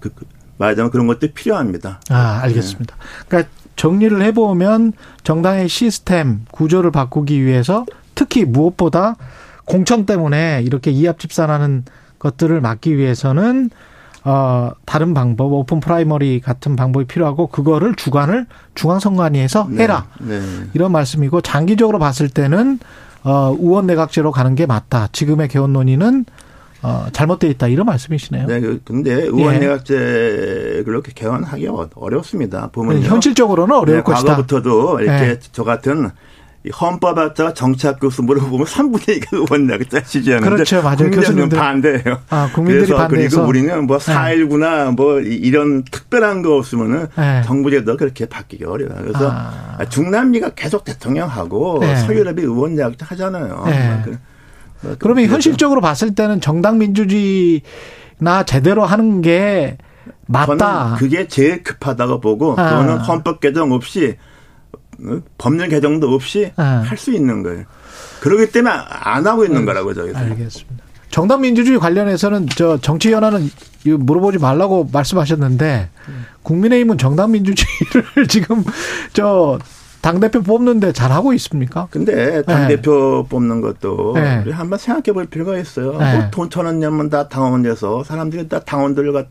그, 0.00 0.08
그, 0.14 0.24
말하자면 0.56 0.92
그런 0.92 1.06
것도 1.06 1.28
필요합니다. 1.34 2.00
아, 2.08 2.40
알겠습니다. 2.44 2.96
네. 2.96 3.02
그러니까 3.28 3.50
정리를 3.76 4.22
해보면 4.22 4.94
정당의 5.24 5.68
시스템 5.68 6.46
구조를 6.52 6.90
바꾸기 6.90 7.44
위해서 7.44 7.84
특히 8.14 8.46
무엇보다 8.46 9.16
공천 9.64 10.06
때문에 10.06 10.62
이렇게 10.64 10.90
이합 10.90 11.18
집산하는 11.18 11.84
것들을 12.18 12.60
막기 12.60 12.96
위해서는 12.96 13.70
어 14.24 14.70
다른 14.86 15.12
방법 15.12 15.52
open 15.52 15.80
primary 15.80 16.40
같은 16.40 16.76
방법이 16.76 17.04
필요하고 17.06 17.48
그거를 17.48 17.94
주관을 17.94 18.46
중앙선관위에서 18.74 19.68
네. 19.70 19.82
해라 19.82 20.06
네. 20.20 20.40
네. 20.40 20.46
이런 20.72 20.92
말씀이고 20.92 21.42
장기적으로 21.42 21.98
봤을 21.98 22.30
때는 22.30 22.78
어 23.22 23.54
의원 23.58 23.86
내각제로 23.86 24.32
가는 24.32 24.54
게 24.54 24.64
맞다 24.64 25.08
지금의 25.12 25.48
개헌 25.48 25.72
논의는 25.72 26.24
어, 26.84 27.06
잘못되어 27.12 27.48
있다 27.48 27.68
이런 27.68 27.86
말씀이시네요. 27.86 28.46
네, 28.46 28.60
그, 28.60 28.78
근데 28.84 29.14
의원 29.14 29.58
내각제 29.58 30.82
그렇게 30.84 31.12
개헌하기 31.14 31.66
어렵습니다. 31.94 32.68
보면 32.72 33.00
현실적으로는 33.02 33.74
어려울 33.74 33.98
네, 33.98 34.02
것이다. 34.02 34.32
과거부터도 34.32 35.00
이렇게 35.00 35.26
네. 35.26 35.38
저 35.52 35.64
같은 35.64 36.10
헌법 36.70 37.18
학자 37.18 37.52
정치학 37.52 38.00
교수 38.00 38.22
물어보면 38.22 38.66
3분의 38.66 39.20
2가 39.20 39.34
의원 39.34 39.66
내각제 39.66 40.02
지지하는데 40.04 40.48
그렇죠, 40.50 40.82
맞아요. 40.82 41.10
국민들은 41.10 41.48
반대예요. 41.50 42.22
아, 42.30 42.50
국민들이 42.54 42.86
그래서 42.86 42.96
반대해서. 42.96 43.36
그리고 43.36 43.48
우리는 43.48 43.86
뭐 43.86 43.98
4.19나 43.98 44.86
네. 44.86 44.90
뭐 44.92 45.20
이런 45.20 45.84
특별한 45.84 46.40
거 46.42 46.56
없으면은 46.56 47.08
네. 47.16 47.42
정부 47.44 47.70
제도 47.70 47.98
그렇게 47.98 48.26
바뀌기 48.26 48.64
어려워요. 48.64 49.02
그래서 49.02 49.30
아. 49.30 49.84
중남미가 49.90 50.50
계속 50.50 50.84
대통령하고 50.84 51.80
네. 51.80 51.96
서유럽이 51.96 52.40
의원 52.40 52.74
내각제 52.76 53.04
하잖아요. 53.04 53.64
네. 53.66 54.02
그뭐 54.80 54.96
그러면 54.98 55.26
현실적으로 55.26 55.82
봤을 55.82 56.14
때는 56.14 56.40
정당 56.40 56.78
민주주의나 56.78 58.44
제대로 58.46 58.86
하는 58.86 59.20
게 59.20 59.76
맞다. 60.26 60.96
그게 60.98 61.28
제일 61.28 61.62
급하다고 61.62 62.20
보고 62.20 62.52
아. 62.58 62.70
그거는 62.70 62.98
헌법 62.98 63.40
개정 63.40 63.72
없이 63.72 64.16
어? 64.16 64.33
법률 65.38 65.68
개정도 65.68 66.12
없이 66.14 66.52
아. 66.56 66.82
할수 66.86 67.12
있는 67.12 67.42
거예요. 67.42 67.64
그러기 68.20 68.50
때문에 68.50 68.74
안 68.74 69.26
하고 69.26 69.44
있는 69.44 69.60
음. 69.60 69.66
거라고 69.66 69.94
저기서. 69.94 70.18
알겠습니다. 70.18 70.84
정당 71.10 71.42
민주주의 71.42 71.78
관련해서는 71.78 72.48
저 72.56 72.78
정치 72.78 73.12
현안은 73.12 73.48
물어보지 73.84 74.38
말라고 74.38 74.88
말씀하셨는데 74.92 75.90
국민의힘은 76.42 76.98
정당 76.98 77.30
민주주의를 77.30 78.26
지금 78.26 78.64
저 79.12 79.58
당대표 80.00 80.42
뽑는데 80.42 80.92
잘 80.92 81.12
하고 81.12 81.32
있습니까? 81.34 81.86
근데 81.90 82.42
당대표 82.42 83.22
네. 83.22 83.28
뽑는 83.30 83.60
것도 83.60 84.12
네. 84.16 84.42
우리 84.44 84.52
한번 84.52 84.78
생각해 84.78 85.14
볼 85.14 85.26
필요가 85.26 85.56
있어요. 85.56 85.96
네. 85.96 86.18
뭐돈천 86.18 86.66
원 86.66 86.80
내면 86.80 87.08
다 87.08 87.28
당원 87.28 87.62
돼서 87.62 88.04
사람들이 88.04 88.48
다 88.48 88.60
당원들 88.60 89.12
과 89.12 89.24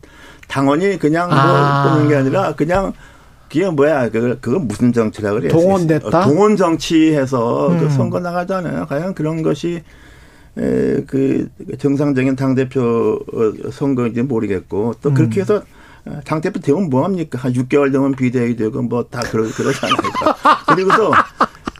당원이 0.48 0.98
그냥 0.98 1.28
뭐 1.28 1.38
아. 1.38 1.84
뽑는 1.84 2.08
게 2.08 2.16
아니라 2.16 2.54
그냥 2.54 2.92
그게 3.54 3.70
뭐야? 3.70 4.08
그, 4.08 4.38
그건 4.40 4.66
무슨 4.66 4.92
정치라 4.92 5.32
그래요? 5.32 5.52
동원됐다? 5.52 6.24
동원 6.24 6.56
정치해서 6.56 7.68
그 7.68 7.74
음. 7.74 7.78
그 7.80 7.90
선거 7.90 8.18
나가잖아요. 8.18 8.86
과연 8.86 9.14
그런 9.14 9.42
것이 9.42 9.82
에, 10.58 11.02
그 11.06 11.48
정상적인 11.78 12.34
당 12.34 12.56
대표 12.56 13.20
선거인지 13.70 14.22
모르겠고 14.22 14.94
또 15.00 15.14
그렇게 15.14 15.40
음. 15.40 15.42
해서 15.42 15.62
당 16.24 16.40
대표 16.40 16.58
되면 16.58 16.90
뭐 16.90 17.04
합니까? 17.04 17.38
한 17.38 17.52
6개월 17.52 17.92
되면 17.92 18.12
비대위 18.16 18.56
되고 18.56 18.82
뭐 18.82 19.04
다 19.08 19.20
그러, 19.20 19.44
그러잖아요. 19.44 19.94
그리고서 20.74 21.12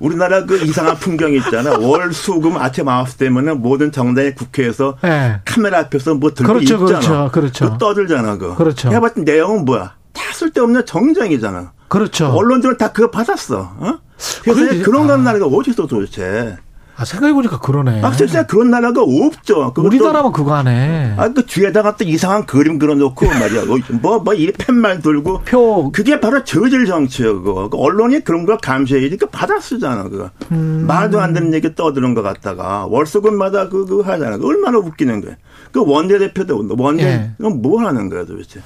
우리나라 0.00 0.44
그 0.44 0.56
이상한 0.64 0.94
풍경이 0.96 1.36
있잖아. 1.38 1.76
월, 1.78 2.12
수, 2.12 2.40
금 2.40 2.56
아침 2.56 2.84
9시 2.86 3.18
되면은 3.18 3.60
모든 3.62 3.90
정당의 3.90 4.36
국회에서 4.36 4.96
네. 5.02 5.40
카메라 5.44 5.80
앞에서 5.80 6.14
뭐 6.14 6.32
들고 6.32 6.52
그렇죠, 6.52 6.74
있잖아. 6.74 7.28
그렇죠. 7.30 7.30
그렇죠. 7.32 7.70
그 7.72 7.78
떠들잖아. 7.78 8.38
그. 8.38 8.54
그렇죠. 8.54 8.90
해봤던 8.92 9.24
내용은 9.24 9.64
뭐야? 9.64 9.94
다 10.14 10.22
쓸데없는 10.32 10.86
정쟁이잖아. 10.86 11.72
그렇죠. 11.88 12.28
언론들은 12.28 12.78
다 12.78 12.92
그거 12.92 13.10
받았어. 13.10 13.74
어? 13.78 13.98
그래서 14.42 14.82
그런 14.82 15.06
건 15.06 15.20
아. 15.20 15.22
나라가 15.24 15.46
어디서 15.46 15.86
도대체. 15.86 16.56
아, 16.96 17.04
생각해보니까 17.04 17.58
그러네. 17.58 18.02
아, 18.02 18.12
진짜 18.12 18.46
그런 18.46 18.70
나라가 18.70 19.02
없죠. 19.02 19.72
우리나라만 19.76 20.30
그거 20.30 20.54
하네. 20.54 21.14
아, 21.16 21.28
그 21.28 21.44
뒤에다가 21.44 21.96
또 21.96 22.04
이상한 22.04 22.46
그림 22.46 22.78
그려놓고 22.78 23.26
말이야. 23.26 23.64
뭐, 24.00 24.18
뭐, 24.20 24.34
이 24.34 24.52
팻말 24.52 25.00
들고. 25.00 25.42
표. 25.44 25.90
그게 25.90 26.20
바로 26.20 26.44
저질 26.44 26.86
정치예요, 26.86 27.42
그거. 27.42 27.68
그 27.68 27.76
언론이 27.78 28.20
그런 28.20 28.46
걸 28.46 28.58
감시해야지. 28.58 29.16
그 29.16 29.26
받아 29.26 29.58
쓰잖아, 29.58 30.04
그거. 30.04 30.30
음. 30.52 30.84
말도 30.86 31.20
안 31.20 31.32
되는 31.32 31.52
얘기 31.52 31.74
떠드는 31.74 32.14
것 32.14 32.22
같다가. 32.22 32.86
월수금마다 32.86 33.68
그, 33.70 33.86
그 33.86 34.00
하잖아. 34.02 34.36
그 34.36 34.46
얼마나 34.46 34.78
웃기는 34.78 35.20
거야. 35.20 35.34
그 35.74 35.84
원내대표도, 35.84 36.76
원내, 36.78 37.02
예. 37.02 37.48
뭐 37.48 37.84
하는 37.84 38.08
거야, 38.08 38.24
도대체. 38.24 38.60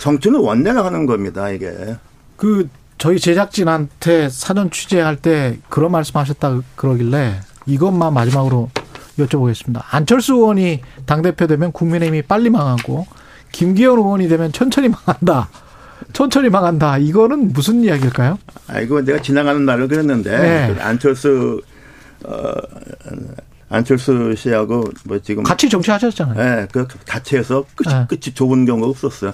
정치는 0.00 0.40
원내가 0.40 0.82
하는 0.82 1.04
겁니다, 1.04 1.50
이게. 1.50 1.94
그, 2.38 2.70
저희 2.96 3.20
제작진한테 3.20 4.30
사전 4.30 4.70
취재할 4.70 5.16
때 5.16 5.58
그런 5.68 5.92
말씀 5.92 6.16
하셨다 6.16 6.60
그러길래 6.74 7.34
이것만 7.66 8.14
마지막으로 8.14 8.70
여쭤보겠습니다. 9.18 9.82
안철수 9.90 10.36
의원이 10.36 10.80
당대표 11.04 11.46
되면 11.46 11.70
국민의힘이 11.70 12.22
빨리 12.22 12.48
망하고 12.48 13.06
김기현 13.52 13.98
의원이 13.98 14.28
되면 14.28 14.50
천천히 14.50 14.88
망한다. 14.88 15.50
천천히 16.14 16.48
망한다. 16.48 16.96
이거는 16.96 17.52
무슨 17.52 17.84
이야기일까요? 17.84 18.38
아, 18.68 18.80
이거 18.80 19.02
내가 19.02 19.20
지나가는 19.20 19.60
말을 19.60 19.88
그랬는데 19.88 20.38
네. 20.38 20.74
그 20.74 20.82
안철수 20.82 21.60
어 22.24 22.52
안철수 23.74 24.34
씨하고 24.36 24.84
뭐 25.04 25.18
지금 25.20 25.42
같이 25.42 25.68
정치하셨잖아요. 25.68 26.34
네, 26.36 26.66
그 26.72 26.86
같이 27.06 27.36
해서 27.36 27.64
끝이 27.74 27.92
네. 27.94 28.06
끝이 28.08 28.20
좁은 28.34 28.64
경우가 28.64 28.88
없었어요. 28.88 29.32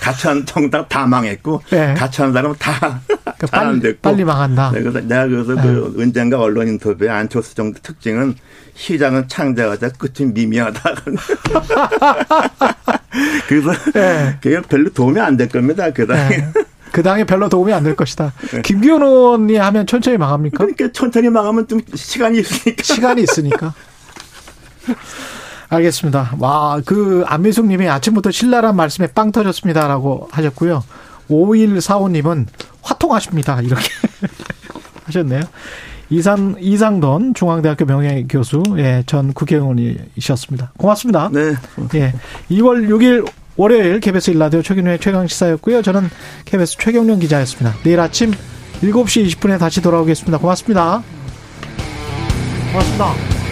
같이 0.00 0.26
한 0.26 0.44
정당 0.46 0.86
다 0.88 1.06
망했고 1.06 1.62
네. 1.70 1.94
같이 1.94 2.22
한 2.22 2.32
사람은 2.32 2.56
다 2.58 3.00
그러니까 3.22 3.46
빨리, 3.50 3.80
됐고. 3.80 4.00
빨리 4.02 4.24
망한다. 4.24 4.70
네, 4.72 4.80
그래서 4.82 5.00
내가 5.00 5.26
그래서 5.28 5.54
네. 5.54 5.62
그 5.62 5.96
언젠가 6.00 6.38
언론 6.40 6.68
인터뷰에 6.68 7.08
안철수 7.08 7.54
정도 7.54 7.78
특징은 7.82 8.34
시장은 8.74 9.28
창대하자 9.28 9.90
끝은 9.92 10.34
미미하다. 10.34 10.82
그래서 13.48 13.72
네. 13.92 14.36
그게 14.42 14.60
별로 14.62 14.90
도움이 14.90 15.18
안 15.20 15.36
될 15.36 15.48
겁니다. 15.48 15.90
그 15.90 16.06
당에. 16.06 16.44
네. 16.96 17.02
그 17.02 17.02
당에 17.02 17.24
별로 17.24 17.48
도움이 17.48 17.72
안 17.72 17.82
될 17.84 17.94
것이다. 17.96 18.32
네. 18.52 18.62
김기현 18.62 19.02
의원이 19.02 19.56
하면 19.56 19.86
천천히 19.86 20.16
망합니까? 20.16 20.58
그러니까 20.58 20.88
천천히 20.92 21.28
망하면 21.28 21.68
좀 21.68 21.80
시간이 21.94 22.38
있으니까. 22.40 22.82
시간이 22.82 23.22
있으니까. 23.22 23.74
알겠습니다. 25.68 26.34
와, 26.38 26.80
그 26.84 27.24
안미숙 27.26 27.66
님이 27.66 27.88
아침부터 27.88 28.30
신랄한 28.30 28.76
말씀에 28.76 29.08
빵 29.08 29.32
터졌습니다라고 29.32 30.28
하셨고요. 30.30 30.84
5145 31.28 32.08
님은 32.08 32.46
화통하십니다. 32.82 33.60
이렇게 33.62 33.88
하셨네요. 35.06 35.42
이상, 36.08 36.54
이상돈 36.60 37.34
중앙대학교 37.34 37.84
명예 37.84 38.26
교수, 38.28 38.62
예, 38.78 39.02
전 39.06 39.32
국회의원이셨습니다. 39.34 40.72
고맙습니다. 40.78 41.30
네. 41.32 41.54
예. 41.96 42.14
2월 42.50 42.88
6일 42.88 43.28
월요일 43.56 44.00
KBS 44.00 44.30
일라디오 44.32 44.62
최경련의 44.62 44.98
최강시사였고요. 44.98 45.82
저는 45.82 46.10
KBS 46.44 46.76
최경련 46.78 47.20
기자였습니다. 47.20 47.76
내일 47.82 48.00
아침 48.00 48.32
7시 48.82 49.26
20분에 49.26 49.58
다시 49.58 49.80
돌아오겠습니다. 49.80 50.38
고맙습니다. 50.38 51.02
고맙습니다. 52.72 53.45